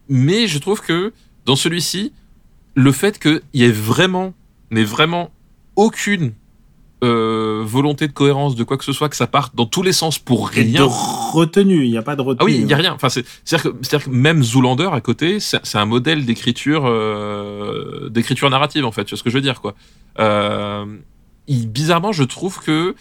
[0.09, 1.13] Mais je trouve que
[1.45, 2.13] dans celui-ci,
[2.75, 4.33] le fait qu'il y ait vraiment,
[4.71, 5.31] mais vraiment
[5.77, 6.33] aucune
[7.05, 9.93] euh, volonté de cohérence de quoi que ce soit, que ça parte dans tous les
[9.93, 10.85] sens pour Et de rien.
[10.85, 12.39] retenue, il n'y a pas de retenue.
[12.41, 12.93] Ah oui, il y a rien.
[12.93, 13.73] Enfin, c'est- c'est-à-dire
[14.05, 19.05] que, même Zoolander à côté, c'est c'est un modèle d'écriture, euh, d'écriture narrative en fait.
[19.05, 19.75] Tu vois ce que je veux dire, quoi.
[20.19, 20.85] Euh,
[21.47, 22.95] il- bizarrement, je trouve que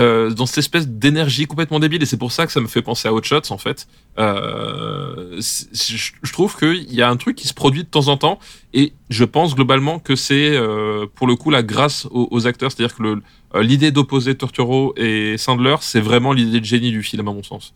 [0.00, 2.82] euh, dans cette espèce d'énergie complètement débile, et c'est pour ça que ça me fait
[2.82, 3.86] penser à Hot Shots en fait.
[4.18, 8.38] Euh, je trouve qu'il y a un truc qui se produit de temps en temps,
[8.72, 12.72] et je pense globalement que c'est euh, pour le coup la grâce aux, aux acteurs,
[12.72, 17.28] c'est-à-dire que euh, l'idée d'opposer Torturo et Sandler, c'est vraiment l'idée de génie du film
[17.28, 17.72] à mon sens.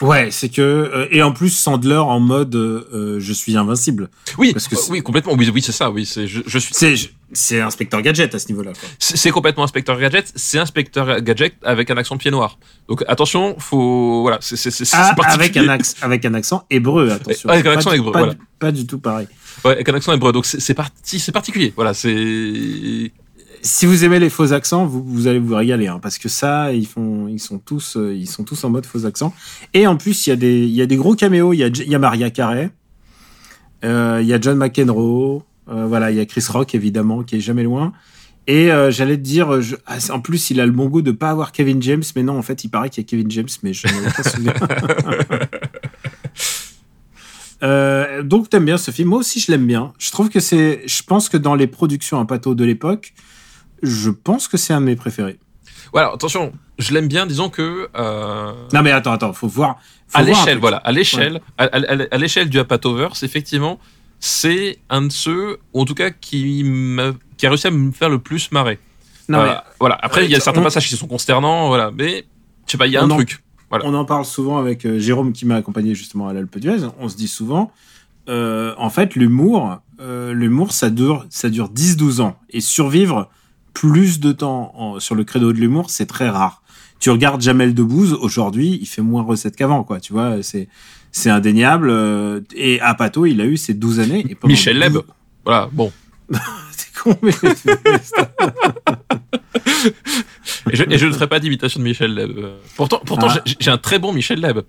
[0.00, 4.08] Ouais, c'est que euh, et en plus Sandler en mode euh, je suis invincible.
[4.38, 5.32] Oui, Parce que euh, oui, complètement.
[5.34, 5.90] Oui, oui, c'est ça.
[5.90, 6.72] Oui, c'est je, je suis.
[6.74, 6.94] C'est
[7.32, 8.72] c'est inspecteur gadget à ce niveau-là.
[9.00, 10.32] C'est complètement inspecteur gadget.
[10.36, 12.58] C'est inspecteur gadget avec un accent pied noir.
[12.88, 17.10] Donc attention, faut voilà, c'est c'est c'est Ah, avec un accent avec un accent hébreu,
[17.10, 17.48] attention.
[17.48, 18.34] Avec un Pas accent du- hébreu, pas, voilà.
[18.34, 19.26] du- pas du tout pareil.
[19.64, 20.32] Ouais, avec un accent hébreu.
[20.32, 21.72] Donc c'est parti, c'est particulier.
[21.74, 23.12] Voilà, c'est
[23.62, 26.72] Si vous aimez les faux accents, vous, vous allez vous régaler, hein, parce que ça,
[26.72, 29.34] ils font, ils sont tous, euh, ils sont tous en mode faux accents.
[29.74, 31.52] Et en plus, il y a des, il y a des gros caméos.
[31.52, 32.70] Il y a, il y a Maria Carey,
[33.84, 37.36] euh, il y a John McEnroe, euh, voilà, il y a Chris Rock évidemment, qui
[37.36, 37.92] est jamais loin.
[38.50, 41.28] Et j'allais te dire, je- ah, en plus, il a le bon goût de pas
[41.28, 43.74] avoir Kevin James, mais non, en fait, il paraît qu'il y a Kevin James, mais
[43.74, 44.54] je n'ai aucun souvenir.
[47.62, 49.92] Euh, donc t'aimes bien ce film, moi aussi je l'aime bien.
[49.98, 53.12] Je trouve que c'est, je pense que dans les productions à Pato de l'époque,
[53.82, 55.38] je pense que c'est un de mes préférés.
[55.92, 56.10] voilà.
[56.12, 57.26] Attention, je l'aime bien.
[57.26, 59.76] Disons que euh, Non mais attends, attends, faut voir.
[60.08, 63.78] faut à l'échelle, voilà, à l'échelle, à, à- à- à l'échelle du Apatoverse, effectivement,
[64.20, 66.64] c'est un de ceux, en tout cas, qui
[67.44, 68.78] a réussi à me faire le plus marrer.
[69.28, 69.98] Non mais Euh, voilà.
[70.00, 71.90] Après, il y a certains on- passages qui sont consternants, voilà.
[71.94, 72.24] Mais
[72.66, 73.42] je sais pas, il y a On un en- truc.
[73.70, 73.84] Voilà.
[73.86, 76.86] on en parle souvent avec euh, Jérôme qui m'a accompagné justement à l'Alpe d'Huez.
[76.98, 77.70] On se dit souvent,
[78.30, 83.28] euh, en fait, l'humour, l'humour, ça dure, ça dure 10-12 ans et survivre
[83.80, 86.62] plus de temps en- sur le credo de l'humour, c'est très rare.
[87.00, 90.00] Tu regardes Jamel Debbouze aujourd'hui, il fait moins recettes qu'avant, quoi.
[90.00, 90.68] Tu vois, c'est
[91.12, 91.88] c'est indéniable.
[91.90, 94.24] euh, et à Pato, il a eu ses 12 années.
[94.28, 94.94] Et Michel Leb.
[94.94, 95.02] 12
[95.44, 95.68] Voilà.
[95.72, 95.92] Bon.
[96.72, 97.30] C'est con, mais
[100.70, 102.32] Et je, et je ne ferai pas d'imitation de Michel Leb.
[102.76, 103.40] Pourtant, pourtant Ah.
[103.60, 104.60] j'ai- un très bon Michel Leb.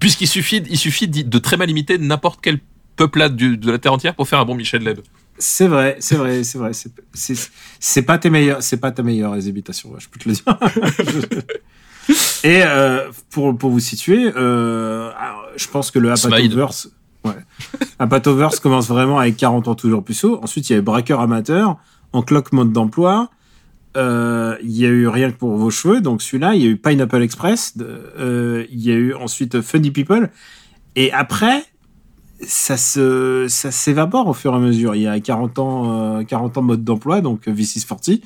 [0.00, 2.58] Puisqu'il suffit, il suffit de très mal imiter n'importe quelle
[2.96, 5.00] peuplade de la terre entière pour faire un bon Michel Leb.
[5.38, 6.72] C'est vrai, c'est vrai, c'est vrai.
[6.72, 9.34] C'est- pas tes meilleurs, c'est pas ta meilleure
[9.86, 10.44] ouais, je peux te le dire.
[12.44, 16.10] Et euh, pour pour vous situer, euh, alors, je pense que le.
[16.10, 16.88] Apatoverse,
[17.24, 17.32] ouais,
[17.98, 20.38] Apatoverse commence vraiment avec 40 ans toujours plus haut.
[20.42, 21.76] Ensuite, il y a Braqueur amateur,
[22.12, 23.30] En cloque mode d'emploi.
[23.96, 26.54] Euh, Il y a eu Rien que pour vos cheveux, donc celui-là.
[26.54, 27.74] Il y a eu Pineapple Express.
[27.80, 30.30] euh, Il y a eu ensuite Funny People.
[30.96, 31.62] Et après,
[32.42, 34.94] ça se ça s'évapore au fur et à mesure.
[34.94, 38.20] Il y a 40 ans, euh, 40 ans mode d'emploi, donc euh, V640.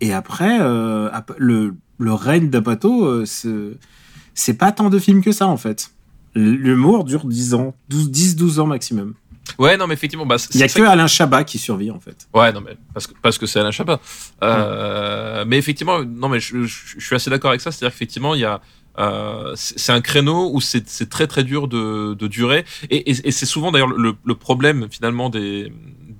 [0.00, 1.08] Et après, euh,
[1.38, 5.90] le, le règne d'Apato, euh, c'est- pas tant de films que ça, en fait.
[6.34, 9.14] L'humour dure 10 ans, 12, 10-12 ans maximum.
[9.58, 12.00] Ouais, non, mais effectivement, bah, c'est Il y a que Alain Chabat qui survit, en
[12.00, 12.26] fait.
[12.32, 14.00] Ouais, non, mais parce que parce que c'est Alain Chabat.
[14.42, 17.70] Euh, Mais effectivement, non, mais je, je- je suis assez d'accord avec ça.
[17.70, 18.60] C'est-à-dire qu'effectivement, il y a
[18.98, 22.64] euh, c'est un créneau où c'est très très dur de, durer.
[22.90, 25.70] Et, c'est souvent d'ailleurs le, problème finalement de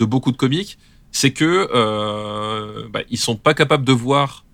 [0.05, 0.79] beaucoup de comiques,
[1.13, 4.45] c'est que euh, bah, ils sont pas capables de voir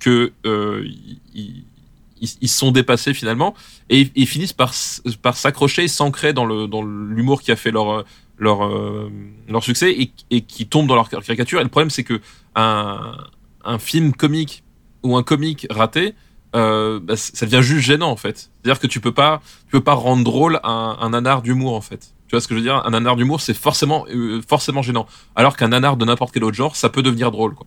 [0.00, 0.86] que euh,
[1.32, 3.54] ils, sont dépassés finalement
[3.88, 4.74] et ils, finissent par
[5.22, 8.04] par s'accrocher et s'ancrer dans l'humour qui a fait leur
[8.38, 9.10] leur euh,
[9.48, 11.60] leur succès et, qui tombent dans leur caricature.
[11.60, 12.20] Et le problème, c'est que
[12.56, 13.16] un
[13.64, 14.64] un film comique
[15.02, 16.14] ou un comique raté,
[16.56, 18.50] euh, bah, ça devient juste gênant en fait.
[18.62, 21.80] C'est-à-dire que tu peux pas tu peux pas rendre drôle un, un nanar d'humour en
[21.80, 22.12] fait.
[22.28, 22.82] Tu vois ce que je veux dire?
[22.86, 25.06] Un nanar d'humour, c'est forcément euh, forcément gênant.
[25.36, 27.66] Alors qu'un nanar de n'importe quel autre genre, ça peut devenir drôle quoi.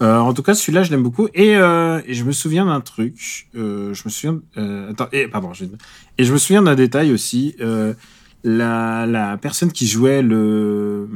[0.00, 1.26] Euh, en tout cas, celui-là, je l'aime beaucoup.
[1.34, 3.48] Et, euh, et je me souviens d'un truc.
[3.56, 4.40] Euh, je me souviens.
[4.90, 5.52] Attends, et, pardon.
[5.52, 5.68] j'ai-
[6.18, 7.56] Et je me souviens d'un détail aussi.
[8.44, 11.08] La, la personne qui jouait le,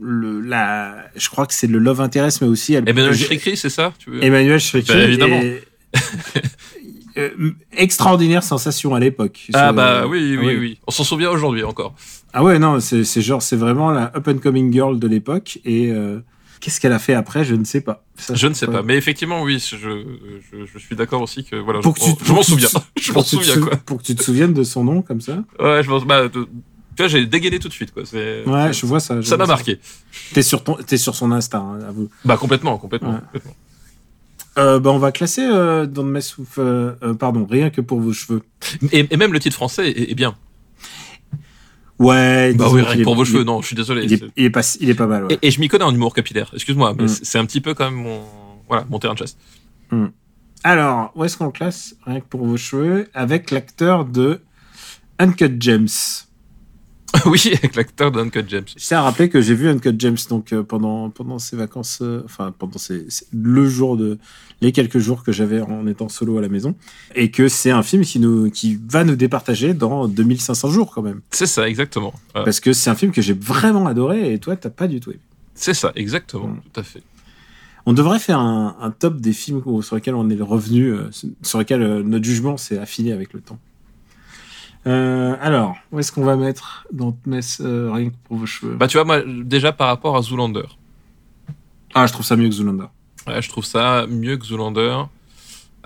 [0.00, 2.88] le, la, je crois que c'est le love interest, mais aussi elle.
[2.88, 4.92] Emmanuel Stricry, c'est ça tu veux Emmanuel Schricki.
[4.92, 5.40] Bah, évidemment.
[5.40, 5.62] et-
[7.18, 7.30] euh,
[7.72, 9.48] extraordinaire sensation à l'époque.
[9.52, 10.56] Ah bah oui, oui, oui.
[10.58, 10.78] oui.
[10.86, 11.94] On s'en souvient aujourd'hui encore.
[12.32, 15.58] Ah ouais, non, c'est genre, c'est vraiment la up and coming girl de l'époque.
[15.64, 16.20] Et euh,
[16.60, 18.04] qu'est-ce qu'elle a fait après Je ne sais pas.
[18.16, 21.56] Ça, Je ne sais pas, mais effectivement, oui, je, je, je suis d'accord aussi que
[21.56, 22.68] voilà, Pour je, m'en souviens,
[23.00, 23.76] je m'en souviens sou- quoi.
[23.84, 25.42] Pour que tu te souviennes de son nom comme ça.
[25.58, 26.46] Ouais, je pense, bah, de-
[26.96, 28.04] tu vois, j'ai dégainé tout de suite quoi.
[28.04, 29.20] C'est, Ouais, je vois ça.
[29.20, 29.78] je ça m'a marqué.
[30.34, 32.08] T'es sur ton, t'es sur son Insta, hein, avoue.
[32.24, 33.12] Bah complètement, complètement.
[33.14, 33.20] Ouais.
[33.26, 33.54] complètement.
[34.58, 38.12] Euh, bah, on va classer euh, Don't Mess with, euh, pardon, rien que pour vos
[38.12, 38.42] cheveux.
[38.92, 40.34] Et, et même le titre français est, est bien.
[41.98, 42.54] Ouais.
[42.54, 44.04] Bah oui, rien que est- pour vos cheveux, non, je suis désolé.
[44.04, 45.24] Il est, c'est- il est pas, il est pas mal.
[45.26, 45.38] Ouais.
[45.42, 46.50] Et, et je m'y connais en humour capillaire.
[46.54, 47.08] Excuse-moi, mais Mm.
[47.08, 48.20] c'est un petit peu quand même mon,
[48.68, 49.36] voilà, mon terrain de chasse.
[50.64, 54.40] Alors, où est-ce qu'on classe Rien que pour vos cheveux, avec l'acteur de
[55.18, 55.88] Uncut Gems.
[57.26, 58.64] oui, avec l'acteur d'Uncut James.
[58.76, 61.98] Je tiens à rappeler que j'ai vu Uncut James donc euh, pendant pendant ces vacances,
[62.02, 64.18] euh, enfin pendant ces- le jour de
[64.60, 66.74] les quelques jours que j'avais en étant solo à la maison,
[67.14, 71.02] et que c'est un film qui nous qui va nous départager dans 2500 jours quand
[71.02, 72.12] même, C'est ça, exactement.
[72.36, 75.00] Euh, parce que c'est un film que j'ai vraiment adoré et toi t'as pas du
[75.00, 75.20] tout aimé.
[75.54, 76.60] c'est ça, exactement, Mm.
[76.72, 77.02] tout à fait.
[77.86, 80.94] On devrait faire un, un top des films sur lesquels on est revenu,
[81.42, 83.58] sur lesquels notre jugement s'est affiné avec le temps.
[84.86, 88.76] Euh, alors, où est-ce qu'on va mettre dans Mess euh, rien que pour vos cheveux
[88.76, 90.64] Bah tu vois, moi, déjà par rapport à Zoolander,
[91.94, 92.86] Ah, je trouve ça mieux que Zoolander.
[93.26, 95.02] ouais, je trouve ça mieux que Zoolander.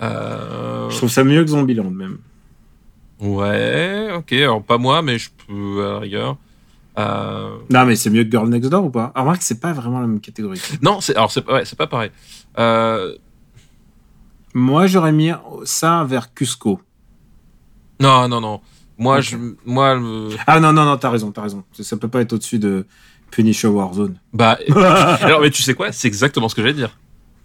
[0.01, 2.17] Euh, Je trouve ça mieux que Zombieland même.
[3.19, 6.37] Ouais, ok, alors pas moi, mais je peux à la rigueur.
[6.97, 9.11] Euh, Non, mais c'est mieux que Girl Next Door ou pas?
[9.15, 10.61] Alors, remarque, c'est pas vraiment la même catégorie.
[10.81, 12.11] Non, c'est alors c'est pas- ouais, c'est pas pareil.
[12.59, 13.15] Euh,
[14.53, 15.31] Moi, j'aurais mis
[15.65, 16.79] ça vers Cusco.
[17.99, 18.61] non, non, non.
[18.97, 19.35] Moi, je,
[19.65, 19.99] moi,
[20.47, 21.63] Ah non, non, non, t'as raison, t'as raison.
[21.73, 22.85] Ça, ça peut pas être au-dessus de
[23.31, 24.17] Punisher Warzone.
[24.33, 25.91] bah, alors mais tu sais quoi?
[25.91, 26.97] C'est exactement ce que j'allais dire.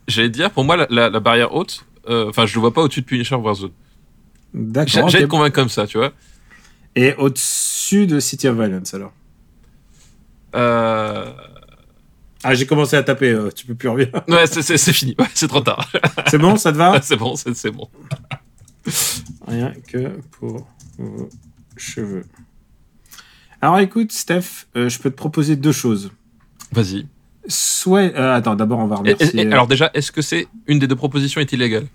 [0.08, 2.82] J'allais dire, pour moi, la, la- la barrière haute, euh, enfin, je le vois pas
[2.82, 3.70] au-dessus de Punisher Warzone.
[4.54, 5.08] J'ai- D'accord.
[5.08, 5.30] J'allais ok.
[5.30, 6.12] te convaincre comme ça, tu vois.
[6.96, 9.12] Et au-dessus de City of Violence, alors?
[10.54, 11.32] Euh,
[12.42, 14.08] Ah, j'ai commencé à taper, euh, tu peux plus revenir.
[14.28, 15.14] Ouais, c'est- fini.
[15.18, 15.86] Ouais, c'est trop tard.
[16.28, 17.00] c'est bon, ça te va?
[17.02, 17.88] C'est bon, c'est bon.
[19.46, 20.66] Rien que pour
[21.04, 21.28] vos
[21.76, 22.24] cheveux.
[23.60, 26.10] Alors écoute, Steph, euh, je peux te proposer deux choses.
[26.72, 27.06] Vas-y.
[27.46, 28.14] Soit...
[28.14, 29.28] euh, attends, d'abord, on va remercier...
[29.34, 31.86] et- et- alors déjà, est-ce que c'est une des deux propositions est illégale?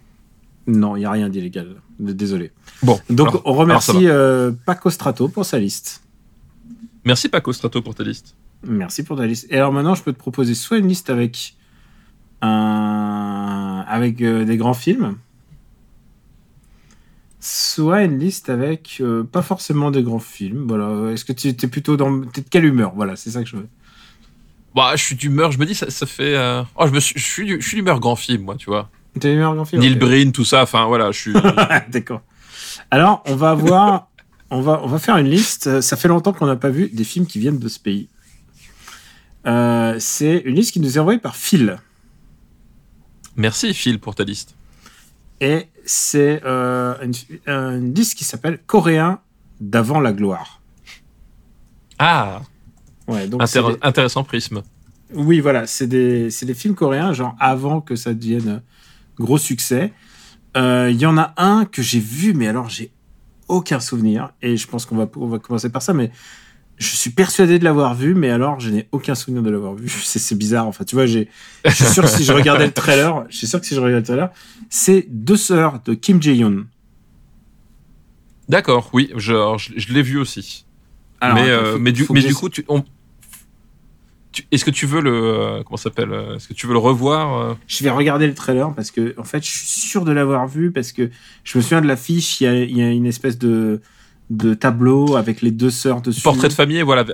[0.68, 1.76] Non, il n'y a rien d'illégal.
[2.00, 2.52] Désolé.
[2.84, 3.00] Bon.
[3.10, 6.02] Donc, alors- on remercie euh, Paco Strato pour sa liste.
[7.04, 8.36] Merci Paco Strato pour ta liste.
[8.64, 9.46] Merci pour ta liste.
[9.52, 11.56] Et alors maintenant, je peux te proposer soit une liste avec
[12.42, 15.18] un avec euh, des grands films,
[17.46, 20.66] soit une liste avec euh, pas forcément des grands films.
[20.68, 21.12] Voilà.
[21.12, 22.94] Est-ce que tu es plutôt dans t'es de quelle humeur?
[22.96, 23.68] Voilà, c'est ça que je veux.
[24.74, 26.36] Bah, je suis d'humeur, je me dis, ça, ça fait.
[26.36, 28.66] euh, Oh, je, me suis, je suis, du- je suis d'humeur grand film, moi, tu
[28.66, 28.90] vois.
[29.20, 29.96] T'es d'humeur grand film Neil.
[29.96, 31.34] Breen, tout ça, enfin voilà, je suis.
[31.90, 32.22] D'accord.
[32.92, 34.10] Alors, on va avoir,
[34.50, 35.80] on va, on va faire une liste.
[35.82, 38.10] Ça fait longtemps qu'on n'a pas vu des films qui viennent de ce pays.
[39.48, 41.78] Euh, c'est une liste qui nous est envoyée par Phil.
[43.38, 44.56] Merci Phil pour ta liste.
[45.42, 46.96] Et c'est euh,
[47.48, 49.20] une liste qui s'appelle Coréen
[49.60, 50.62] d'avant la gloire.
[52.00, 52.42] Ah,
[53.08, 54.64] Ouais, donc intér- c'est des- intéressant prisme.
[55.14, 58.64] Oui, voilà, c'est des, des films coréens, genre avant que ça devienne
[59.18, 59.94] gros succès.
[60.58, 62.92] Euh, Il y en a un que j'ai vu, mais alors j'ai
[63.48, 64.32] aucun souvenir.
[64.42, 66.10] Et je pense qu'on va, on va commencer par ça, mais
[66.78, 69.88] je suis persuadé de l'avoir vu, mais alors je n'ai aucun souvenir de l'avoir vu.
[70.04, 70.68] C'est, bizarre.
[70.68, 71.30] Enfin, tu vois, j'ai,
[71.64, 73.80] je suis sûr que si je regardais le trailer, je suis sûr que si je
[73.80, 74.30] regardais le trailer,
[74.70, 76.66] c'est Deux sœurs de Kim Jae-yoon.
[78.50, 80.66] D'accord, oui, je, alors, je, je l'ai vu aussi.
[81.22, 82.84] Alors, mais, attends, euh, faut- mais, du, mais coup, tu, on-
[84.52, 87.56] est-ce que tu veux le euh, comment s'appelle euh, Est-ce que tu veux le revoir
[87.68, 90.72] Je vais regarder le trailer parce que, en fait, je suis sûr de l'avoir vu
[90.72, 91.10] parce que
[91.46, 92.42] je me souviens de l'affiche.
[92.42, 93.82] Il y a, il y a une espèce de,
[94.30, 96.22] de tableau avec les deux sœurs dessus.
[96.22, 97.06] Portrait de famille, voilà,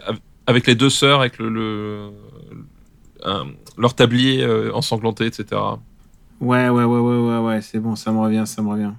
[0.48, 2.10] avec- les deux sœurs, avec le,
[3.78, 5.46] leur tablier euh, ensanglanté, etc.
[6.40, 8.92] Ouais, ouais, ouais, ouais, ouais, ouais, c'est bon, ça me revient, ça me revient.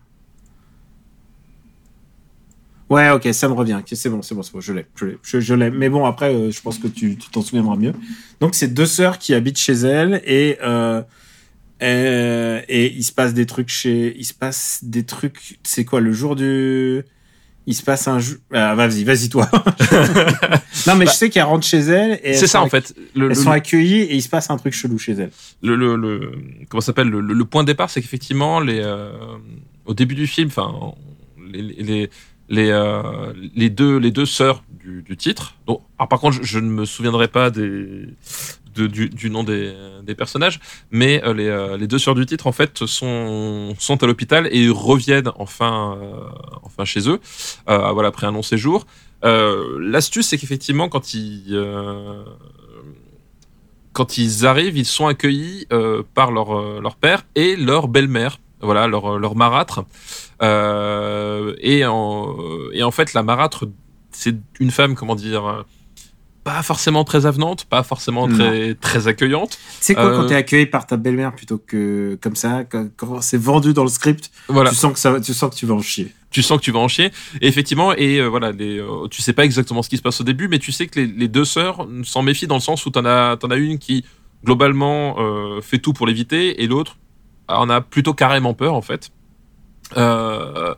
[2.91, 3.77] Ouais, ok, ça me revient.
[3.81, 5.71] Ok, c'est bon, c'est bon, c'est bon, je l'ai, je l'ai, je, je l'ai.
[5.71, 7.95] Mais bon, après, euh, je pense que tu tu t'en souviendras mieux.
[8.41, 11.03] Donc, c'est deux sœurs qui habitent chez elles et euh,
[11.83, 15.59] euh, et il se passe des trucs chez, il se passe des trucs.
[15.63, 17.03] C'est quoi le jour du
[17.67, 18.39] Il se passe un jour.
[18.53, 19.49] Ah, vas-y, vas-y toi.
[20.87, 22.95] non, mais je sais qu'elles rentrent chez elles et C'est ça en fait.
[23.15, 25.31] Le, Elles le- sont accueillies et il se passe un truc chelou chez elles.
[25.63, 26.33] le, le, le-
[26.69, 29.13] comment s'appelle le, le- le point de départ, c'est qu'effectivement, les, euh,
[29.85, 30.75] au début du film, enfin,
[31.53, 32.11] les, les,
[32.49, 35.55] les, euh, les deux, les deux sœurs du, du titre.
[35.69, 38.09] Donc, alors, par contre, je, je ne me souviendrai pas des,
[38.74, 42.85] du, nom des, personnages, mais euh, les, euh, les deux sœurs du titre, en fait,
[42.86, 46.16] sont, sont à l'hôpital et reviennent enfin, euh,
[46.62, 47.20] enfin chez eux,
[47.66, 48.86] voilà, après un long séjour.
[49.23, 51.59] L'astuce, c'est qu'effectivement, quand ils,
[53.93, 55.66] quand ils arrivent, ils sont accueillis
[56.15, 59.85] par leur, leur père et leur belle-mère, voilà, leur, leur marâtre.
[60.40, 62.36] Et, en,
[62.73, 63.66] et en fait, la marâtre,
[64.11, 65.65] c'est une femme, comment dire,
[66.44, 69.51] pas forcément très avenante, pas forcément très, très accueillante.
[69.51, 72.89] Tu sais quoi, Euh, quand t'es accueilli par ta belle-mère plutôt que comme ça, quand,
[72.97, 74.70] quand c'est vendu dans le script, Voilà.
[74.70, 76.12] tu sens que ça, tu sens que tu vas en chier.
[76.31, 77.12] tu sens que tu vas en chier.
[77.40, 80.20] Et effectivement, et euh, voilà, les, euh, tu sais pas exactement ce qui se passe
[80.20, 82.86] au début, mais tu sais que les, les deux sœurs s'en méfient dans le sens
[82.86, 84.05] où t'en as, as une qui
[84.44, 86.97] globalement euh, fait tout pour l'éviter, et l'autre
[87.48, 89.10] en a plutôt carrément peur en fait.
[89.97, 90.74] Euh,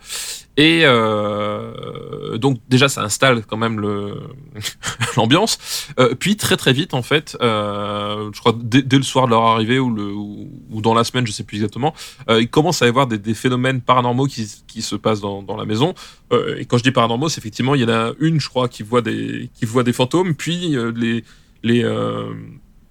[0.56, 3.80] et euh, donc déjà ça installe quand même
[5.16, 5.58] l'ambiance.
[5.98, 9.42] Euh, puis très très vite en fait, euh, je crois dès, le soir de leur
[9.42, 11.92] arrivée ou, le, ou, dans la semaine, je sais plus exactement,
[12.28, 15.42] euh, il commence à y avoir des, des phénomènes paranormaux qui, qui se passent dans,
[15.42, 15.94] dans la maison.
[16.32, 18.68] Euh, et quand je dis paranormaux, c'est effectivement il y en a une, je crois,
[18.68, 21.24] qui voit des qui voit des fantômes, puis les
[21.64, 21.82] les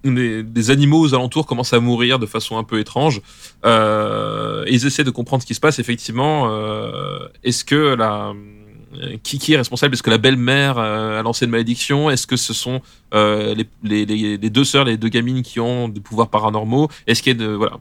[0.04, 3.22] des animaux aux alentours commencent à mourir de façon un peu étrange.
[3.64, 5.78] Euh, ils essaient de comprendre ce qui se passe.
[5.78, 8.32] Effectivement, euh, est-ce que la
[9.24, 9.94] qui, qui est responsable?
[9.94, 12.10] Est-ce que la belle-mère euh, a lancé une malédiction?
[12.10, 12.80] Est-ce que ce sont
[13.12, 16.88] les, les deux sœurs, les deux gamines qui ont des pouvoirs paranormaux?
[17.06, 17.80] Est-ce qu'il y a de voilà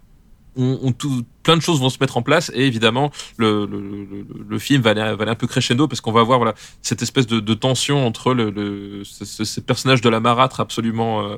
[0.55, 3.79] on, on tout, plein de choses vont se mettre en place et évidemment le, le,
[3.79, 6.53] le, le film va aller, va aller un peu crescendo parce qu'on va voir voilà
[6.81, 10.59] cette espèce de, de tension entre le, le ce, ce- ce personnage de la marâtre
[10.59, 11.37] absolument euh,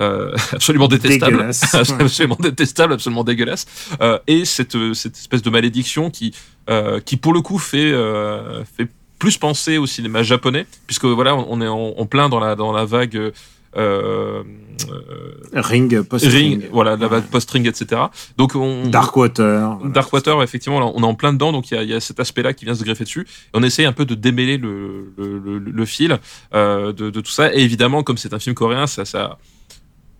[0.00, 1.36] euh, absolument détestable.
[2.00, 3.66] Absolument détestable absolument dégueulasse.
[4.00, 6.32] Euh, et cette cette espèce de malédiction qui
[6.70, 11.34] euh, qui pour le coup fait euh, fait plus penser au cinéma japonais puisque voilà
[11.36, 13.32] on, on est en, en plein dans la dans la vague
[13.76, 14.42] euh,
[14.90, 18.02] euh, Ring, post ring, voilà, la post-ring, etc.
[18.36, 19.76] Donc on, Darkwater.
[19.76, 19.92] voilà.
[19.92, 22.00] Darkwater, effectivement, là, on est en plein dedans, donc il y a, il y a
[22.00, 23.26] cet aspect-là qui vient se greffer dessus.
[23.28, 26.18] Et on essaye un peu de démêler le, le, le, le fil
[26.54, 27.54] euh, de, de tout ça.
[27.54, 29.38] Et évidemment, comme c'est un film coréen, ça, ça,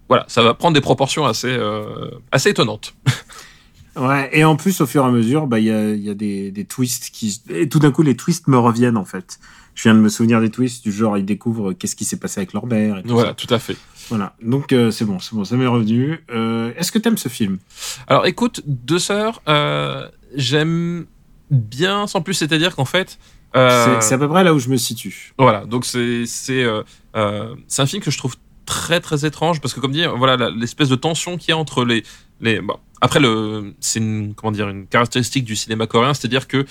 [0.09, 2.95] voilà, ça va prendre des proportions assez, euh, assez étonnantes.
[3.95, 6.09] Ouais, et en plus, au fur et à mesure, bah, il y a, il y
[6.09, 9.39] a des, des twists qui, et tout d'un coup, les twists me reviennent, en fait.
[9.75, 12.41] Je viens de me souvenir des twists du genre, ils découvrent qu'est-ce qui s'est passé
[12.41, 13.35] avec leur mère et tout Voilà, ça.
[13.35, 13.77] tout à fait.
[14.11, 14.35] Voilà.
[14.43, 16.21] Donc, euh, c'est bon, c'est bon, ça m'est revenu.
[16.31, 17.59] Euh, est-ce que t'aimes ce film?
[18.07, 21.07] Alors écoute, Deux Sœurs, euh, j'aime
[21.51, 23.19] bien sans plus, c'est-à-dire qu'en fait,
[23.55, 25.33] C'est- à peu près là où je me situe.
[25.39, 26.65] Voilà, donc c'est c'est
[27.15, 30.95] un film que je trouve très très étrange parce que comme dit voilà l'espèce de
[30.97, 32.05] tension qu'il y a entre les
[32.41, 36.65] les bon après le c'est une comment dire une caractéristique du cinéma coréen c'est-à-dire que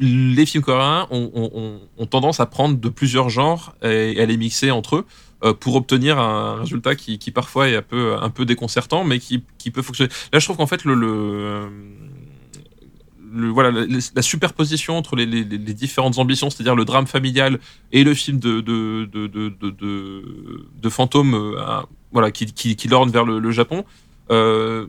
[0.00, 4.96] les films coréens ont, tendance à prendre de plusieurs genres et à les mixer entre
[4.96, 5.06] eux
[5.44, 9.38] euh, pour obtenir un résultat qui, parfois est un peu déconcertant mais qui,
[9.70, 10.84] peut fonctionner là je trouve qu'en fait
[13.36, 17.58] voilà, la, superposition entre les, différentes ambitions, c'est-à-dire le drame familial
[17.92, 19.08] et le film de, de,
[20.88, 21.82] fantôme euh,
[22.12, 23.84] voilà, qui, qui, lorne vers le, Japon,
[24.30, 24.86] euh,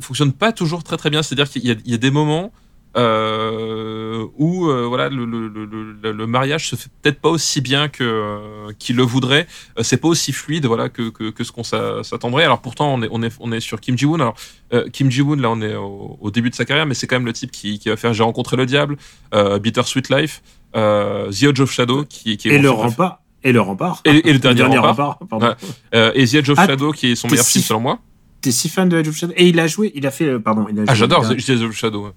[0.00, 1.22] fonctionne pas toujours très très bien.
[1.22, 2.52] C'est-à-dire qu'il y a des moments
[2.96, 7.88] euh, où euh, voilà, le, le, le, le- mariage se fait peut-être pas aussi bien
[7.88, 9.46] que euh, qu'il le voudrait.
[9.78, 12.44] Euh, c'est pas aussi fluide voilà, que, que, que ce qu'on s'a- s'attendrait.
[12.44, 14.20] Alors pourtant, on est, on est, on est sur Kim Ji-woon.
[14.20, 14.34] Alors,
[14.72, 17.16] euh, Kim Ji-woon, là, on est au, au début de sa carrière, mais c'est quand
[17.16, 18.96] même le type qui, qui va faire J'ai rencontré le diable,
[19.34, 20.42] euh, Bittersweet Life,
[20.76, 23.20] euh, The Edge of Shadow, qui, qui est Et le rempart.
[23.42, 24.00] Et le rempart.
[24.06, 25.18] Et- et le dernier rempart.
[25.32, 25.48] Ouais.
[25.94, 27.98] Euh, et The Edge of Ah, Shadow, qui est son meilleur si- film selon moi.
[28.40, 29.32] T'es si fan de Edge of Shadow?
[29.36, 31.62] Et il a joué, il a fait, pardon, il a Ah, joué- j'adore The Edge
[31.62, 32.10] of Shadow.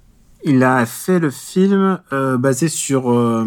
[0.47, 3.45] Il a fait le film euh, basé sur euh,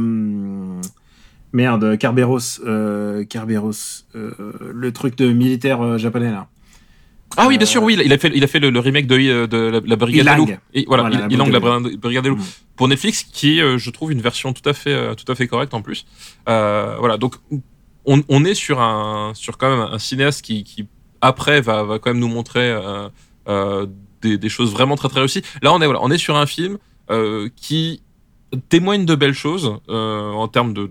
[1.53, 4.31] merde Kerberos, euh, Kerberos, euh,
[4.73, 6.47] le truc de militaire japonais là.
[7.37, 9.47] Ah oui, bien sûr, oui, il a fait, il a fait le, le remake de,
[9.47, 10.51] de la, la Brigade des loups.
[10.75, 11.61] Et voilà, Voilà, il, la la
[11.97, 12.37] Brigade des loups.
[12.37, 12.77] Mm.
[12.77, 15.73] Pour Netflix, qui est, je trouve, une version tout à fait, tout à fait correcte
[15.75, 16.07] en plus.
[16.47, 17.37] Voilà, donc
[18.05, 20.87] on, on est sur un, sur quand même un cinéaste qui, qui
[21.21, 23.09] après va, va quand même nous montrer euh,
[23.49, 23.87] euh,
[24.23, 25.43] des, des choses vraiment très très réussies.
[25.63, 26.79] Là, on est, voilà, on est sur un film
[27.57, 28.03] qui
[28.69, 30.89] témoigne de belles choses euh, en termes de,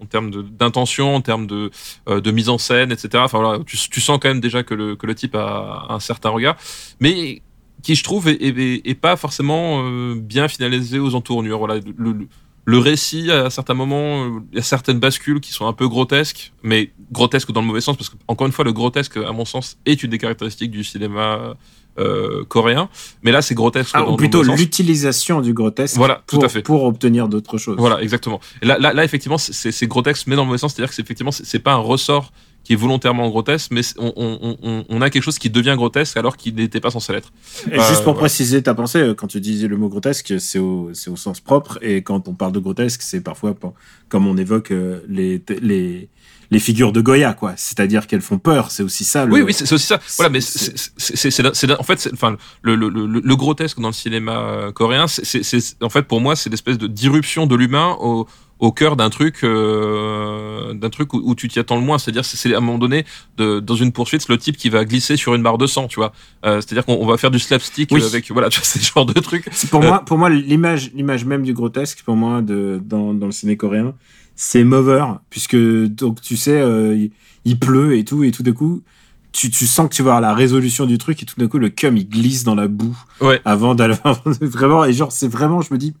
[0.00, 1.70] en termes d'intention, en termes de
[2.08, 3.22] euh, de mise en scène, etc.
[3.24, 6.56] Enfin tu, sens quand même déjà que le que le type a un certain regard,
[7.00, 7.42] mais
[7.82, 11.58] qui je trouve est, pas forcément euh, bien finalisé aux entournures.
[11.58, 12.28] Voilà, le,
[12.64, 15.88] le, récit à certains moments, euh, il y a certaines bascules qui sont un peu
[15.88, 19.32] grotesques, mais grotesques dans le mauvais sens parce que encore une fois, le grotesque, à
[19.32, 21.56] mon sens, est une des caractéristiques du cinéma
[21.98, 22.88] euh, coréen.
[23.22, 26.48] Mais là, c'est grotesque Ah, dans, ou plutôt l'utilisation du grotesque Voilà, tout pour, à
[26.48, 26.62] fait.
[26.62, 27.76] pour obtenir d'autres choses.
[27.78, 28.40] Voilà, exactement.
[28.62, 31.02] Et là, là, là effectivement, c'est grotesque, mais dans le mauvais sens, c'est-à-dire que c'est
[31.02, 32.32] effectivement, c'est pas un ressort
[32.64, 36.16] qui est volontairement grotesque, mais on, on, on, on a quelque chose qui devient grotesque
[36.16, 37.32] alors qu'il n'était pas censé l'être.
[37.66, 40.60] Et juste Euh, pour préciser ta pensée, euh, quand tu disais le mot grotesque, c'est
[40.60, 43.74] au, au sens propre, et quand on parle de grotesque, c'est parfois pour-
[44.08, 44.72] comme on évoque
[45.08, 46.08] les, les,
[46.52, 47.54] les figures de Goya, quoi.
[47.56, 49.24] C'est-à-dire qu'elles font peur, c'est aussi ça.
[49.26, 49.32] Le...
[49.32, 49.98] Oui, oui, c'est aussi ça.
[50.18, 54.70] Voilà, mais c'est- en fait, c'est- enfin, le, le, le, grotesque dans le cinéma euh,
[54.72, 58.26] coréen, c'est- en fait pour moi, c'est l'espèce de d'irruption de l'humain au
[58.60, 62.24] au cœur d'un truc euh, d'un truc où, où tu t'y attends le moins c'est-à-dire
[62.24, 63.04] c'est à un moment donné
[63.36, 65.88] de, dans une poursuite c'est le type qui va glisser sur une barre de sang
[65.88, 66.12] tu vois
[66.44, 68.00] Euh, c'est-à-dire qu'on on va faire du slapstick Oui.
[68.00, 70.30] euh, avec voilà tu vois ce genre de truc C'est pour Euh, moi, pour moi,
[70.30, 73.94] l'image, l'image même du grotesque, pour moi, de, dans, dans le ciné coréen,
[74.44, 77.12] c'est Mover, puisque, donc, tu sais, euh, il,
[77.44, 78.82] il pleut et tout, et tout d'un coup,
[79.30, 81.58] tu, tu sens que tu vas avoir la résolution du truc, et tout d'un coup,
[81.58, 82.98] le cum, il glisse dans la boue.
[83.20, 83.40] Ouais.
[83.44, 83.94] Avant d'aller,
[84.40, 85.94] vraiment, et genre, c'est vraiment, je me dis,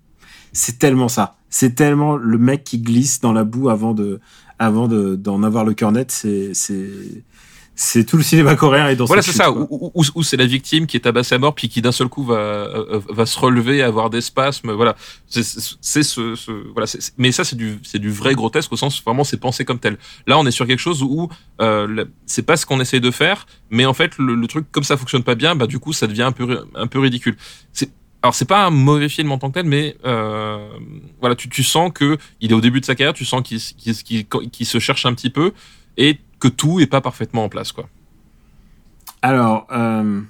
[0.52, 1.36] c'est tellement ça.
[1.50, 4.18] C'est tellement le mec qui glisse dans la boue avant de,
[4.58, 6.90] avant de, d'en avoir le cœur net, c'est, c'est,
[7.74, 9.46] c'est tout le cinéma coréen et dans Voilà, c'est ça.
[9.50, 9.66] quoi.
[9.70, 12.08] Où, où- où c'est la victime qui est tabassée à mort, puis qui d'un seul
[12.08, 14.72] coup va euh, va se relever, avoir des spasmes.
[14.72, 14.94] Voilà,
[15.26, 16.86] c'est ce, ce voilà.
[17.16, 19.96] mais ça, c'est du c'est du vrai grotesque au sens vraiment c'est pensé comme tel.
[20.26, 21.28] Là, on est sur quelque chose où
[21.60, 24.84] euh, c'est pas ce qu'on essaye de faire, mais en fait le, le truc comme
[24.84, 27.36] ça fonctionne pas bien, bah du coup ça devient un peu un peu ridicule.
[27.72, 27.90] C'est
[28.22, 30.68] alors c'est pas un mauvais film en tant que tel, mais euh,
[31.20, 33.58] voilà, tu, tu sens que il est au début de sa carrière, tu sens qu'il
[33.58, 35.52] qu'il qu'il- qu'il se cherche un petit peu
[35.96, 37.88] et que tout est pas parfaitement en place, quoi.
[39.22, 40.20] Alors, euh,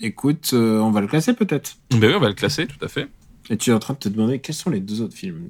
[0.00, 1.76] écoute, euh, on va le classer peut-être.
[1.90, 3.08] Ben oui, on va le classer, tout à fait.
[3.50, 5.48] Et tu es en train de te demander quels sont les deux autres films.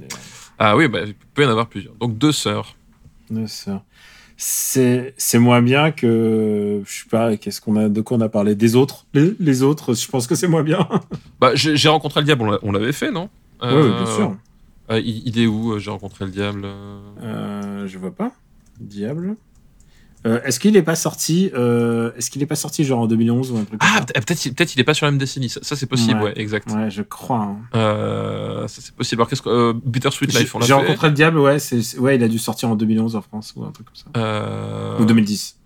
[0.58, 1.94] Ah oui, bah, il peut y en avoir plusieurs.
[1.96, 2.76] Donc deux sœurs.
[3.30, 3.82] Deux sœurs.
[4.38, 8.28] C'est c'est moins bien que je sais pas qu'est-ce qu'on a de quoi on a
[8.28, 10.86] parlé des autres les, les autres je pense que c'est moins bien
[11.40, 13.30] Bah, j'ai j'ai rencontré le diable, on l'a- on l'avait fait, non?
[13.62, 14.36] Oui bien sûr
[14.90, 16.66] euh, il, il est où J'ai rencontré le diable?
[17.22, 18.30] je vois pas
[18.80, 19.36] diable
[20.26, 23.52] Euh, est-ce qu'il est pas sorti euh, est-ce qu'il est pas sorti genre en 2011
[23.52, 25.48] ou un truc comme Ah, peut-être peut-être il est pas sur la même décennie.
[25.48, 26.40] Ça, ça, c'est possible, ouais, Ouais.
[26.40, 26.68] exact.
[26.72, 27.58] ouais je crois hein.
[27.76, 29.20] Euh, ça c'est possible.
[29.20, 30.78] Alors qu'est-ce que Bittersweet Life, on l'a j'ai fait.
[30.80, 33.64] rencontré le diable ouais c'est ouais il a dû sortir en 2011 en France ou
[33.64, 35.60] un truc comme ça ou 2010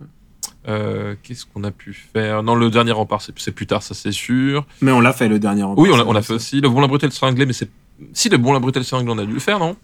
[0.69, 2.43] euh, qu'est-ce qu'on a pu faire?
[2.43, 4.67] Non, le dernier rempart, c'est plus tard, ça c'est sûr.
[4.83, 6.61] mais on l'a fait le dernier Oui, on l'a fait aussi.
[6.61, 7.71] Le bon la brutale cinglé, mais c'est
[8.13, 9.75] si le bon la brutale cinglé, on a dû le faire, non?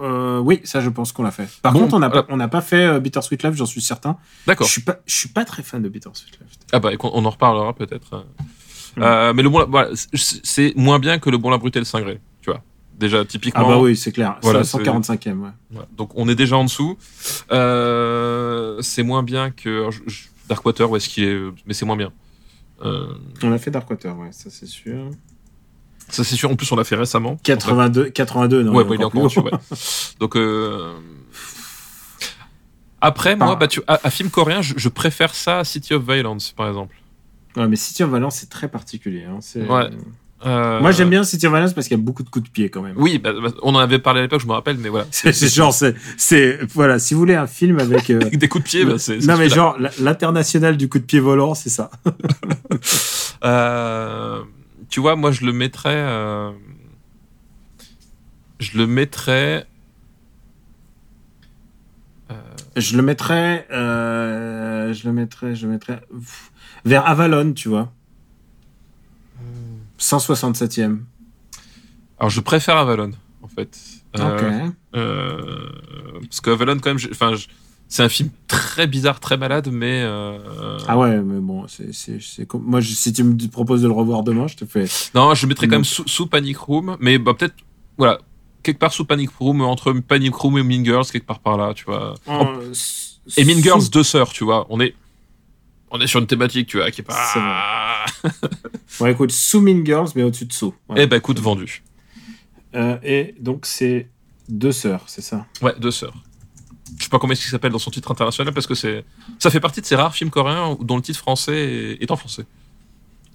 [0.00, 1.48] Euh, oui, ça je pense qu'on l'a fait.
[1.62, 3.80] Par Bon, contre, on n'a pas, on n'a pas fait euh, Bittersweet Love, j'en suis
[3.80, 4.16] certain.
[4.42, 4.66] Je D'accord.
[4.66, 6.48] suis pas, je suis pas très fan de Bittersweet Love.
[6.72, 8.26] Ah bah, on en reparlera peut-être.
[8.96, 9.02] Mm.
[9.02, 12.50] Euh, mais le bon, voilà, c'est- moins bien que le bon la brutale cinglé, tu
[12.50, 12.62] vois.
[12.98, 13.68] Déjà Ah typiquement.
[13.68, 14.38] bah oui, c'est clair.
[14.42, 15.50] Voilà, c'est c'est- la 145e, ouais.
[15.70, 15.88] Voilà.
[15.96, 16.96] Donc on est déjà en dessous.
[17.52, 21.96] Euh, c'est moins bien que je- je- Darkwater, où est-ce qu'il est Mais c'est moins
[21.96, 22.12] bien.
[22.82, 25.10] On a fait Darkwater, ouais, ça c'est sûr.
[26.08, 26.50] Ça c'est sûr.
[26.50, 27.38] En plus, on l'a fait récemment.
[27.42, 28.74] 82, 82, non.
[28.74, 29.40] ouais, il est encore en dessus.
[29.40, 29.50] ouais.
[30.20, 30.92] Donc euh,
[33.00, 33.56] après, moi, Ah.
[33.56, 36.68] bah, tu, à, à film coréen, je, je préfère ça à City of Violence, par
[36.68, 36.94] exemple.
[37.56, 39.24] Ouais, mais City of Valence, c'est très particulier.
[39.24, 39.38] Hein.
[39.68, 39.90] Ouais.
[40.44, 42.50] Euh, Moi, j'aime bien City of Violence parce qu'il y a beaucoup de coups de
[42.50, 42.92] pied quand même.
[42.98, 45.06] Oui, bah, bah, on en avait parlé à l'époque, je me rappelle, mais voilà.
[45.10, 45.74] C'est genre,
[46.18, 48.10] c'est, voilà, si vous voulez un film avec.
[48.10, 49.18] euh, des coups de pied, bah, c'est.
[49.26, 51.90] non, mais genre, l'international du coup de pied volant, c'est ça.
[53.44, 54.40] Euh,
[54.88, 55.94] tu vois, moi, je le mettrais.
[55.96, 56.52] euh,
[58.58, 59.66] Je le mettrais.
[62.76, 66.52] Je le mettrais, euh, je le mettrais, je le mettrais pff,
[66.84, 67.90] vers Avalon, tu vois.
[69.98, 70.98] 167e.
[72.18, 73.78] Alors, je préfère Avalon, en fait.
[74.18, 74.36] Euh,
[74.66, 74.72] ok.
[74.94, 75.68] euh,
[76.20, 77.46] parce que Avalon, quand même, je- enfin, je-
[77.88, 80.02] c'est un film très bizarre, très malade, mais.
[80.02, 83.82] euh, Ah ouais, mais bon, c'est, c'est, c'est com- moi, je- si tu me proposes
[83.82, 84.86] de le revoir demain, je te fais.
[85.14, 87.54] Non, je le mettrais quand même sous, sous Panic Room, mais bah, peut-être,
[87.96, 88.18] voilà,
[88.62, 91.72] quelque part sous Panic Room, entre Panic Room et Mean Girls, quelque part par là,
[91.74, 92.14] tu vois.
[92.28, 92.72] Euh,
[93.36, 94.66] Et Mean sous- Girls, deux sœurs, tu vois.
[94.70, 94.94] On est,
[95.92, 98.04] on est sur une thématique, tu vois, qui est C'est pas.
[98.98, 100.74] Bon, écoute, sous Mean Girls, mais au-dessus de sous.
[100.88, 101.02] Voilà.
[101.02, 101.82] Eh ben, écoute, vendu.
[102.74, 104.08] Euh, et donc, c'est
[104.48, 105.46] deux sœurs, c'est ça?
[105.62, 106.14] Ouais, deux sœurs.
[106.98, 109.04] Je sais pas comment est-ce qu'il s'appelle dans son titre international parce que c'est,
[109.38, 112.44] ça fait partie de ces rares films coréens dont le titre français est, en français.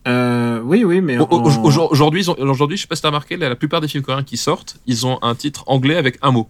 [0.08, 1.18] Euh, oui, oui, mais.
[1.20, 4.78] Aujourd'hui, aujourd'hui, je sais pas si t'as remarqué, la, plupart des films coréens qui sortent,
[4.88, 6.50] ils ont un titre anglais avec un mot.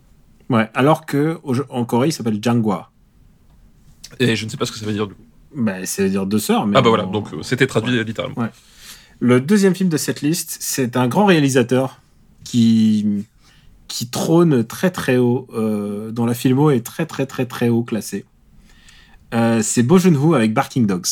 [0.49, 2.91] Ouais, alors que en Corée, il s'appelle Jangwa.
[4.19, 5.21] Et je ne sais pas ce que ça veut dire du coup.
[5.55, 6.77] Bah, ça veut dire deux sœurs, mais.
[6.77, 8.35] Ah bah voilà, donc euh, c'était traduit littéralement.
[9.19, 11.99] Le deuxième film de cette liste, c'est un grand réalisateur
[12.43, 13.25] qui
[13.91, 17.83] qui trône très très haut, euh, dont la filmo est très très très très haut
[17.83, 18.25] classée.
[19.33, 21.07] Euh, c'est Bo Joon-ho avec Barking Dogs.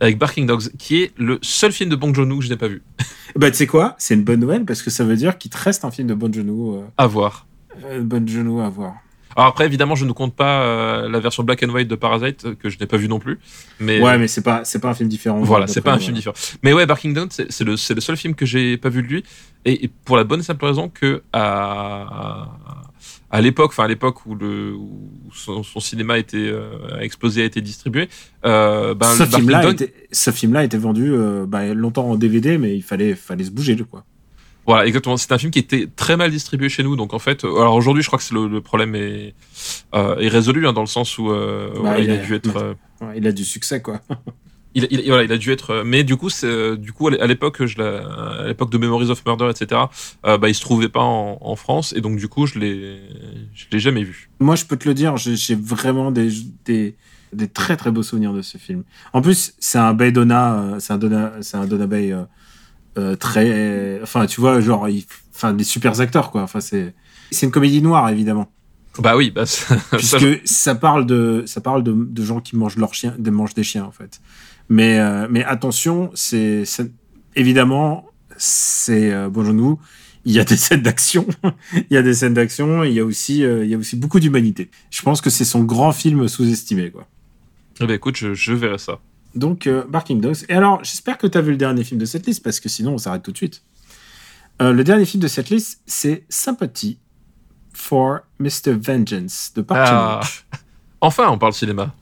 [0.00, 2.68] Avec Barking Dogs, qui est le seul film de Bong Joon-ho que je n'ai pas
[2.68, 2.82] vu.
[3.36, 5.56] Bah tu sais quoi, c'est une bonne nouvelle parce que ça veut dire qu'il te
[5.58, 7.46] reste un film de Bon Joon-ho, euh, À voir.
[7.84, 8.94] euh, Bon Joon-ho à voir.
[9.40, 12.44] Alors après, évidemment, je ne compte pas euh, la version black and white de Parasite
[12.44, 13.38] euh, que je n'ai pas vu non plus.
[13.78, 15.40] Mais Ouais, mais c'est pas c'est pas un film différent.
[15.40, 16.04] voilà, c'est pas un voilà.
[16.04, 16.36] film différent.
[16.62, 19.08] Mais ouais, Barking Dogs, c'est le, c'est le seul film que j'ai pas vu de
[19.08, 19.24] lui.
[19.64, 22.48] Et, et pour la bonne et simple raison que à,
[23.30, 27.44] à l'époque, enfin à l'époque où, le, où son, son cinéma était, euh, explosé, a
[27.44, 28.08] été distribué,
[28.44, 32.76] euh, ben, ce film-là était, ce film-là était vendu euh, bah, longtemps en DVD, mais
[32.76, 34.04] il fallait fallait se bouger quoi.
[34.70, 35.16] Voilà, exactement.
[35.16, 36.94] C'est un film qui était très mal distribué chez nous.
[36.96, 39.34] Donc en fait, euh, alors aujourd'hui, je crois que c'est le, le problème est,
[39.94, 42.56] euh, est résolu hein, dans le sens où euh, voilà, il il, a dû être,
[42.56, 44.00] euh, Ouais, il a du succès quoi.
[44.74, 45.82] il, il- voilà, il a dû être.
[45.84, 46.28] Mais du coup,
[46.78, 49.80] du coup à l'époque, je à l'époque de Memories of Murder, etc.
[50.22, 53.00] Bah, il se trouvait pas en, en France et donc du coup, je l'ai,
[53.54, 54.30] je l'ai jamais vu.
[54.38, 56.30] Moi, je peux te le dire, j'ai vraiment des,
[56.64, 56.94] des,
[57.32, 58.84] des très très beaux souvenirs de ce film.
[59.12, 62.14] En plus, c'est un Bay Donna, c'est un Donna, c'est un Donna Bay
[63.00, 65.04] euh, très, enfin, tu vois, genre, il-
[65.34, 66.42] enfin, des super acteurs quoi.
[66.42, 66.94] Enfin, c'est,
[67.30, 68.50] c'est une comédie noire évidemment,
[68.98, 72.76] Bah oui, bah, ça, puisque ça parle de, ça parle de, de gens qui mangent
[72.76, 74.20] leurs chiens, de mangent des chiens en fait.
[74.68, 76.92] Mais, euh, mais attention, c'est, c'est-
[77.36, 78.06] évidemment,
[78.36, 79.78] c'est euh, bon nous.
[80.26, 81.26] Il y a des scènes d'action,
[81.74, 83.96] il y a des scènes d'action, il y a aussi, euh, il y a aussi
[83.96, 84.70] beaucoup d'humanité.
[84.90, 87.06] Je pense que c'est son grand film sous-estimé, quoi.
[87.80, 88.98] Eh ben, écoute, je, je verrai ça.
[89.34, 90.38] Donc, euh, Barking Dogs.
[90.48, 92.68] Et alors, j'espère que tu as vu le dernier film de cette liste, parce que
[92.68, 93.62] sinon, on s'arrête tout de suite.
[94.60, 96.98] Euh, le dernier film de cette liste, c'est Sympathy
[97.72, 98.72] for Mr.
[98.80, 100.20] Vengeance de Park Ah,
[101.00, 101.94] enfin, on parle cinéma.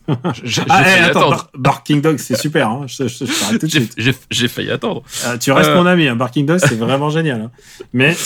[0.43, 1.31] J'ai Ah, eh, failli attends, attendre.
[1.37, 2.87] Bar- Barking Dogs, c'est super, hein.
[2.87, 3.95] je, je- je t'arrête tout de J'ai- suite.
[3.99, 5.03] J'ai j'ai failli attendre.
[5.27, 5.77] Euh, tu restes Euh.
[5.77, 6.17] mon ami, hein.
[6.17, 7.43] Barking Dogs, c'est vraiment génial.
[7.43, 7.51] hein.
[7.93, 8.17] Mais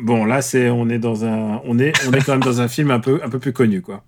[0.00, 2.68] bon, là, c'est on est dans un, on est, on est quand même dans un
[2.68, 4.04] film un peu, un peu plus connu, quoi.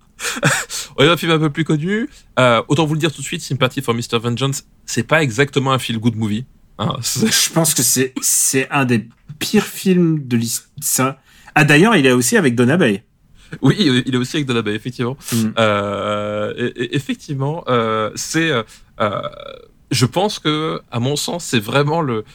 [0.97, 2.09] On est un film un peu plus connu.
[2.39, 4.19] Euh, autant vous le dire tout de suite, Sympathy for Mr.
[4.21, 6.45] Vengeance, c'est pas exactement un feel good movie.
[6.79, 9.07] Hein, Je pense que c'est, c'est un des
[9.39, 11.15] pires films de l'histoire.
[11.55, 13.03] Ah, d'ailleurs, il est aussi avec Donna Bay.
[13.61, 13.75] oui,
[14.05, 15.17] il est aussi avec la baie, effectivement.
[15.31, 15.37] Mm.
[15.59, 18.51] Euh, et- et- effectivement, euh, c'est.
[18.99, 19.21] euh,
[19.91, 22.25] je pense que, à mon sens, c'est vraiment le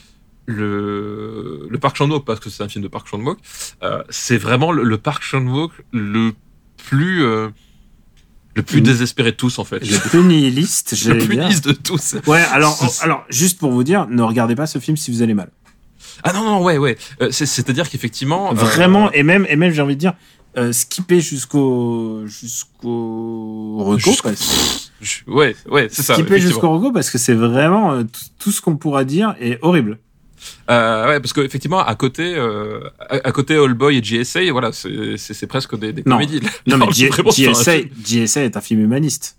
[0.45, 3.37] le le Park Chan-wook parce que c'est un film de Park Chan-wook.
[3.83, 6.33] euh, c'est vraiment le, le Park Chan-wook le
[6.77, 7.49] plus euh,
[8.55, 9.79] le plus désespéré de tous en fait.
[9.89, 11.47] Le plus nihiliste, le plus dire.
[11.47, 12.15] lisse de tous.
[12.27, 15.33] Ouais, alors, alors, juste pour vous dire, ne regardez pas ce film si vous allez
[15.33, 15.49] mal.
[16.23, 16.95] Ah non non ouais ouais.
[17.21, 20.13] Euh, c'est- C'est-à-dire qu'effectivement euh, Vraiment, et même, et même, j'ai envie de dire,
[20.57, 24.91] euh, skipper jusqu'au, jusqu'au reco, Jusqu'au- parce-
[25.27, 26.13] ouais ouais c'est ça.
[26.13, 28.03] skipper jusqu'au reco parce que c'est vraiment euh,
[28.37, 29.97] tout ce qu'on pourra dire est horrible.
[30.69, 34.71] Euh, ouais, parce qu'effectivement, à côté, euh, à, à côté All Boy et GSA, voilà,
[34.73, 36.15] c'est presque des, des Non.
[36.17, 36.39] comédies.
[36.67, 39.37] Non, mais G- vraiment GSA, est un film humaniste.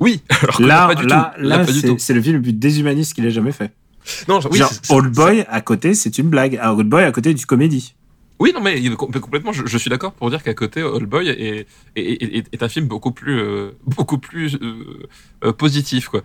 [0.00, 1.42] Oui, alors Là, pas du là, tout.
[1.44, 1.66] là,
[1.98, 3.72] c'est le film le plus déshumaniste qu'il ait jamais fait.
[4.28, 6.58] Non, oui, Genre, Old Boy à côté, c'est une blague.
[6.62, 7.94] Ah, Old Boy à côté du comédie.
[8.40, 11.40] Oui, non, mais complètement, je, je suis d'accord pour dire qu'à côté, All Boy est,
[11.40, 11.66] est,
[11.96, 15.08] est, est- est un film beaucoup plus, euh, beaucoup plus euh,
[15.44, 16.22] euh, positif, quoi.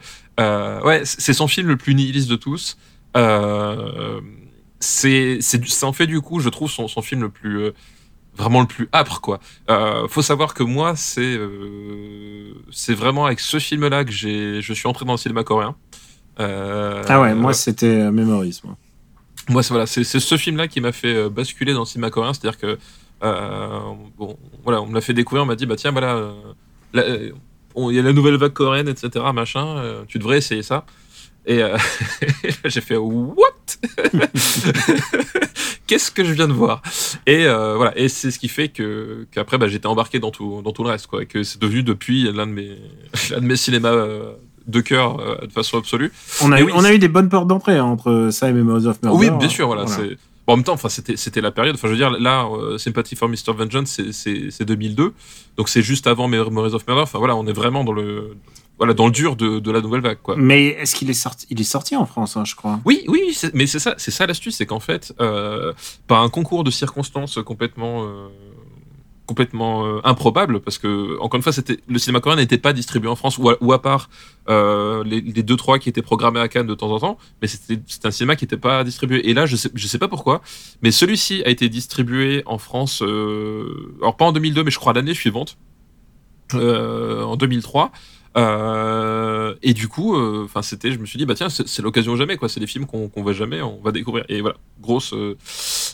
[0.86, 2.78] Ouais, c'est son film le plus nihiliste de tous.
[3.16, 4.20] Euh,
[4.80, 5.40] c'est
[5.84, 7.72] en fait du coup je trouve son, son film le plus euh,
[8.36, 13.40] vraiment le plus âpre quoi euh, faut savoir que moi c'est euh, c'est vraiment avec
[13.40, 15.76] ce film là que j'ai je suis entré dans le cinéma coréen
[16.40, 18.60] Euh, Ah ouais, moi c'était Memories.
[18.64, 18.76] Moi.
[19.50, 22.34] moi c'est voilà c'est ce film là qui m'a fait basculer dans le cinéma coréen
[22.34, 22.78] c'est à dire que
[24.18, 26.32] bon voilà on me l'a fait découvrir on m'a dit bah tiens voilà
[26.96, 30.86] il y a la nouvelle vague coréenne etc machin tu devrais essayer ça
[31.46, 31.78] et euh,
[32.66, 33.34] j'ai fait what?
[35.88, 36.82] Qu'est-ce que je viens de voir?
[37.28, 40.62] Et euh, voilà et c'est ce qui fait que qu'après bah, j'étais embarqué dans tout
[40.64, 42.78] dans tout le reste quoi et que c'est devenu depuis l'un de mes
[43.32, 44.32] l'un de mes cinémas euh,
[44.68, 46.12] de cœur de façon absolue
[46.42, 48.54] On a, eu, oui, on a eu des bonnes portes d'entrée hein, entre ça et
[48.54, 49.18] Memories of Murder.
[49.20, 49.86] oui, bien sûr, voilà.
[49.88, 51.76] c'est- Bon, en même temps, enfin, c'était c'était la période.
[51.76, 53.54] Enfin, je veux dire, là, euh, Sympathy for Mr.
[53.58, 55.14] Vengeance, c'est- c'est c'est 2002,
[55.56, 57.04] donc c'est juste avant Memories of Murder.
[57.04, 58.36] Enfin, voilà, on est vraiment dans le
[58.78, 60.36] voilà dans le dur de, de la nouvelle vague, quoi.
[60.38, 62.80] Mais est-ce qu'il est sorti Il est sorti en France, hein, je crois.
[62.86, 65.74] Oui, oui, mais c'est ça, c'est ça l'astuce, c'est qu'en fait, euh,
[66.08, 68.30] par un concours de circonstances complètement, euh,
[69.28, 73.10] complètement euh, improbable, parce que encore une fois, c'était le cinéma coréen n'était pas distribué
[73.10, 74.10] en France, ou à, ou à part
[74.50, 77.48] euh, les, les deux trois qui étaient programmés à Cannes de temps en temps, mais
[77.48, 79.30] c'était un cinéma qui n'était pas distribué.
[79.30, 80.42] Et là, je sais, je sais pas pourquoi,
[80.82, 85.14] mais celui-ci a été distribué en France, alors pas en 2002, mais je crois l'année
[85.14, 85.58] suivante,
[86.54, 87.92] en 2003.
[88.36, 92.16] Euh, et du coup, euh, enfin, c'était, je me suis dit, bah tiens, c'est l'occasion
[92.16, 92.50] jamais, quoi.
[92.50, 94.26] C'est des films qu'on qu'on voit jamais, on va découvrir.
[94.30, 95.38] Et voilà, grosse, euh,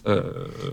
[0.07, 0.21] euh,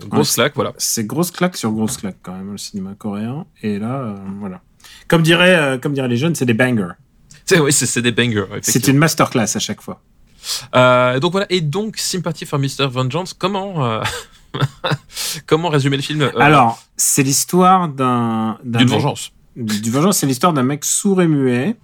[0.07, 0.73] grosse Ouais, claque, voilà.
[0.79, 3.47] C'est grosse claque sur grosse claque quand même, le cinéma coréen.
[3.63, 4.61] Et là, euh, voilà.
[5.09, 6.93] Comme dirait, euh, comme diraient les jeunes, c'est des bangers.
[7.45, 8.47] C'est oui, c'est des bangers.
[8.63, 10.01] C'est une masterclass à chaque fois.
[10.75, 11.47] Euh, donc voilà.
[11.51, 12.89] Et donc, Sympathy for Mr.
[12.89, 13.35] Vengeance.
[13.35, 14.03] Comment, euh,
[15.47, 18.59] comment résumer le film Alors, c'est l'histoire d'un.
[18.65, 19.33] d'un d'une vengeance.
[19.57, 21.77] Vengeance, c'est l'histoire d'un mec sourd et muet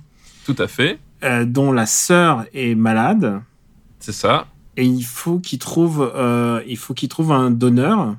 [0.44, 0.98] Tout à fait.
[1.24, 3.40] euh, dont la sœur est malade.
[4.00, 4.46] C'est ça.
[4.76, 8.16] et il faut qu'il trouve, euh, il faut qu'il trouve un donneur.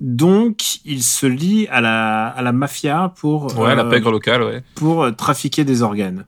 [0.00, 4.42] Donc, il se lie à la, à la mafia pour, Ouais, la euh, pègre locale,
[4.42, 4.62] ouais.
[4.74, 6.26] pour euh, trafiquer des organes.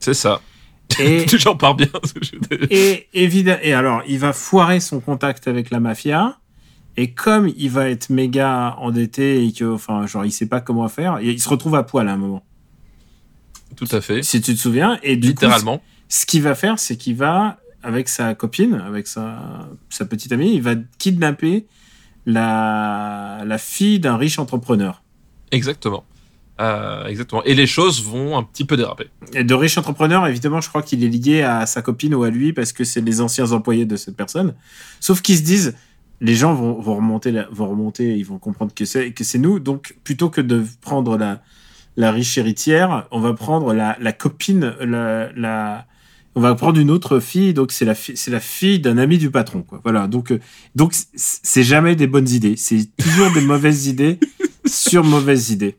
[0.00, 0.40] C'est ça.
[0.98, 1.86] Et, J'en pars bien.
[2.70, 6.38] et, évidemment, et alors, il va foirer son contact avec la mafia.
[6.96, 10.88] Et comme il va être méga endetté et que, enfin, genre, il sait pas comment
[10.88, 12.44] faire, il se retrouve à poil à un moment.
[13.76, 14.22] Tout à fait.
[14.22, 14.98] Si tu te souviens.
[15.02, 15.82] Et du coup, Littéralement.
[16.08, 20.54] ce qu'il va faire, c'est qu'il va, avec sa copine, avec sa, sa petite amie,
[20.54, 21.66] il va kidnapper
[22.26, 25.02] la, la fille d'un riche entrepreneur.
[25.50, 26.04] Exactement.
[26.60, 27.42] Euh, exactement.
[27.42, 29.08] Et les choses vont un petit peu déraper.
[29.32, 32.30] Et de riche entrepreneur, évidemment, je crois qu'il est lié à sa copine ou à
[32.30, 34.54] lui parce que c'est les anciens employés de cette personne.
[35.00, 35.74] Sauf qu'ils se disent,
[36.24, 39.58] les gens vont, remonter, vont remonter, ils vont comprendre que c'est nous.
[39.58, 46.54] Donc, plutôt que de prendre la, riche héritière, on va prendre la, copine, on va
[46.54, 47.52] prendre une autre fille.
[47.52, 49.66] Donc, c'est la, fille d'un ami du patron.
[49.82, 50.06] Voilà.
[50.06, 50.40] Donc, euh,
[50.74, 52.54] donc, c'est jamais des bonnes idées.
[52.56, 54.18] C'est toujours des mauvaises idées
[54.64, 55.76] sur mauvaises idées.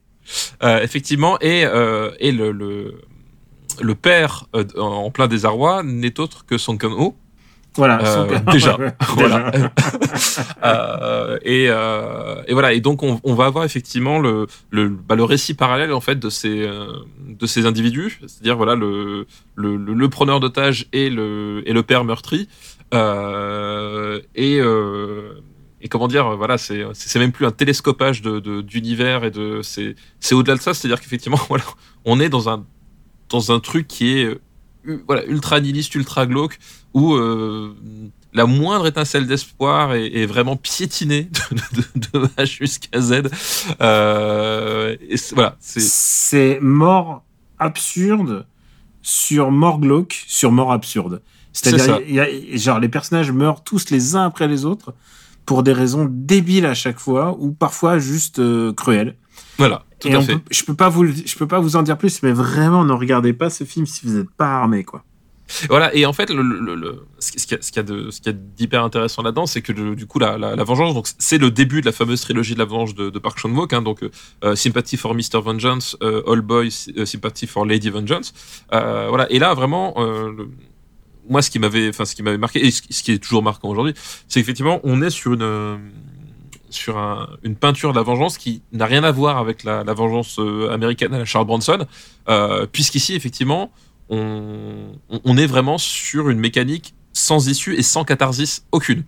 [0.61, 4.47] Euh, effectivement, et, euh, le, père
[4.77, 7.15] en plein désarroi n'est autre que Song Kang-ho.
[7.75, 7.99] Voilà.
[8.03, 8.77] Euh, Son- déjà.
[9.15, 9.51] Voilà.
[10.63, 12.73] Euh, et, euh, et voilà.
[12.73, 16.17] Et donc, on, on va avoir effectivement le, le, bah, le récit parallèle en fait
[16.17, 16.87] de ces, euh,
[17.27, 21.83] de ces individus, c'est-à-dire voilà le, le, le, le preneur d'otages et le, et le
[21.83, 22.47] père meurtri.
[22.93, 25.33] Euh, et, euh,
[25.81, 29.61] et comment dire, voilà, c'est c'est même plus un télescopage de de- d'univers et de
[29.61, 31.63] c'est c'est au-delà de ça, c'est-à-dire qu'effectivement, voilà,
[32.05, 32.65] on est dans un
[33.29, 34.37] dans un truc qui est
[35.07, 36.59] voilà ultra nihiliste, ultra glauque,
[36.93, 37.75] où euh,
[38.33, 43.23] la moindre étincelle d'espoir est, est vraiment piétinée de, de, de H jusqu'à Z.
[43.81, 47.23] Euh, et voilà, c'est mort
[47.59, 48.45] absurde
[49.01, 51.21] sur mort glauque sur mort absurde.
[51.53, 51.99] C'est-à-dire,
[52.53, 54.93] genre, les personnages meurent tous les uns après les autres
[55.45, 59.15] pour des raisons débiles à chaque fois ou parfois juste euh, cruelles.
[59.57, 60.33] Voilà, tout Et à fait.
[60.35, 62.93] peut- je peux pas vous, je peux pas vous en dire plus, mais vraiment, ne
[62.93, 65.03] regardez pas ce film si vous n'êtes pas armé, quoi.
[65.69, 68.19] Voilà, et en fait, le, le- le- ce qui- ce qu'il y a- de- ce
[68.19, 70.95] qu'il y a d'hyper intéressant là-dedans, c'est que le- du coup, la, la, la vengeance,
[70.95, 73.71] donc c'est le début de la fameuse trilogie de la vengeance de, de Park Chan-wook,
[73.71, 73.99] hein, donc
[74.43, 75.39] euh, Sympathy for Mr.
[75.43, 78.33] Vengeance, euh, All Boy, euh, Sympathy for Lady Vengeance.
[78.73, 80.49] Euh, voilà, et là, vraiment, euh, le-
[81.29, 83.43] moi, ce qui m'avait, enfin, ce qui m'avait marqué, et ce, ce qui est toujours
[83.43, 83.93] marquant aujourd'hui,
[84.27, 85.77] c'est qu'effectivement, on est sur une euh,
[86.75, 90.37] sur un- une peinture de la vengeance qui n'a rien à voir avec la, vengeance
[90.39, 91.85] euh, américaine à Charles Bronson,
[92.29, 93.71] euh, puisqu'ici, effectivement,
[94.09, 99.03] on, est vraiment sur une mécanique sans issue et sans catharsis aucune.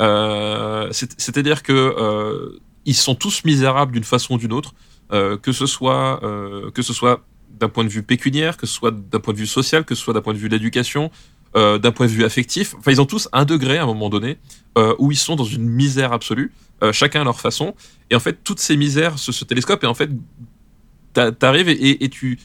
[0.00, 2.52] Euh, c'est- C'est-à-dire que
[2.84, 4.74] ils sont tous misérables d'une façon ou d'une autre,
[5.10, 6.20] que ce soit
[6.82, 7.20] soit
[7.50, 10.02] d'un point de vue pécuniaire, que ce soit d'un point de vue social, que ce
[10.02, 11.10] soit d'un point de vue de l'éducation.
[11.54, 12.74] d'un point de vue affectif.
[12.78, 14.38] Enfin, ils ont tous un degré à un moment donné
[14.98, 16.52] où ils sont dans une misère absolue,
[16.82, 17.74] euh, chacun à leur façon.
[18.10, 20.10] Et en fait, toutes ces misères se, se télescopent et en fait,
[21.12, 22.38] t'a- t'arrives et, et, tu,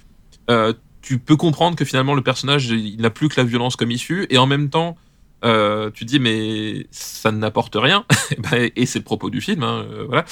[0.50, 3.92] euh, tu peux comprendre que finalement le personnage il n'a plus que la violence comme
[3.92, 4.98] issue et en même temps.
[5.46, 8.06] Euh, tu dis mais ça n'apporte rien
[8.38, 10.24] Ben, et c'est le propos du film hein, euh, voilà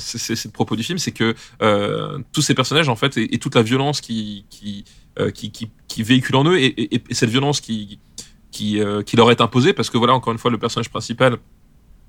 [0.00, 1.34] c'est le propos du film c'est que
[2.32, 4.84] tous ces personnages en fait et, toute la violence qui qui,
[5.32, 8.00] qui, qui, véhicule en eux et, et, et cette violence qui
[8.50, 8.82] qui
[9.16, 11.38] leur est imposée parce que voilà encore une fois le personnage principal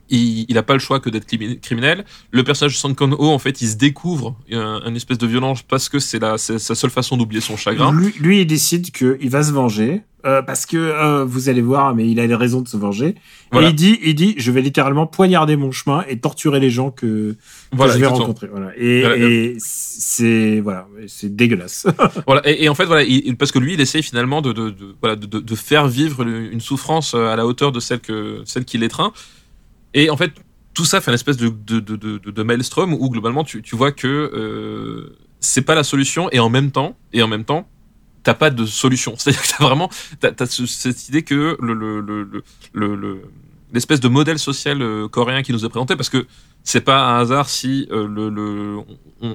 [0.09, 2.05] il, il a pas le choix que d'être crimi- criminel.
[2.31, 5.61] Le personnage de Son Kang-ho, en fait, il se découvre un, une espèce de violence
[5.61, 7.91] parce que c'est sa seule façon d'oublier son chagrin.
[7.93, 10.01] Lui, lui, il décide qu'il va se venger.
[10.25, 13.15] euh, parce que euh, vous allez voir, mais il a des raisons de se venger.
[13.53, 13.67] Voilà.
[13.67, 16.91] Et il dit, il dit, je vais littéralement poignarder mon chemin et torturer les gens
[16.91, 17.35] que, que
[17.71, 18.25] Voilà, je vais exactement.
[18.25, 18.47] rencontrer.
[18.51, 18.71] Voilà.
[18.77, 19.15] Et, Voilà.
[19.17, 21.87] et c'est voilà, c'est dégueulasse.
[22.27, 24.69] Voilà, et, et en fait, voilà, il- parce que lui, il essaye finalement de, de,
[24.71, 29.13] de- faire vivre une souffrance euh, à la hauteur de celle, que, celle qui l'étreint.
[29.93, 30.31] Et en fait,
[30.73, 33.75] tout ça fait une espèce de, de, de, de, de maelstrom où globalement, tu, tu
[33.75, 37.67] vois que euh, c'est pas la solution, et en même temps, et en même temps,
[38.23, 39.13] t'as pas de solution.
[39.17, 39.89] C'est-à-dire que t'as vraiment,
[40.19, 42.43] t'as, t'as ce- cette idée que le, le, le, le,
[42.73, 43.21] le- le-
[43.73, 46.25] l'espèce de modèle social euh, coréen qui nous est présenté, parce que
[46.63, 48.79] c'est pas un hasard si euh, le, le,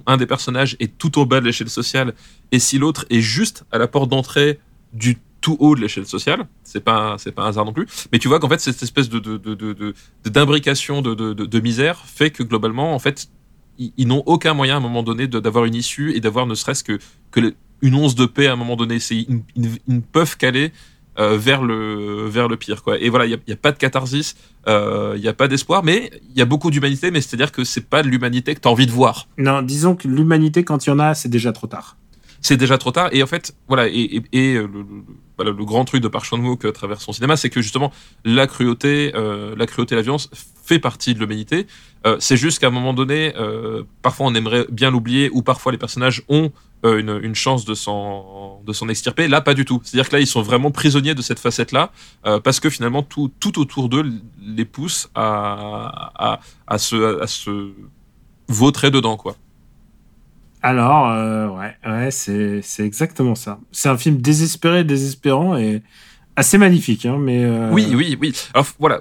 [0.06, 2.14] un des personnages est tout au bas de l'échelle sociale
[2.52, 4.58] et si l'autre est juste à la porte d'entrée
[4.92, 7.86] du tout haut de l'échelle sociale, c'est pas c'est pas un hasard non plus.
[8.10, 9.94] Mais tu vois qu'en fait cette espèce de
[10.24, 13.28] d'imbrication de, misère fait que globalement en fait
[13.78, 16.82] ils, n'ont aucun moyen à un moment donné d'avoir une issue et d'avoir ne serait-ce
[16.82, 16.98] que
[17.82, 18.98] une once de paix à un moment donné.
[19.00, 19.42] C'est ils,
[19.86, 20.72] ne peuvent qu'aller
[21.18, 22.98] euh, vers le vers le pire quoi.
[22.98, 26.10] Et voilà il y a, pas de catharsis, euh, il y a pas d'espoir, mais
[26.30, 27.10] il y a beaucoup d'humanité.
[27.10, 29.60] Mais c'est à dire que c'est pas de l'humanité que t'as envie de voir non,
[29.60, 31.98] disons que l'humanité, quand il y en a, c'est déjà trop tard.
[32.46, 33.08] C'est déjà trop tard.
[33.12, 34.82] Et en fait, voilà, et, et, et, euh, le,
[35.44, 37.90] le- le- grand truc de Park Chan-wook à travers son cinéma, c'est que justement
[38.24, 40.28] la cruauté, euh, la cruauté, la violence
[40.68, 41.66] fait partie de l'humanité.
[42.06, 45.72] Euh, c'est juste qu'à un moment donné, euh, parfois on aimerait bien l'oublier, ou parfois
[45.72, 46.52] les personnages ont
[46.84, 49.26] euh, une, une chance de s'en de s'en extirper.
[49.26, 49.80] Là, pas du tout.
[49.82, 51.90] C'est-à-dire que là, ils sont vraiment prisonniers de cette facette-là,
[52.26, 54.04] euh, parce que finalement tout tout autour d'eux
[54.58, 55.30] les pousse à
[56.26, 57.52] à, à se à se
[58.48, 59.34] vautrer dedans, quoi.
[60.64, 63.60] Alors, euh, ouais, ouais, c'est exactement ça.
[63.70, 65.82] C'est un film désespéré, désespérant et
[66.36, 68.34] assez magnifique, hein, mais euh, Oui, oui, oui.
[68.78, 69.00] Voilà,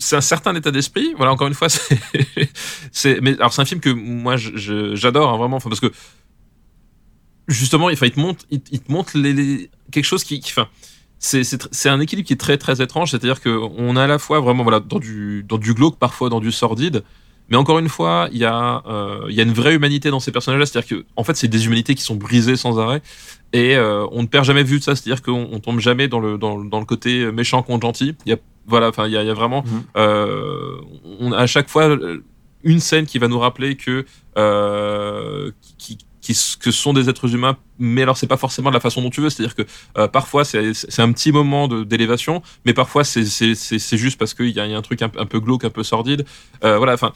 [0.00, 1.14] c'est un certain état d'esprit.
[1.16, 1.68] Voilà, encore une fois,
[2.92, 5.92] c'est, mais alors c'est un film que moi j'adore hein, vraiment, parce que
[7.46, 10.52] justement, il te montre, il, te les, quelque chose qui, qui-
[11.20, 13.12] c'est un équilibre qui est très très étrange.
[13.12, 16.28] C'est-à-dire que on a à la fois vraiment voilà dans du dans du glauque, parfois
[16.28, 17.04] dans du sordide.
[17.48, 20.20] Mais encore une fois, il y a euh, il y a une vraie humanité dans
[20.20, 20.66] ces personnages-là.
[20.66, 23.00] C'est-à-dire que en fait, c'est des humanités qui sont brisées sans arrêt.
[23.54, 26.06] Et euh, on ne perd jamais de vue de ça, c'est-à-dire qu'on on tombe jamais
[26.08, 28.14] dans le, dans, le- dans le côté méchant contre gentil.
[28.26, 29.82] Il y a, voilà, enfin, il y a, il y a vraiment, Mhm.
[29.96, 30.72] euh,
[31.20, 32.22] on a à chaque fois euh,
[32.64, 34.04] une scène qui va nous rappeler que,
[34.36, 38.74] euh, qui, qui, que ce sont des êtres humains, mais alors c'est pas forcément de
[38.74, 39.62] la façon dont tu veux, c'est-à-dire que
[39.96, 44.18] euh, parfois c'est c'est un petit moment d'élévation, mais parfois c'est c'est c'est c'est juste
[44.18, 46.26] parce qu'il y y a un truc un, un peu glauque, un peu sordide.
[46.64, 47.12] Euh, voilà, enfin,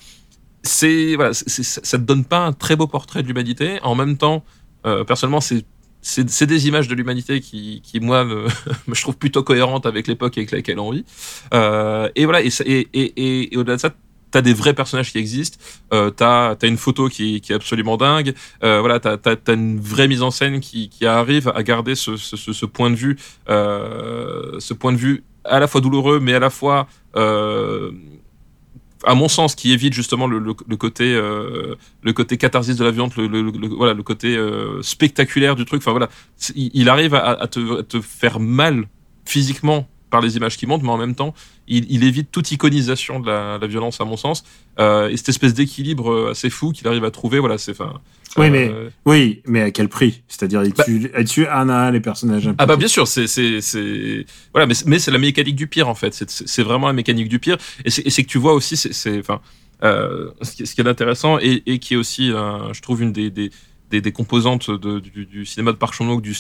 [0.63, 3.79] c'est voilà, ça te donne pas un très beau portrait de l'humanité.
[3.83, 4.45] En même temps,
[4.87, 5.65] euh, personnellement, c'est
[6.05, 8.47] c'est des images de l'humanité qui, qui moi, me,
[8.93, 11.05] je trouve plutôt cohérentes avec l'époque avec laquelle on vit.
[11.55, 13.91] Euh, et voilà, et, et, et, et, au-delà de ça,
[14.33, 15.59] t'as des vrais personnages qui existent.
[15.93, 18.35] Euh, t'as as une photo qui, qui est absolument dingue.
[18.65, 21.95] Euh, voilà, t'as as, as une vraie mise en scène qui, qui arrive à garder
[21.95, 23.17] ce, ce, ce, ce point de vue,
[23.49, 27.93] euh, ce point de vue à la fois douloureux, mais à la fois euh,
[29.05, 33.13] à mon sens, qui évite justement le, côté euh, le côté catharsis de la viande,
[33.17, 35.83] le, le, voilà le côté euh, spectaculaire du truc.
[35.83, 36.09] Enfin voilà,
[36.55, 38.89] il arrive à, à te, à te faire mal
[39.25, 41.35] physiquement par les images qui montent, mais en même temps,
[41.67, 44.45] il, il évite toute iconisation de la, la violence, à mon sens.
[44.79, 47.95] Euh, et cette espèce d'équilibre euh, assez fou qu'il arrive à trouver, voilà, c'est enfin.
[48.37, 50.23] Oui, euh, mais- Oui, mais à quel prix?
[50.29, 52.49] C'est-à-dire, Bah- tue, il tue un à un les personnages.
[52.59, 55.67] Ah bah bien sûr, c'est c'est c'est voilà, mais c'est- mais c'est la mécanique du
[55.67, 56.13] pire en fait.
[56.29, 57.59] C'est vraiment la mécanique du pire.
[57.85, 59.41] Et c'est et c'est que tu vois aussi, c'est c'est enfin
[59.83, 63.03] euh, ce qui ce qui est intéressant et, et qui est aussi, euh, je trouve
[63.03, 63.51] une des des
[63.91, 66.35] des, des composantes de, du, du cinéma de Park Chan-wook du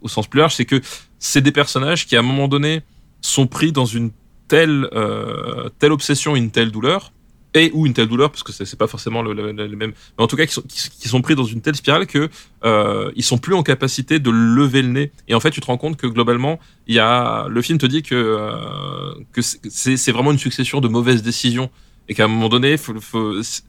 [0.00, 0.80] au sens plus large, c'est que
[1.18, 2.82] c'est des personnages qui à un moment donné
[3.20, 4.10] sont pris dans une
[4.46, 7.12] telle euh, telle obsession, une telle douleur
[7.58, 9.92] et ou une telle douleur parce que c'est pas forcément le, le- même.
[10.18, 12.28] Mais en tout cas qui sont, qui, sont pris dans une telle spirale que
[12.64, 15.12] euh, ils sont plus en capacité de lever le nez.
[15.28, 17.86] Et en fait tu te rends compte que globalement il y a le film te
[17.86, 21.70] dit que euh, que c'est vraiment une succession de mauvaises décisions.
[22.10, 22.76] Et qu'à un moment donné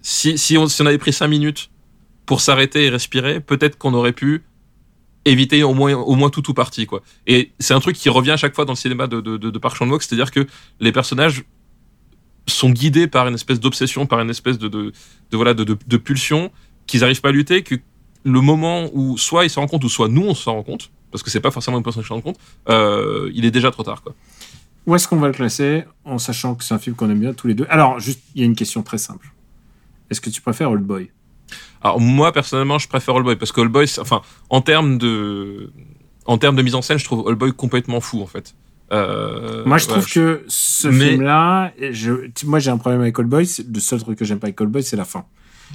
[0.02, 1.70] si si on, avait pris cinq minutes
[2.26, 4.44] pour s'arrêter et respirer peut-être qu'on aurait pu
[5.26, 7.02] éviter au moins au moins tout ou partie quoi.
[7.28, 9.50] Et c'est un truc qui revient à chaque fois dans le cinéma de de, de,
[9.50, 10.48] de Park c'est-à-dire que
[10.80, 11.44] les personnages
[12.50, 14.92] sont guidés par une espèce d'obsession, par une espèce de de,
[15.32, 16.52] de voilà de, de, de pulsion
[16.88, 17.76] qu'ils n'arrivent pas à lutter, que
[18.24, 20.92] le moment où soit ils s'en rendent compte ou soit nous on s'en rend compte,
[21.12, 23.72] parce que c'est pas forcément une personne qui s'en rend compte, euh, il est déjà
[23.72, 24.14] trop tard quoi.
[24.86, 27.34] Où est-ce qu'on va le classer en sachant que c'est un film qu'on aime bien
[27.34, 27.68] tous les deux?
[27.70, 29.32] Alors, juste, il y a une question très simple.
[30.10, 31.12] Est-ce que tu préfères Old Boy?
[31.82, 35.72] Alors moi personnellement, je préfère All Boy parce que All Boy, enfin, en termes de,
[36.26, 38.56] en termes de mise en scène, je trouve All Boy complètement fou en fait.
[38.92, 41.72] Euh, Moi, je trouve que ce Mais- film-là,
[42.46, 43.46] moi, j'ai un problème avec Old Boy.
[43.46, 45.26] c'est- Le seul truc que j'aime pas avec Old Boy, c'est la fin.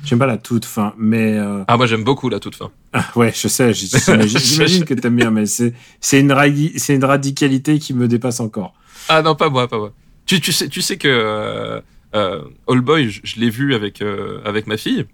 [0.04, 2.70] J'aime pas la toute fin, mais euh, Ah moi j'aime beaucoup la toute fin.
[2.92, 5.72] ah, ouais, je sais, j'imagine que t'aimes bien, mais c'est
[6.20, 8.74] une une radicalité qui me dépasse encore.
[9.08, 9.92] Ah non pas moi, pas moi.
[10.26, 11.80] Tu, tu sais, tu sais que euh,
[12.16, 15.04] euh, All Boy, je, je l'ai vu avec euh, avec ma fille.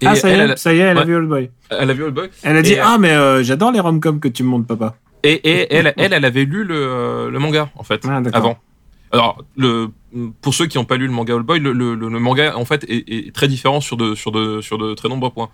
[0.00, 1.50] Et ah, ça y est, elle, elle, ça y est, elle a vu Old Boy.
[1.70, 2.28] elle a vu All Boy.
[2.44, 4.66] Elle a dit Et, euh, ah mais euh, j'adore les rom-coms que tu me montres,
[4.68, 4.94] papa.
[5.24, 8.38] Et, et elle, elle, elle avait lu le, le manga en fait Ah, d'accord.
[8.40, 8.58] avant.
[9.12, 9.88] Alors, le,
[10.40, 12.64] pour ceux qui n'ont pas lu le manga All Boy, le, le, le manga en
[12.64, 15.50] fait est, est très différent sur de, sur de, sur de très nombreux points.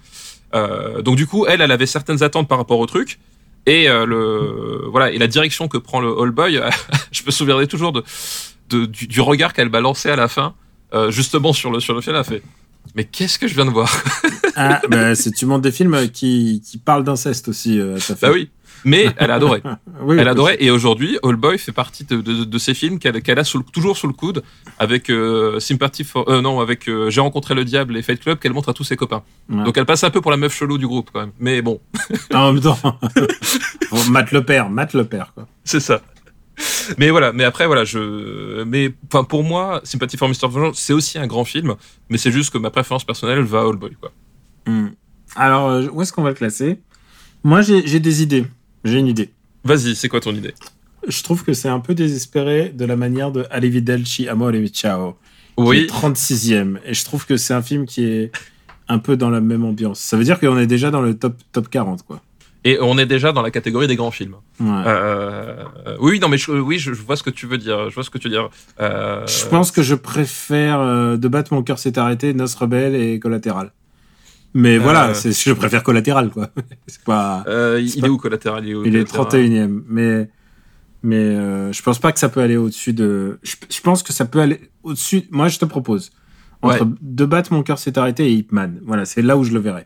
[0.55, 3.19] Euh, donc du coup, elle, elle avait certaines attentes par rapport au truc.
[3.67, 6.61] Et euh, le voilà et la direction que prend le All Boy,
[7.13, 8.03] je me souviendrai toujours de,
[8.71, 10.55] de du, du regard qu'elle balançait à la fin,
[10.95, 12.43] euh, justement sur le sur le film, elle a fait.
[12.95, 13.91] Mais qu'est-ce que je viens de voir?
[14.57, 17.79] Ah, bah, c'est tu montres des films qui, qui parlent d'inceste aussi.
[17.79, 18.49] Euh, à ta Bah oui.
[18.85, 19.63] Mais elle a adoré.
[20.01, 20.31] Oui, Elle oui.
[20.31, 23.63] adorait et aujourd'hui All Boy fait partie de, de, de ces films qu'elle a sous
[23.65, 24.45] toujours sous le coude
[24.79, 28.39] avec euh, Sympathy for euh, non avec euh, J'ai rencontré le diable et Fight Club
[28.39, 29.23] qu'elle montre à tous ses copains.
[29.51, 29.65] Ouais.
[29.65, 31.33] Donc elle passe un peu pour la meuf chelou du groupe quand même.
[31.41, 31.81] Mais bon,
[32.35, 32.79] En même temps,
[33.91, 35.49] Bon, Matt le père, Matt le père, quoi.
[35.65, 36.01] c'est ça.
[36.99, 40.49] Mais voilà, mais après voilà, je mais enfin pour moi Sympathy for Mr.
[40.49, 41.75] Vengeance c'est aussi un grand film,
[42.09, 44.13] mais c'est juste que ma préférence personnelle va à All Boy quoi.
[44.67, 44.89] Hmm.
[45.37, 46.81] Alors, euh, où est-ce qu'on va le classer?
[47.45, 48.45] Moi, j'ai des idées.
[48.91, 49.31] J'ai une idée.
[49.65, 50.55] Vas-y, c'est quoi ton idée?
[51.07, 55.13] Je trouve que c'est un peu désespéré de la manière de Arrivederci, Amore e Ciao.
[55.57, 55.87] qui est Oui.
[55.89, 56.79] 36e.
[56.85, 58.33] Et je trouve que c'est un film qui est
[58.89, 60.01] un peu dans la même ambiance.
[60.01, 62.21] Ça veut dire qu'on est déjà dans le top, top 40, quoi.
[62.65, 64.35] Et on est déjà dans la catégorie des grands films.
[64.61, 64.69] Ouais.
[64.69, 67.89] Euh, euh, oui, non, mais je, oui, je, je vois ce que tu veux dire.
[67.89, 68.51] Je vois ce que tu veux dire.
[68.81, 72.95] Euh, Je pense que je préfère euh, De battre mon cœur s'est arrêté, Noce rebelle
[72.97, 73.73] et Collatéral.
[74.55, 75.15] Mais voilà, Euh.
[75.15, 76.51] c'est, je préfère Collatéral, quoi.
[76.87, 78.65] c'est pas, Euh, il C'est est pas- où collatéral?
[78.65, 79.47] Il est, où, il est Collatéral?
[79.47, 79.83] 31e.
[79.89, 80.31] Mais,
[81.03, 83.39] mais euh, je pense pas que ça peut aller au-dessus de.
[83.43, 85.25] Je, je pense que ça peut aller au-dessus.
[85.31, 86.11] Moi, je te propose.
[86.63, 86.91] Entre Ouais.
[87.03, 88.81] De battre mon cœur s'est arrêté et Hitman.
[88.85, 89.85] Voilà, c'est là où je le verrai.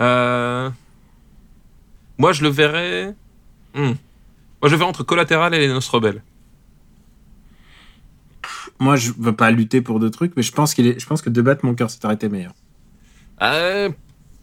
[0.00, 0.70] Euh,
[2.16, 3.14] Moi, je le verrais.
[3.74, 3.92] Hmm.
[4.62, 6.22] Moi, je verrais entre collatéral et les noces rebelles.
[8.80, 11.20] Moi, je veux pas lutter pour deux trucs, mais je pense qu'il est, je pense
[11.20, 12.54] que De battre mon cœur s'est arrêté est meilleur.
[13.42, 13.88] Euh,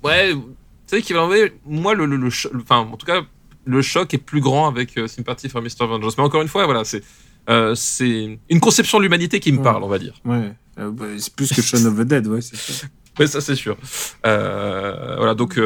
[0.04, 0.40] ouais, tu
[0.88, 1.54] sais qu'il va enlever.
[1.66, 2.28] Moi, le, le,
[2.58, 3.22] enfin, en tout cas,
[3.66, 5.88] le choc est plus grand avec euh, Sympathy for Mr.
[5.88, 6.18] Vengeance.
[6.18, 7.04] Mais encore une fois, voilà, c'est.
[7.50, 9.64] euh, c'est une conception de l'humanité qui me Ouais.
[9.64, 10.14] parle, on va dire.
[10.26, 10.54] Ouais.
[10.80, 12.88] Euh, bah, c'est plus que Shaun of the Dead, ouais, c'est ça.
[13.18, 13.78] Ouais, ça c'est sûr.
[14.24, 15.58] Voilà, donc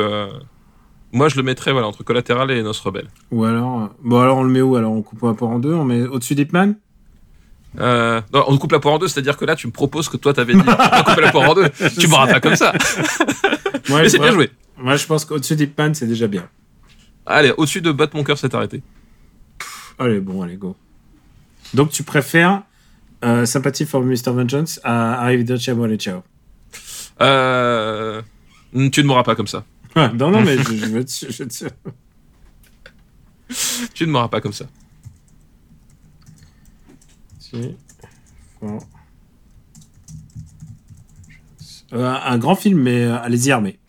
[1.11, 3.07] moi je le mettrais voilà entre collatéral et noces rebelles.
[3.31, 5.73] Ou alors, bon, alors on le met où Alors on coupe un rapport en deux,
[5.73, 6.75] on met au-dessus d'Hitman?
[7.77, 10.17] Euh, non, on coupe la poire en deux, c'est-à-dire que là tu me proposes que
[10.17, 11.69] toi t'avais dit on coupe la poire en deux.
[11.99, 12.73] tu m'auras pas comme ça.
[13.89, 14.51] Ouais, Mais c'est bien joué.
[14.77, 16.47] Moi, je pense qu'au-dessus d'Hitman, c'est déjà bien.
[17.25, 18.83] Allez, au-dessus de battre mon cœur s'est arrêté.
[19.97, 20.75] Allez, bon, allez, go.
[21.73, 22.61] Donc, tu préfères
[23.23, 24.31] euh, Sympathy for Mr.
[24.31, 26.21] Vengeance à Arrivederci Amore Ciao
[27.21, 28.21] Euh,
[28.91, 29.65] tu ne m'auras pas comme ça.
[29.95, 30.97] Non, non, mais je, je
[31.43, 31.69] être sûr.
[33.93, 34.65] Tu ne m'auras pas comme ça.
[37.49, 37.75] Si.
[38.61, 38.79] Bon.
[41.93, 43.79] Euh, un grand film, mais euh, allez-y armé.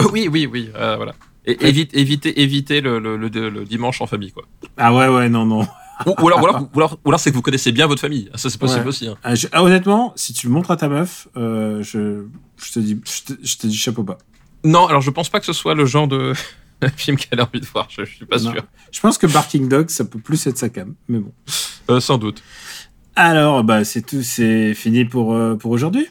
[0.00, 1.14] Euh, oui, oui, oui, euh, voilà.
[1.46, 4.44] Et évite, évitez, évitez le, le, le, le dimanche en famille, quoi.
[4.76, 5.66] Ah ouais, ouais, non, non.
[6.06, 8.30] Ou, ou alors, ou alors, ou alors, alors c'est que vous connaissez bien votre famille.
[8.34, 8.86] Ça, c'est possible Ouais.
[8.88, 9.06] aussi.
[9.06, 9.16] hein.
[9.22, 11.80] Ah, je- ah, honnêtement, si tu le montres à ta meuf, je,
[12.56, 14.18] je te dis, je te, je te dis chapeau bas.
[14.64, 16.32] Non, alors je pense pas que ce soit le genre de
[16.96, 17.86] film qu'elle a envie de voir.
[17.90, 18.52] Je, je suis pas Non.
[18.52, 18.62] sûr.
[18.90, 22.00] Je pense que Barking Dog, ça peut plus être sa cam, mais bon.
[22.00, 22.42] Sans doute.
[23.20, 26.06] Alors, bah, c'est tout, c'est fini pour, euh, pour aujourd'hui.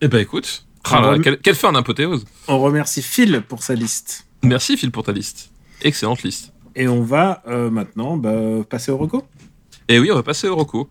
[0.00, 2.24] Eh ben écoute, ah quelle, quelle fin d'apothéose.
[2.46, 4.26] On remercie Phil pour sa liste.
[4.42, 5.50] Merci Phil pour ta liste.
[5.82, 6.52] Excellente liste.
[6.76, 8.32] Et on va euh, maintenant bah,
[8.68, 9.24] passer au reco.
[9.88, 10.88] Et oui, on va passer au Rocco.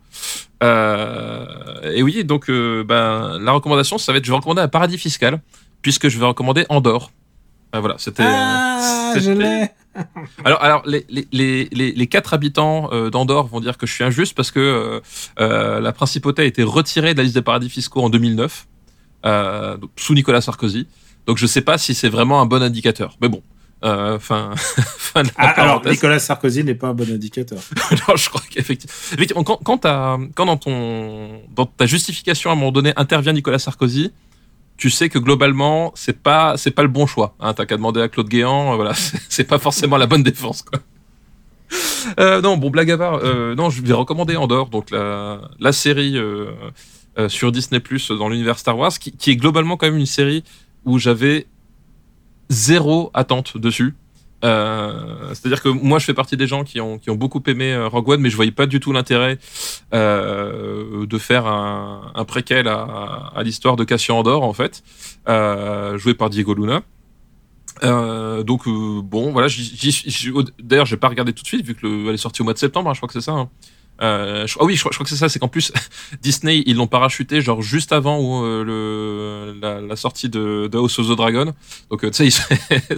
[0.61, 4.68] Euh, et oui, donc euh, ben, la recommandation, ça va être, je vais recommander un
[4.68, 5.41] paradis fiscal,
[5.81, 7.11] puisque je vais recommander Andorre.
[7.73, 8.23] Euh, voilà, c'était.
[8.26, 9.69] Ah, je l'ai.
[10.45, 14.36] Alors, alors les, les, les, quatre habitants euh, d'Andorre vont dire que je suis injuste
[14.36, 14.99] parce que euh,
[15.40, 18.68] euh, la principauté a été retirée de la liste des paradis fiscaux en 2009,
[19.26, 20.88] euh, sous Nicolas Sarkozy.
[21.28, 23.18] Donc je sais pas si c'est vraiment un bon indicateur.
[23.22, 23.41] Mais bon,
[23.84, 25.86] Euh, Fin, fin de la Ah, alors.
[25.86, 27.60] Nicolas Sarkozy n'est pas un bon indicateur.
[28.07, 29.82] non, je crois qu'effectivement, effectivement, quand, quand,
[30.36, 34.11] quand dans ton, dans ta justification à un moment donné intervient Nicolas Sarkozy,
[34.78, 37.36] tu sais que globalement c'est pas, c'est pas le bon choix.
[37.40, 38.94] Hein, T'as qu'à demander à Claude Guéant, euh, voilà,
[39.30, 40.62] c'est pas forcément la bonne défense.
[40.62, 40.80] Quoi.
[42.20, 45.72] Euh, non, bon, blague à part, euh, non, je vais recommander Andorre, donc la, la
[45.72, 46.52] série euh,
[47.18, 50.06] euh, sur Disney Plus dans l'univers Star Wars, qui, qui est globalement quand même une
[50.06, 50.44] série
[50.86, 51.48] où j'avais
[52.50, 53.95] zéro attente dessus.
[54.44, 58.10] Euh, C'est-à-dire que moi, je fais partie des gens qui ont, beaucoup aimé euh, Rogue
[58.10, 59.38] One, mais je voyais pas du tout l'intérêt
[59.94, 64.84] euh, de faire un, préquel à, l'histoire de Cassian Andor, en fait,
[65.98, 66.82] joué par Diego Luna.
[68.44, 69.48] Donc bon, voilà.
[70.60, 72.60] D'ailleurs, j'ai pas regardé tout de suite vu que le, est sortie au mois de
[72.60, 72.90] septembre.
[72.90, 73.34] hein, je crois que c'est ça.
[73.34, 73.49] hein.
[74.02, 75.30] Euh, ah oui, je, crois- que c'est ça.
[75.30, 75.72] C'est qu'en plus
[76.22, 81.07] Disney ils l'ont parachuté genre juste avant euh, le, la, sortie de, de House of
[81.07, 81.53] the Dragon.
[81.90, 82.45] Donc euh, tu sais,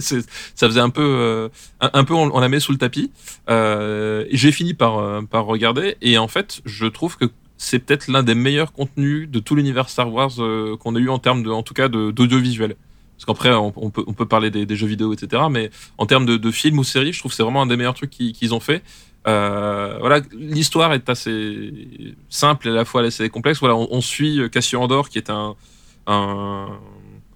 [0.00, 1.48] ça faisait un peu, euh,
[1.80, 3.10] un, peu on, la met sous le tapis.
[3.50, 7.26] Euh, j'ai fini par par regarder et en fait, je trouve que
[7.58, 10.32] c'est peut-être l'un des meilleurs contenus de tout l'univers Star Wars
[10.80, 12.76] qu'on a eu en termes de, en tout cas, d'audiovisuel.
[13.16, 15.44] Parce qu'après, on, on peut, on peut parler des, jeux vidéo, etc.
[15.50, 17.76] Mais en termes de, de films ou séries, je trouve que c'est vraiment un des
[17.78, 18.82] meilleurs trucs qu'ils ont fait.
[19.26, 23.58] Euh, voilà, l'histoire est assez simple et à la fois assez complexe.
[23.60, 25.56] Voilà, on, suit Cassian Andor, qui est un,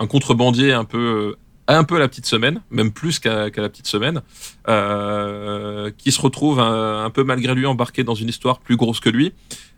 [0.09, 3.89] contrebandier un peu, euh, un peu à la petite semaine, même plus qu'à la petite
[3.89, 4.23] semaine,
[4.69, 9.11] euh, qui se retrouve un, peu malgré lui embarqué dans une histoire plus grosse que
[9.11, 9.33] lui.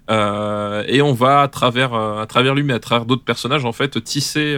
[0.09, 4.03] Et on va à travers, à travers lui, mais à travers d'autres personnages, en fait,
[4.05, 4.55] tisser,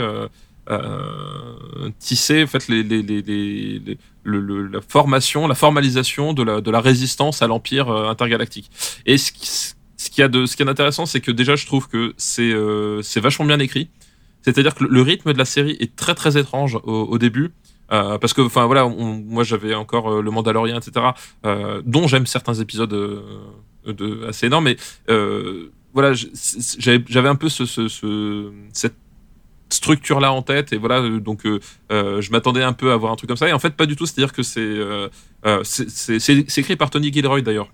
[1.99, 6.81] tisser, en fait, les, les, les, le, la formation, la formalisation de la, de la
[6.81, 8.71] résistance à l'empire euh, intergalactique.
[9.07, 9.47] Et ce qui,
[9.97, 12.15] ce qu'il y a de, ce qui est intéressant, c'est que déjà, je trouve que
[12.17, 13.89] c'est, euh, c'est vachement bien écrit.
[14.43, 17.53] C'est-à-dire que le- rythme de la série est très très étrange au, au début.
[17.93, 21.07] Euh, parce que, enfin voilà, on- moi j'avais encore euh, le Mandalorian, etc.,
[21.45, 23.21] euh, dont j'aime certains épisodes euh,
[23.87, 24.77] de, assez énormes, mais
[25.11, 26.13] euh, voilà,
[26.79, 28.97] j'avais un peu ce, ce, ce- cette
[29.75, 31.61] structure là en tête et voilà euh, donc euh,
[31.93, 33.87] euh, je m'attendais un peu à voir un truc comme ça et en fait pas
[33.87, 35.09] du tout c'est à dire que c'est euh,
[35.65, 37.73] c'est- écrit par Tony Gilroy d'ailleurs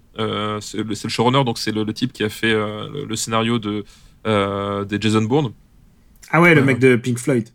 [0.60, 3.85] c'est le, showrunner donc c'est le, le type qui a fait le, le scénario de
[4.85, 5.52] des Jason Bourne
[6.31, 7.48] Ah ouais, le mec de Pink Floyd.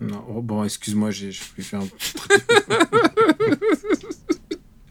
[0.00, 1.80] Non, oh, bon, excuse-moi, j'ai fait un.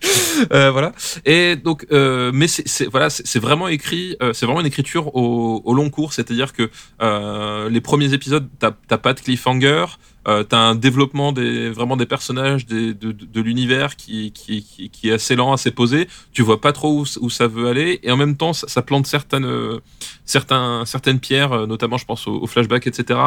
[0.53, 0.91] Euh, voilà.
[1.25, 5.63] Et donc, euh, mais c'est voilà, c'est vraiment écrit, euh, c'est vraiment une écriture au,
[5.65, 6.69] au long cours, c'est-à-dire que
[7.01, 9.85] euh, les premiers épisodes, t'as pas de cliffhanger,
[10.27, 14.61] euh, t'as un développement des vraiment des personnages, des, de, de, l'univers qui, qui,
[14.91, 16.09] qui, est assez lent, assez posé.
[16.34, 18.81] Tu vois pas trop où, où ça veut aller, et en même temps, ça, ça
[18.81, 19.79] plante certaines euh,
[20.25, 23.19] certains certaines pierres, euh, notamment je pense aux, aux flashbacks, etc.,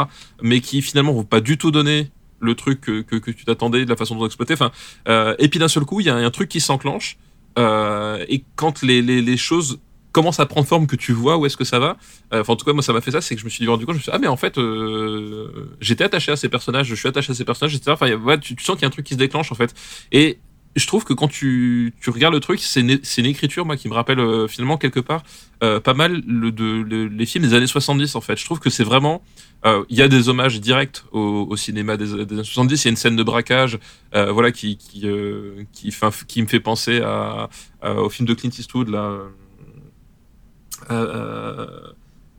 [0.42, 2.10] mais qui finalement vont pas du tout donner
[2.40, 4.54] le truc que, que, que tu t'attendais de la façon dont exploiter.
[4.54, 4.70] Enfin,
[5.08, 7.16] euh, et puis d'un seul coup, il y a un truc qui s'enclenche.
[7.58, 9.80] Euh, et quand les, les, les choses
[10.12, 11.96] commencent à prendre forme, que tu vois où est-ce que ça va.
[12.32, 13.66] euh, Enfin, en tout cas, moi, ça m'a fait ça, c'est que je me suis
[13.68, 16.48] rendu compte, je me suis dit, ah, mais en fait, euh, j'étais attaché à ces
[16.48, 17.92] personnages, je suis attaché à ces personnages, etc.
[17.92, 19.72] Enfin, tu, tu sens qu'il y a un truc qui se déclenche, en fait.
[20.10, 20.38] Et
[20.76, 23.88] je trouve que quand tu, tu regardes le truc, c'est une, une écriture, moi, qui
[23.88, 25.22] me rappelle euh, finalement quelque part
[25.62, 28.36] euh, pas mal le, de, le- les films des années 70, en fait.
[28.36, 29.22] Je trouve que c'est vraiment.
[29.66, 32.82] euh, Il y a des hommages directs au, au cinéma des, des années 70.
[32.82, 33.78] Il y a une scène de braquage,
[34.14, 37.48] euh, voilà, qui qui euh, qui, fin- qui me fait penser à,
[37.82, 39.18] à- au film de Clint Eastwood là.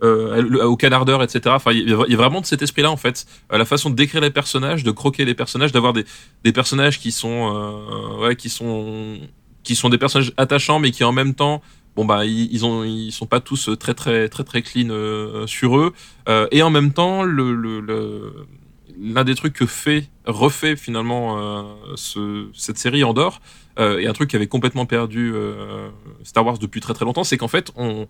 [0.04, 1.42] Euh, euh, au canardeur, etc.
[1.56, 4.22] Enfin, il y, a- vraiment de cet esprit-là en fait, Euh, la façon de décrire
[4.22, 6.06] les personnages, de croquer les personnages, d'avoir des,
[6.54, 9.20] personnages qui sont, euh, qui sont,
[9.64, 11.62] qui sont des personnages attachants, mais qui en même temps,
[11.96, 15.94] bon bah, ils, ont, sont pas tous très très très très clean euh, sur eux,
[16.30, 17.24] Euh, et en même temps,
[19.00, 21.64] l'un des trucs que fait, refait finalement euh,
[21.96, 23.42] ce, cette série Andorre,
[23.80, 25.90] euh, et un truc qui avait complètement perdu euh,
[26.24, 28.08] Star Wars depuis très très longtemps, c'est qu'en fait on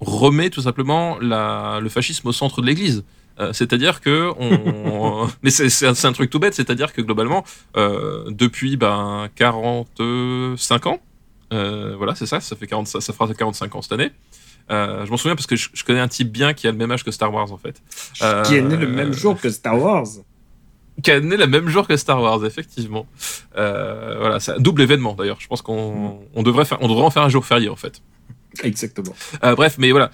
[0.00, 3.04] remet tout simplement la, le fascisme au centre de l'Église.
[3.40, 7.44] Euh, c'est-à-dire que on, mais c'est, un, truc tout bête, c'est-à-dire que globalement,
[7.76, 11.00] euh, depuis ben 45 ans,
[11.52, 14.12] euh, voilà, c'est ça, ça fait 40, ça, ça fera 45 ans cette année.
[14.70, 16.90] Je m'en souviens parce que je, je connais un type bien qui a le même
[16.90, 17.82] âge que Star Wars en fait.
[18.46, 20.06] Qui est né le même jour que Star Wars.
[21.02, 23.06] qui est né le même jour que Star Wars, effectivement.
[23.54, 25.40] Voilà, c'est un double événement d'ailleurs.
[25.40, 28.00] Je pense qu'on on devrait faire, on devrait en faire un jour férié en fait.
[28.62, 29.14] Exactement.
[29.42, 30.10] Euh, bref, mais voilà.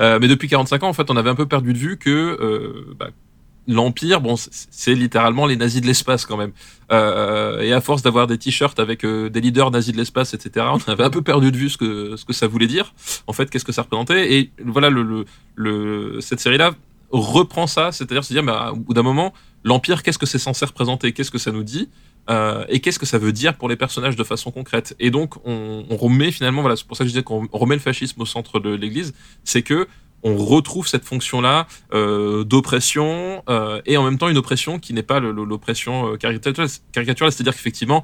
[0.00, 2.10] Euh, mais depuis 45 ans, en fait, on avait un peu perdu de vue que
[2.10, 3.08] euh, bah,
[3.68, 6.52] l'Empire, bon, c'est- littéralement les nazis de l'espace quand même.
[6.92, 10.66] Euh, et à force d'avoir des t-shirts avec euh, des leaders nazis de l'espace, etc.,
[10.72, 12.94] on avait un peu perdu de vue ce que ce que ça voulait dire.
[13.26, 15.24] En fait, qu'est-ce que ça représentait Et voilà, le, le,
[15.56, 16.72] le cette série-là
[17.10, 19.32] reprend ça, c'est-à-dire se dire, bah, au bout d'un moment,
[19.64, 21.12] l'Empire, qu'est-ce que c'est censé représenter?
[21.12, 21.88] Qu'est-ce que ça nous dit?
[22.28, 24.96] Euh, et qu'est-ce que ça veut dire pour les personnages de façon concrète?
[24.98, 27.76] Et donc, on, on remet finalement, voilà, c'est pour ça que je disais qu'on remet
[27.76, 29.14] le fascisme au centre de l'Église,
[29.44, 29.86] c'est que
[30.22, 35.04] on retrouve cette fonction-là euh, d'oppression euh, et en même temps une oppression qui n'est
[35.04, 36.68] pas l'oppression caricaturale,
[37.32, 38.02] c'est-à-dire qu'effectivement,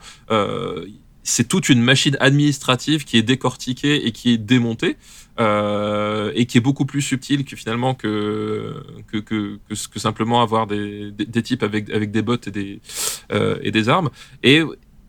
[1.25, 4.97] c'est toute une machine administrative qui est décortiquée et qui est démontée
[5.39, 10.67] et qui est beaucoup plus subtile que finalement que que, que, que, que simplement avoir
[10.67, 12.81] des, des, des types avec, avec des bottes et des,
[13.33, 14.11] euh, et des armes.
[14.43, 14.63] Et,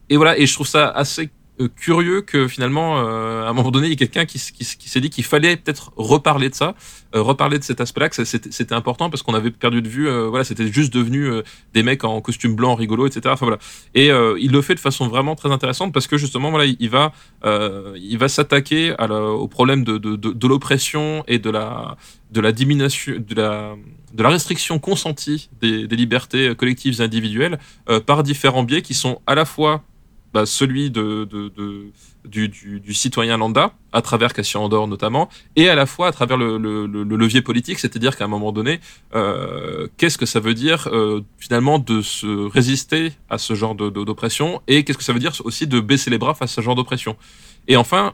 [0.10, 1.43] et voilà, et je trouve ça assez euh,
[1.76, 5.10] curieux que finalement, euh, à un moment donné, il y ait quelqu'un qui, s'est dit
[5.10, 6.76] qu'il fallait peut-être reparler de ça,
[7.16, 10.28] euh, reparler de cet aspect-là, que c'était important parce qu'on avait perdu de vue, euh,
[10.30, 11.44] voilà, c'était juste devenu euh,
[11.74, 13.22] des mecs en costume blanc rigolo, etc.
[13.28, 13.60] Enfin voilà.
[13.94, 16.90] Et euh, il le fait de façon vraiment très intéressante parce que justement, voilà, il,
[16.90, 17.14] va,
[17.46, 24.80] euh, il va s'attaquer au problème de, l'oppression et de la, diminution, de la, restriction
[24.80, 27.60] consentie des, libertés collectives et individuelles
[27.90, 29.84] euh, par différents biais qui sont à la fois
[30.34, 31.92] bah, celui de, de, de-
[32.26, 35.28] du, du, du citoyen lambda, à travers Cassian Andor notamment,
[35.58, 38.30] et à la fois à travers le, le, le- le levier politique, c'est-à-dire qu'à un
[38.30, 38.80] moment donné,
[39.14, 44.62] euh, qu'est-ce que ça veut dire euh, finalement de se résister à ce genre d'oppression,
[44.68, 46.76] et qu'est-ce que ça veut dire aussi de baisser les bras face à ce genre
[46.76, 47.18] d'oppression?
[47.68, 48.14] Et enfin,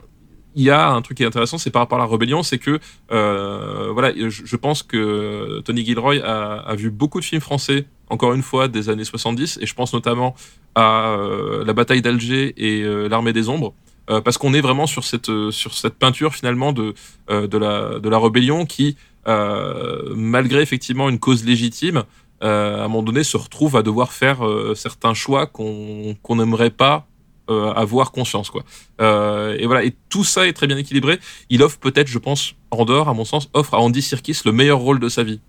[0.55, 2.57] il y a un truc qui est intéressant, c'est par rapport à la rébellion, c'est
[2.57, 2.79] que
[3.11, 7.85] euh, voilà, je, je pense que Tony Gilroy a, a vu beaucoup de films français,
[8.09, 10.35] encore une fois, des années 70, et je pense notamment
[10.75, 13.73] à euh, la bataille d'Alger et euh, l'armée des ombres,
[14.09, 16.93] euh, parce qu'on est vraiment sur cette sur cette peinture finalement de
[17.29, 22.03] de la de la rébellion qui, malgré effectivement une cause légitime,
[22.41, 24.39] à un moment donné se retrouve à devoir faire
[24.75, 27.05] certains choix qu'on n'aimerait pas
[27.47, 28.63] avoir conscience quoi.
[28.99, 31.19] Et voilà, et tout ça est très bien équilibré.
[31.49, 34.79] Il offre peut-être, je pense, Andorre, à mon sens, offre à Andy Serkis le meilleur
[34.79, 35.39] rôle de sa vie.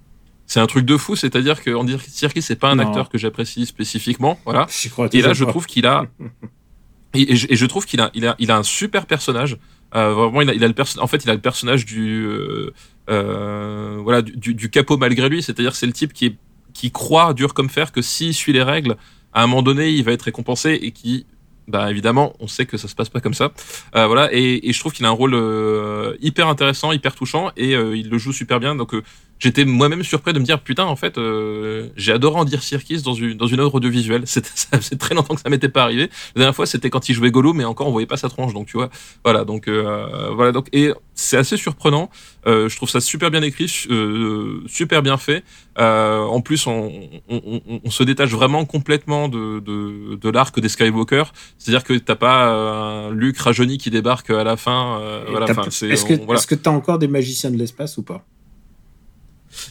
[0.53, 2.87] C'est un truc de fou, c'est-à-dire que Andy Serkis c'est pas un Non.
[2.89, 4.67] acteur que j'apprécie spécifiquement, voilà.
[4.91, 6.07] Crois Et là, je trouve qu'il a,
[7.15, 9.59] et, et je, et je trouve qu'il a, il a, il a un super personnage.
[9.95, 12.25] Euh, vraiment, il a, il a le perso- en fait, il a le personnage du,
[12.27, 12.73] euh,
[13.11, 15.41] euh, voilà, du, du, du capot malgré lui.
[15.41, 16.37] C'est-à-dire, c'est le type qui est,
[16.75, 18.97] qui croit dur comme fer que s'il suit les règles,
[19.33, 21.27] à un moment donné, il va être récompensé et qui,
[21.69, 23.53] bah évidemment, on sait que ça se passe pas comme ça.
[23.95, 27.51] Euh, voilà, et, et je trouve qu'il a un rôle euh, hyper intéressant, hyper touchant,
[27.57, 28.75] et euh, il le joue super bien.
[28.75, 29.03] Donc euh,
[29.41, 33.03] j'étais moi-même surpris de me dire putain, en fait, euh, j'ai adoré en dire Sirkis
[33.03, 34.23] dans une dans une œuvre audiovisuelle.
[34.27, 34.41] Ça
[34.81, 36.11] faisait très longtemps que ça m'était pas arrivé.
[36.37, 38.55] La dernière fois, c'était quand il jouait Golo, mais encore on voyait pas sa tronche.
[38.55, 38.91] Donc tu vois,
[39.25, 39.45] voilà.
[39.45, 40.53] Donc euh, voilà.
[40.53, 42.11] Donc et c'est assez surprenant.
[42.47, 45.45] Euh, je trouve ça super bien écrit, euh, super bien fait.
[45.79, 46.91] Euh, en plus, on,
[47.29, 51.25] on, on, on se détache vraiment complètement de, de, de l'arc des Skywalker.
[51.59, 55.01] C'est-à-dire que t'as pas euh, un Luke rajeuni qui débarque à la fin.
[55.29, 56.39] voilà, c'est, Est-ce que voilà.
[56.39, 58.25] est-ce que t'as encore des magiciens de l'espace ou pas?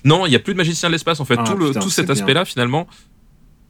[0.04, 1.36] Non, il y a plus de magicien de l'espace en fait.
[1.38, 2.88] Ah, tout le, putain, tout cet aspect-là finalement.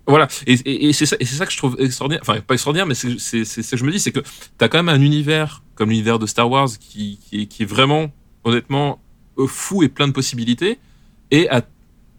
[0.07, 2.21] Voilà, et, et, et c'est ça, que je trouve extraordinaire.
[2.23, 4.21] Enfin, pas extraordinaire, mais c'est ce que je me dis, c'est que
[4.57, 7.65] t'as quand même un univers comme l'univers de Star Wars qui qui, est- qui est
[7.67, 8.11] vraiment
[8.43, 8.99] honnêtement
[9.37, 10.79] euh, fou et plein de possibilités.
[11.29, 11.61] Et à,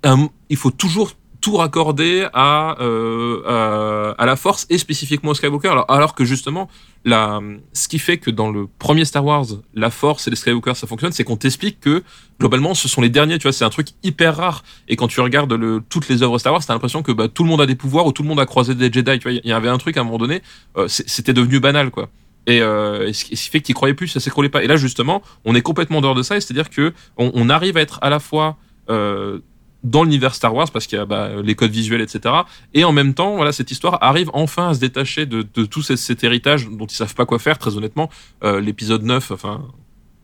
[0.05, 3.91] un- il faut toujours tout raccorder à, euh, à
[4.21, 5.69] à la Force et spécifiquement au Skywalker.
[5.69, 6.69] Alors, alors que justement,
[7.05, 7.41] la,
[7.73, 10.87] ce qui fait que dans le premier Star Wars, la Force et les Skywalker ça
[10.87, 12.03] fonctionne, c'est qu'on t'explique que
[12.39, 13.39] globalement, ce sont les derniers.
[13.39, 14.62] Tu vois, c'est un truc hyper rare.
[14.89, 17.45] Et quand tu regardes le, toutes les œuvres Star Wars, t'as l'impression que bah, tout
[17.45, 19.19] le monde a des pouvoirs ou tout le monde a croisé des Jedi.
[19.19, 20.43] Tu vois, il y avait un truc à un moment donné,
[20.77, 22.09] euh, c'était devenu banal, quoi.
[22.47, 24.62] Et, euh, ce qui fait que tu croyais plus, ça s'écroulait pas.
[24.65, 26.41] Et là, justement, on est complètement dehors de ça.
[26.41, 28.57] C'est-à-dire que on, on arrive à être à la fois
[28.91, 29.39] euh,
[29.82, 32.35] dans l'univers Star Wars parce qu'il y a bah, les codes visuels, etc.
[32.74, 35.82] Et en même temps, voilà, cette histoire arrive enfin à se détacher de, de tout
[35.82, 37.57] cet, cet héritage dont ils savent pas quoi faire.
[37.59, 38.11] Très honnêtement,
[38.44, 39.62] Euh, l'épisode 9, enfin,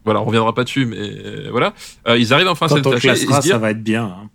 [0.04, 1.72] voilà, on reviendra pas dessus, mais euh, voilà,
[2.06, 4.04] Euh, ils arrivent enfin à se détacher et se classera, dire ça va être bien.
[4.04, 4.28] hein.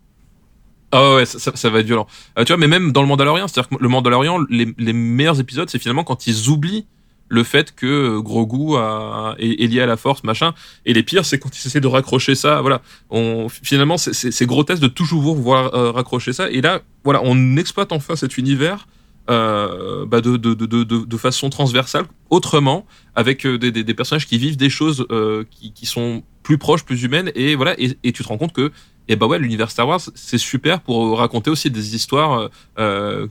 [0.91, 2.07] ah ouais, ça, ça- ça va être violent.
[2.37, 5.39] Euh, tu vois, mais même dans le Mandalorian, c'est-à-dire que le Mandalorian, les, les meilleurs
[5.39, 6.85] épisodes, c'est finalement quand ils oublient
[7.31, 10.53] le fait que euh, Grogu a, est, lié à la Force, machin.
[10.85, 12.59] Et les pires, c'est quand ils essaient de raccrocher ça.
[12.61, 16.49] Voilà, on finalement, c'est- grotesque de toujours voir euh, raccrocher ça.
[16.51, 18.87] Et là, voilà, on exploite enfin cet univers.
[19.29, 22.85] Euh, bah de, façon transversale, autrement,
[23.15, 25.07] avec euh, des, personnages qui vivent des choses
[25.51, 28.71] qui, sont plus proches, plus humaines, et voilà, et, tu te rends compte que
[29.07, 32.49] et bah ouais, l'univers Star Wars, c'est super pour raconter aussi des histoires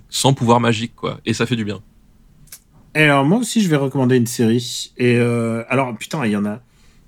[0.09, 1.21] sans pouvoir magique, quoi.
[1.27, 1.83] Et ça fait du bien.
[2.95, 4.93] Et alors moi aussi je vais recommander une série.
[4.99, 6.61] Et euh, alors putain il y en a,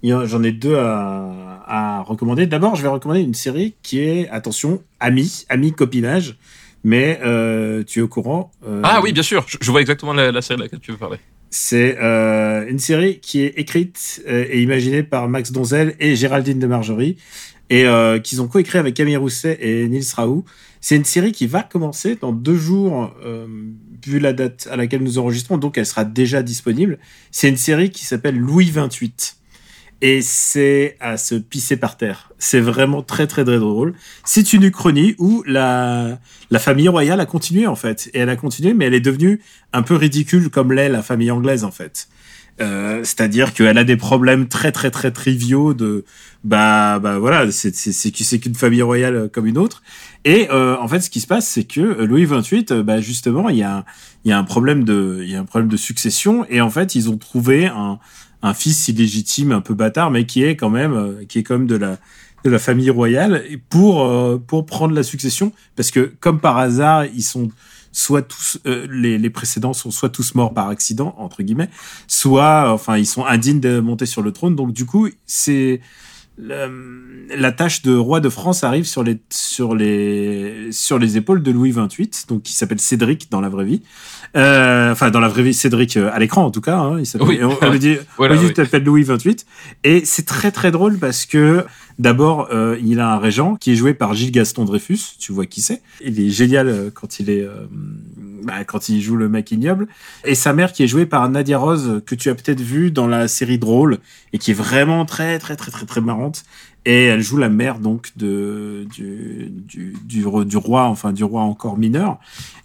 [0.02, 2.46] j'en ai deux à, à recommander.
[2.46, 6.36] D'abord je vais recommander une série qui est attention ami, ami copinage.
[6.84, 10.12] Mais euh, tu es au courant euh, Ah oui, bien sûr, je, je vois exactement
[10.12, 11.18] la, la série de laquelle tu veux parler.
[11.48, 16.58] C'est euh, une série qui est écrite euh, et imaginée par Max Donzel et Géraldine
[16.58, 17.18] de Margerie.
[17.70, 20.44] et euh, qu'ils ont coécrit avec Camille Rousset et Nils Raoult.
[20.80, 23.46] C'est une série qui va commencer dans deux jours, euh,
[24.06, 26.98] vu la date à laquelle nous enregistrons, donc elle sera déjà disponible.
[27.30, 29.36] C'est une série qui s'appelle Louis 28
[30.02, 32.32] et c'est à se pisser par terre.
[32.38, 33.94] C'est vraiment très très très drôle.
[34.24, 36.18] C'est une uchronie où la
[36.58, 39.40] famille royale a continué en fait, et elle a continué, mais elle est devenue
[39.72, 42.08] un peu ridicule comme l'est la famille anglaise en fait.
[42.60, 46.04] Euh, c'est-à-dire qu'elle a des problèmes très très très triviaux de
[46.44, 49.82] bah bah voilà c'est qu'une famille royale comme une autre
[50.24, 53.56] et euh, en fait ce qui se passe c'est que Louis XXVIII bah justement il
[53.56, 53.84] y a
[54.24, 56.46] y a un problème de il y a un problème de succession.
[56.48, 57.98] Et en fait ils ont trouvé un
[58.42, 61.66] un fils illégitime un peu bâtard mais qui est quand même euh, qui est même
[61.66, 61.98] de la
[62.44, 65.52] de la famille royale pour euh, pour prendre la succession.
[65.76, 67.50] Parce que comme par hasard ils sont
[67.92, 71.68] soit tous euh, les, les précédents sont soit tous morts par accident entre guillemets
[72.08, 74.54] soit enfin ils sont indignes de monter sur le trône.
[74.54, 75.80] Donc du coup c'est
[76.38, 76.68] la,
[77.36, 81.50] la tâche de roi de France arrive sur les sur les sur les épaules de
[81.50, 83.82] Louis XXVIII donc qui s'appelle Cédric dans la vraie vie
[84.36, 87.22] euh, enfin dans la vraie vie Cédric euh, à l'écran en tout cas hein, il
[87.22, 87.38] Oui.
[87.42, 88.54] on, on lui dit Voilà, on lui dit oui.
[88.54, 89.36] t'appelles Louis XXVIII
[89.84, 91.64] et c'est très très drôle parce que
[91.98, 95.44] d'abord euh, il a un régent qui est joué par Gilles Gaston Dreyfus tu vois
[95.46, 97.66] qui c'est il est génial euh, quand il est euh,
[98.42, 99.88] bah, quand il joue le mec ignoble.
[100.24, 103.06] Et sa mère qui est jouée par Nadia Rose que tu as peut-être vu dans
[103.06, 103.98] la série Drôle
[104.32, 106.44] et qui est vraiment très très très très très marrante.
[106.84, 111.22] Et elle joue la mère donc de du du, du, ro- du roi enfin du
[111.22, 112.18] roi encore mineur.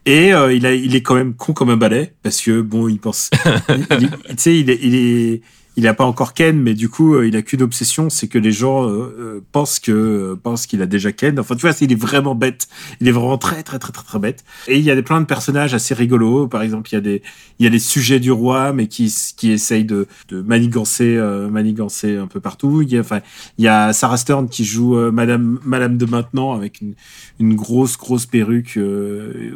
[0.07, 2.87] Et euh, il a il est quand même con comme un balai parce que bon
[2.87, 3.29] il pense
[3.89, 5.41] tu sais il est il est
[5.77, 8.39] il a pas encore Ken, mais du coup, euh, il a qu'une obsession, c'est que
[8.39, 11.39] les gens euh, euh, pensent que pensent qu'il a déjà Ken.
[11.39, 12.67] Enfin, tu vois, il est vraiment bête.
[12.99, 14.43] Il est vraiment très très très très très bête.
[14.67, 16.47] Et il y a des plein de personnages assez rigolos.
[16.47, 17.21] Par exemple, il y a des
[17.59, 21.15] il y a des sujets du roi, mais qui qui essayent de de manigancer
[21.51, 22.81] manigancer un peu partout.
[22.81, 23.21] Il y a enfin
[23.59, 26.95] il y a Sarah Stern qui joue Madame Madame de maintenant avec une
[27.39, 28.79] une grosse grosse perruque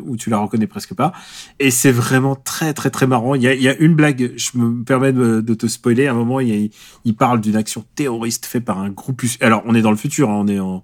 [0.05, 1.13] où tu la reconnais presque pas.
[1.59, 3.33] Et c'est vraiment très très très marrant.
[3.33, 6.10] Il y a, il y a une blague, je me permets de te spoiler.
[6.11, 6.69] À un moment, il,
[7.05, 9.45] il parle d'une action terroriste faite par un groupuscule.
[9.45, 10.83] Alors, on est dans le futur, hein, on est en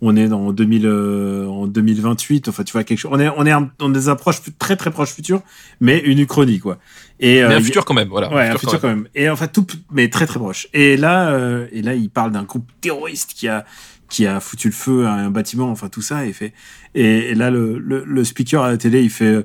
[0.00, 2.46] on est dans 2000 euh, en 2028.
[2.48, 3.10] Enfin, tu vois quelque chose.
[3.12, 5.42] On est on est un- dans des approches très très proches futur,
[5.80, 6.78] mais une uchronie quoi.
[7.18, 8.32] Et euh, Mais un futur quand même, voilà.
[8.32, 9.08] Ouais, un futur quand même.
[9.16, 10.68] Et enfin tout, mais très très proche.
[10.72, 13.64] Et là, euh, et là, il parle d'un groupe terroriste qui a
[14.08, 16.52] qui a foutu le feu à un bâtiment, enfin tout ça, et fait.
[16.94, 19.42] Et, et là, le, le, le speaker à la télé, il fait euh,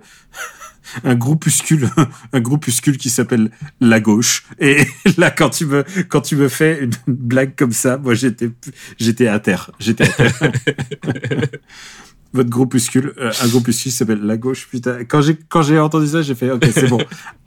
[1.03, 1.89] un groupuscule,
[2.33, 4.45] un groupuscule qui s'appelle la gauche.
[4.59, 4.85] Et
[5.17, 8.49] là, quand tu me quand tu me fais une blague comme ça, moi j'étais
[8.99, 10.33] j'étais à terre, j'étais à terre.
[12.33, 14.67] Votre groupuscule, euh, un groupuscule qui s'appelle la gauche.
[14.67, 16.97] Putain, quand j'ai quand j'ai entendu ça, j'ai fait ok, c'est bon.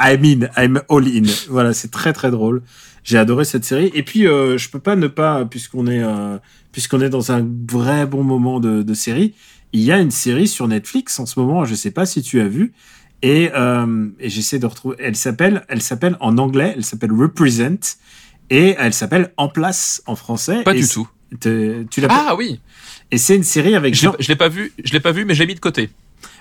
[0.01, 1.29] I'm in, I'm all in.
[1.49, 2.63] Voilà, c'est très très drôle.
[3.03, 3.91] J'ai adoré cette série.
[3.95, 6.39] Et puis, euh, je peux pas ne pas, puisqu'on est euh,
[6.71, 9.35] puisqu'on est dans un vrai bon moment de, de série,
[9.73, 11.65] il y a une série sur Netflix en ce moment.
[11.65, 12.73] Je sais pas si tu as vu.
[13.23, 14.97] Et, euh, et j'essaie de retrouver.
[14.99, 17.97] Elle s'appelle, elle s'appelle en anglais, elle s'appelle Represent,
[18.51, 20.63] et elle s'appelle En place en français.
[20.63, 21.09] Pas Et du tout.
[21.41, 22.61] te- Tu l'as Ah oui,
[23.11, 24.15] Et c'est une série avec je Jean.
[24.19, 25.91] je l'ai pas vu, je l'ai pas vu, mais je l'ai mis de côté.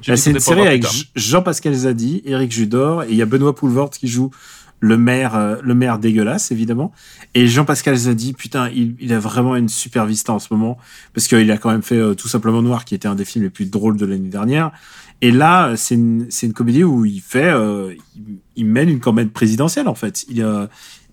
[0.01, 0.85] J'ai Bah, de c'est une série avec
[1.15, 4.31] Jean-Pascal Zadi, Eric Judor, et il y a Benoît Poulvord qui joue
[4.81, 6.91] le maire, euh, le maire dégueulasse, évidemment.
[7.33, 10.77] Et Jean-Pascal Zadi, putain, il, il a vraiment une super vista en ce moment,
[11.13, 13.45] parce qu'il a quand même fait euh, Tout simplement Noir, qui était un des films
[13.45, 14.71] les plus drôles de l'année dernière.
[15.21, 17.95] Et là, c'est une, une comédie où il fait, euh,
[18.55, 20.25] il, mène une campagne présidentielle, en fait.
[20.29, 20.67] Il, euh,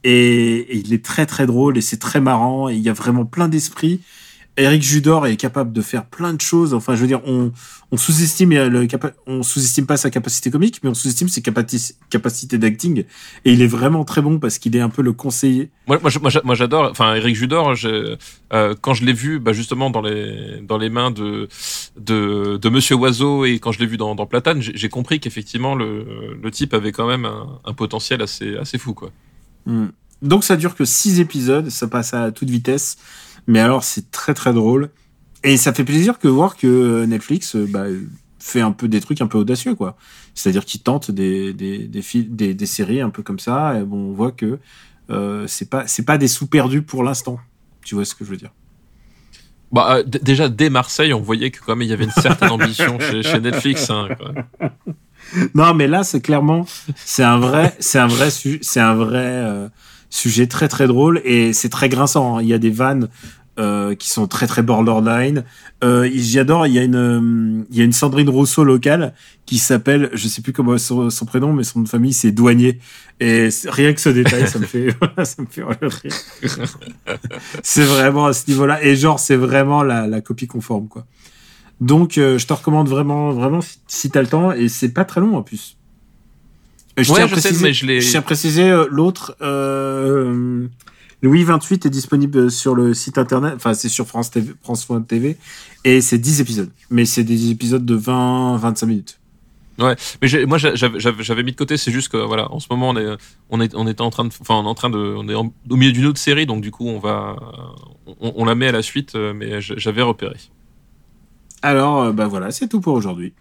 [0.04, 3.24] et il est très très drôle, et c'est très marrant, et il y a vraiment
[3.24, 4.00] plein d'esprit.
[4.58, 6.74] Eric Judor est capable de faire plein de choses.
[6.74, 7.52] Enfin, je veux dire, on,
[7.90, 8.86] on sous-estime le
[9.26, 13.04] on sous-estime pas sa capacité comique, mais on sous-estime ses capacités d'acting.
[13.46, 15.70] Et il est vraiment très bon parce qu'il est un peu le conseiller.
[15.86, 15.98] Moi,
[16.44, 16.90] moi, j'adore.
[16.90, 21.10] Enfin, Eric Judor, euh, quand je l'ai vu, bah, justement dans les dans les mains
[21.10, 21.48] de
[21.96, 25.74] de, de Monsieur Oiseau et quand je l'ai vu dans, dans Platane, j'ai compris qu'effectivement
[25.74, 29.10] le, le type avait quand même un, un potentiel assez assez fou, quoi.
[29.64, 29.86] Hmm.
[30.20, 32.96] Donc ça dure que six épisodes, ça passe à toute vitesse.
[33.46, 34.90] Mais alors c'est très très drôle.
[35.44, 37.86] Et ça fait plaisir que voir que Netflix euh, bah,
[38.38, 39.96] fait un peu des trucs un peu audacieux, quoi.
[40.34, 43.78] C'est-à-dire qu'ils tentent des, des, des, des, des séries un peu comme ça.
[43.78, 44.58] Et bon, on voit que
[45.10, 47.38] euh, c'est pas, c'est pas des sous perdus pour l'instant.
[47.84, 48.52] Tu vois ce que je veux dire?
[49.72, 52.50] Bah, euh, déjà dès Marseille, on voyait que quand même il y avait une certaine
[52.50, 53.90] ambition chez, chez Netflix.
[53.90, 54.70] Hein, quoi.
[55.54, 56.66] Non, mais là, c'est clairement,
[56.96, 59.68] c'est un vrai, c'est un vrai, c'est un vrai euh,
[60.12, 62.36] sujet très très drôle et c'est très grinçant.
[62.36, 62.42] hein.
[62.42, 63.08] Il y a des vannes
[63.58, 65.44] euh, qui sont très très borderline.
[65.84, 69.14] Euh, J'adore, il y a une euh, il y a une Sandrine Rousseau locale
[69.46, 72.30] qui s'appelle, je sais plus comment son, son prénom, mais son nom de famille c'est
[72.32, 72.78] Douanier.
[73.20, 74.88] Et rien que ce détail, ça me fait
[75.24, 75.90] ça me fait rire.
[77.62, 78.82] c'est vraiment à ce niveau-là.
[78.84, 81.06] Et genre, c'est vraiment la, la copie conforme, quoi.
[81.80, 85.04] Donc, euh, je te recommande vraiment, vraiment, si, si t'as le temps, et c'est pas
[85.04, 85.76] très long en plus.
[86.98, 89.34] Euh, Ouais, tiens à je sais, préciser- mais je l'ai- tiens à préciser, euh, l'autre,
[89.40, 90.66] euh,
[91.22, 95.36] Louis 28 est disponible sur le site internet, enfin, c'est sur France TV, France TV,
[95.84, 96.70] et c'est 10 épisodes.
[96.90, 99.18] Mais c'est des épisodes de 20, 25 minutes.
[99.78, 99.96] Mais
[100.28, 101.76] j'ai- moi, j'a- j'avais mis de côté.
[101.76, 103.16] C'est juste que voilà, en ce moment, on est,
[103.50, 105.34] on est, on était en train de, enfin, on est en train de, on est
[105.34, 107.34] en- au milieu d'une autre série, donc du coup, on va,
[108.20, 110.36] on, on la met à la suite, euh, mais j'avais repéré.
[111.62, 113.32] Alors, euh, bah voilà, c'est tout pour aujourd'hui.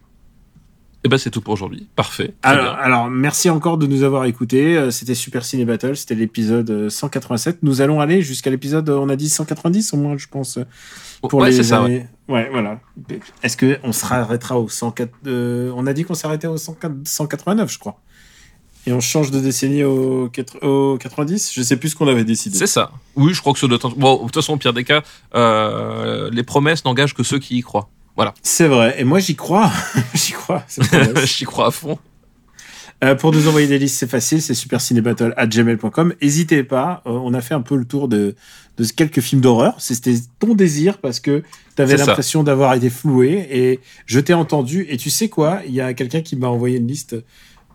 [1.03, 1.87] Et ben, c'est tout pour aujourd'hui.
[1.95, 2.33] Parfait.
[2.43, 4.77] Alors, merci encore de nous avoir écoutés.
[4.77, 7.59] Euh, C'était Super Ciné Battle, c'était l'épisode euh, 187.
[7.63, 10.63] Nous allons aller jusqu'à l'épisode, on a dit 190 au moins, je pense, euh,
[11.27, 11.83] pour ouais, les ça.
[11.83, 12.07] ouais.
[12.27, 12.79] voilà.
[13.41, 16.93] Est-ce que on se arrêtera au 104 euh, On a dit qu'on s'arrêtait au 104
[17.03, 17.99] 189, je crois.
[18.87, 22.23] Et on change de décennie au, 4 au 90 Je sais plus ce qu'on avait
[22.23, 22.57] décidé.
[22.57, 22.91] C'est ça.
[23.15, 25.03] Oui, je crois que ça doit Bon, de toute façon, au pire des cas,
[25.35, 27.89] euh, les promesses n'engagent que ceux qui y croient.
[28.15, 28.33] Voilà.
[28.43, 28.95] C'est vrai.
[28.99, 29.71] Et moi, j'y crois.
[30.13, 30.63] j'y crois.
[31.25, 31.97] J'y crois à fond.
[33.03, 36.13] Euh, pour nous envoyer des listes, c'est facile, c'est supercinébattle@gmail.com.
[36.21, 38.35] N'hésitez pas, euh, on a fait un peu le tour de,
[38.77, 39.73] de quelques films d'horreur.
[39.79, 41.41] C'était ton désir parce que
[41.75, 44.85] tu avais l'impression d'avoir été floué et je t'ai entendu.
[44.87, 45.61] Et tu sais quoi?
[45.65, 47.15] Il y a quelqu'un qui m'a envoyé une liste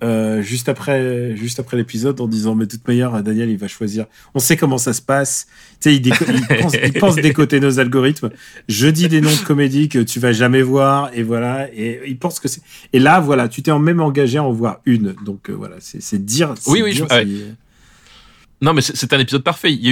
[0.02, 3.68] euh, juste après, juste après l'épisode en disant mais de toute manière, Daniel, il va
[3.68, 4.06] choisir.
[4.35, 5.47] On sait comment ça se passe.
[5.81, 6.12] Tu sais, il, il
[6.60, 8.31] pense, il pense décoter nos algorithmes.
[8.68, 11.68] Je dis des noms de comédies que tu vas jamais voir et voilà.
[11.74, 12.60] Et il pense que c'est.
[12.93, 15.14] Et là, voilà, tu t'es en même engagé à en voir une.
[15.24, 16.55] Donc euh, voilà, c'est c'est dire.
[16.66, 17.27] Oui, oui, je- ouais.
[18.62, 19.73] Non, mais c'est un épisode parfait.
[19.73, 19.87] Il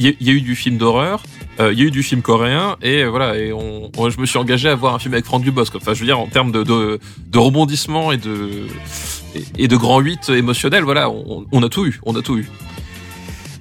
[0.00, 1.22] y a eu, du film d'horreur,
[1.60, 3.36] euh, il y a eu du film coréen, et voilà.
[3.38, 5.74] Et je me suis engagé à voir un film avec Franck Dubosc.
[5.76, 11.10] Enfin, je veux dire, en termes de, de, rebondissement et de, grand 8 émotionnel, voilà,
[11.10, 12.00] on, a tout eu.
[12.04, 12.48] On a tout eu.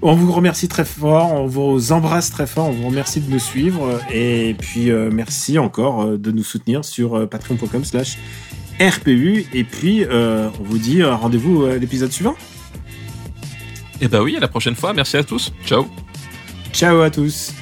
[0.01, 3.39] On vous remercie très fort, on vous embrasse très fort, on vous remercie de nous
[3.39, 8.19] suivre et puis euh, merci encore euh, de nous soutenir sur patreon.com slash
[8.79, 12.35] RPU et puis on vous dit rendez-vous à l'épisode suivant.
[14.01, 14.93] Et bah oui, à la prochaine fois.
[14.93, 15.51] Merci à tous.
[15.65, 15.87] Ciao.
[16.73, 17.53] Ciao à tous.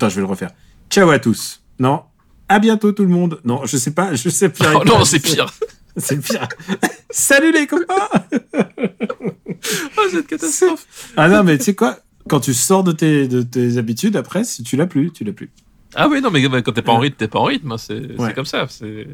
[0.00, 0.50] Attends, je vais le refaire.
[0.88, 1.60] Ciao à tous.
[1.78, 2.04] Non.
[2.48, 3.38] À bientôt tout le monde.
[3.44, 4.64] Non, je sais pas, je sais plus.
[4.74, 5.52] Oh non, c'est pire.
[5.98, 6.48] C'est pire.
[7.10, 8.08] Salut les copains.
[9.98, 10.86] Oh, cette catastrophe.
[11.18, 11.98] Ah non, mais tu sais quoi?
[12.30, 15.32] Quand tu sors de tes, de tes habitudes, après, si tu l'as plus, tu l'as
[15.32, 15.50] plus.
[15.96, 17.72] Ah oui, non, mais quand t'es pas en rythme, t'es pas en rythme.
[17.72, 18.32] hein, C'est Ouais.
[18.32, 18.66] comme ça.
[18.70, 19.06] C'est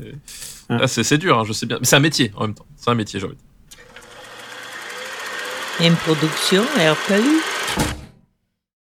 [0.87, 1.79] c'est c'est dur, hein, je sais bien.
[1.81, 2.67] Mais c'est un métier en même temps.
[2.77, 3.41] C'est un métier, j'ai envie de
[5.81, 5.89] dire.
[5.91, 7.41] Une production RPU.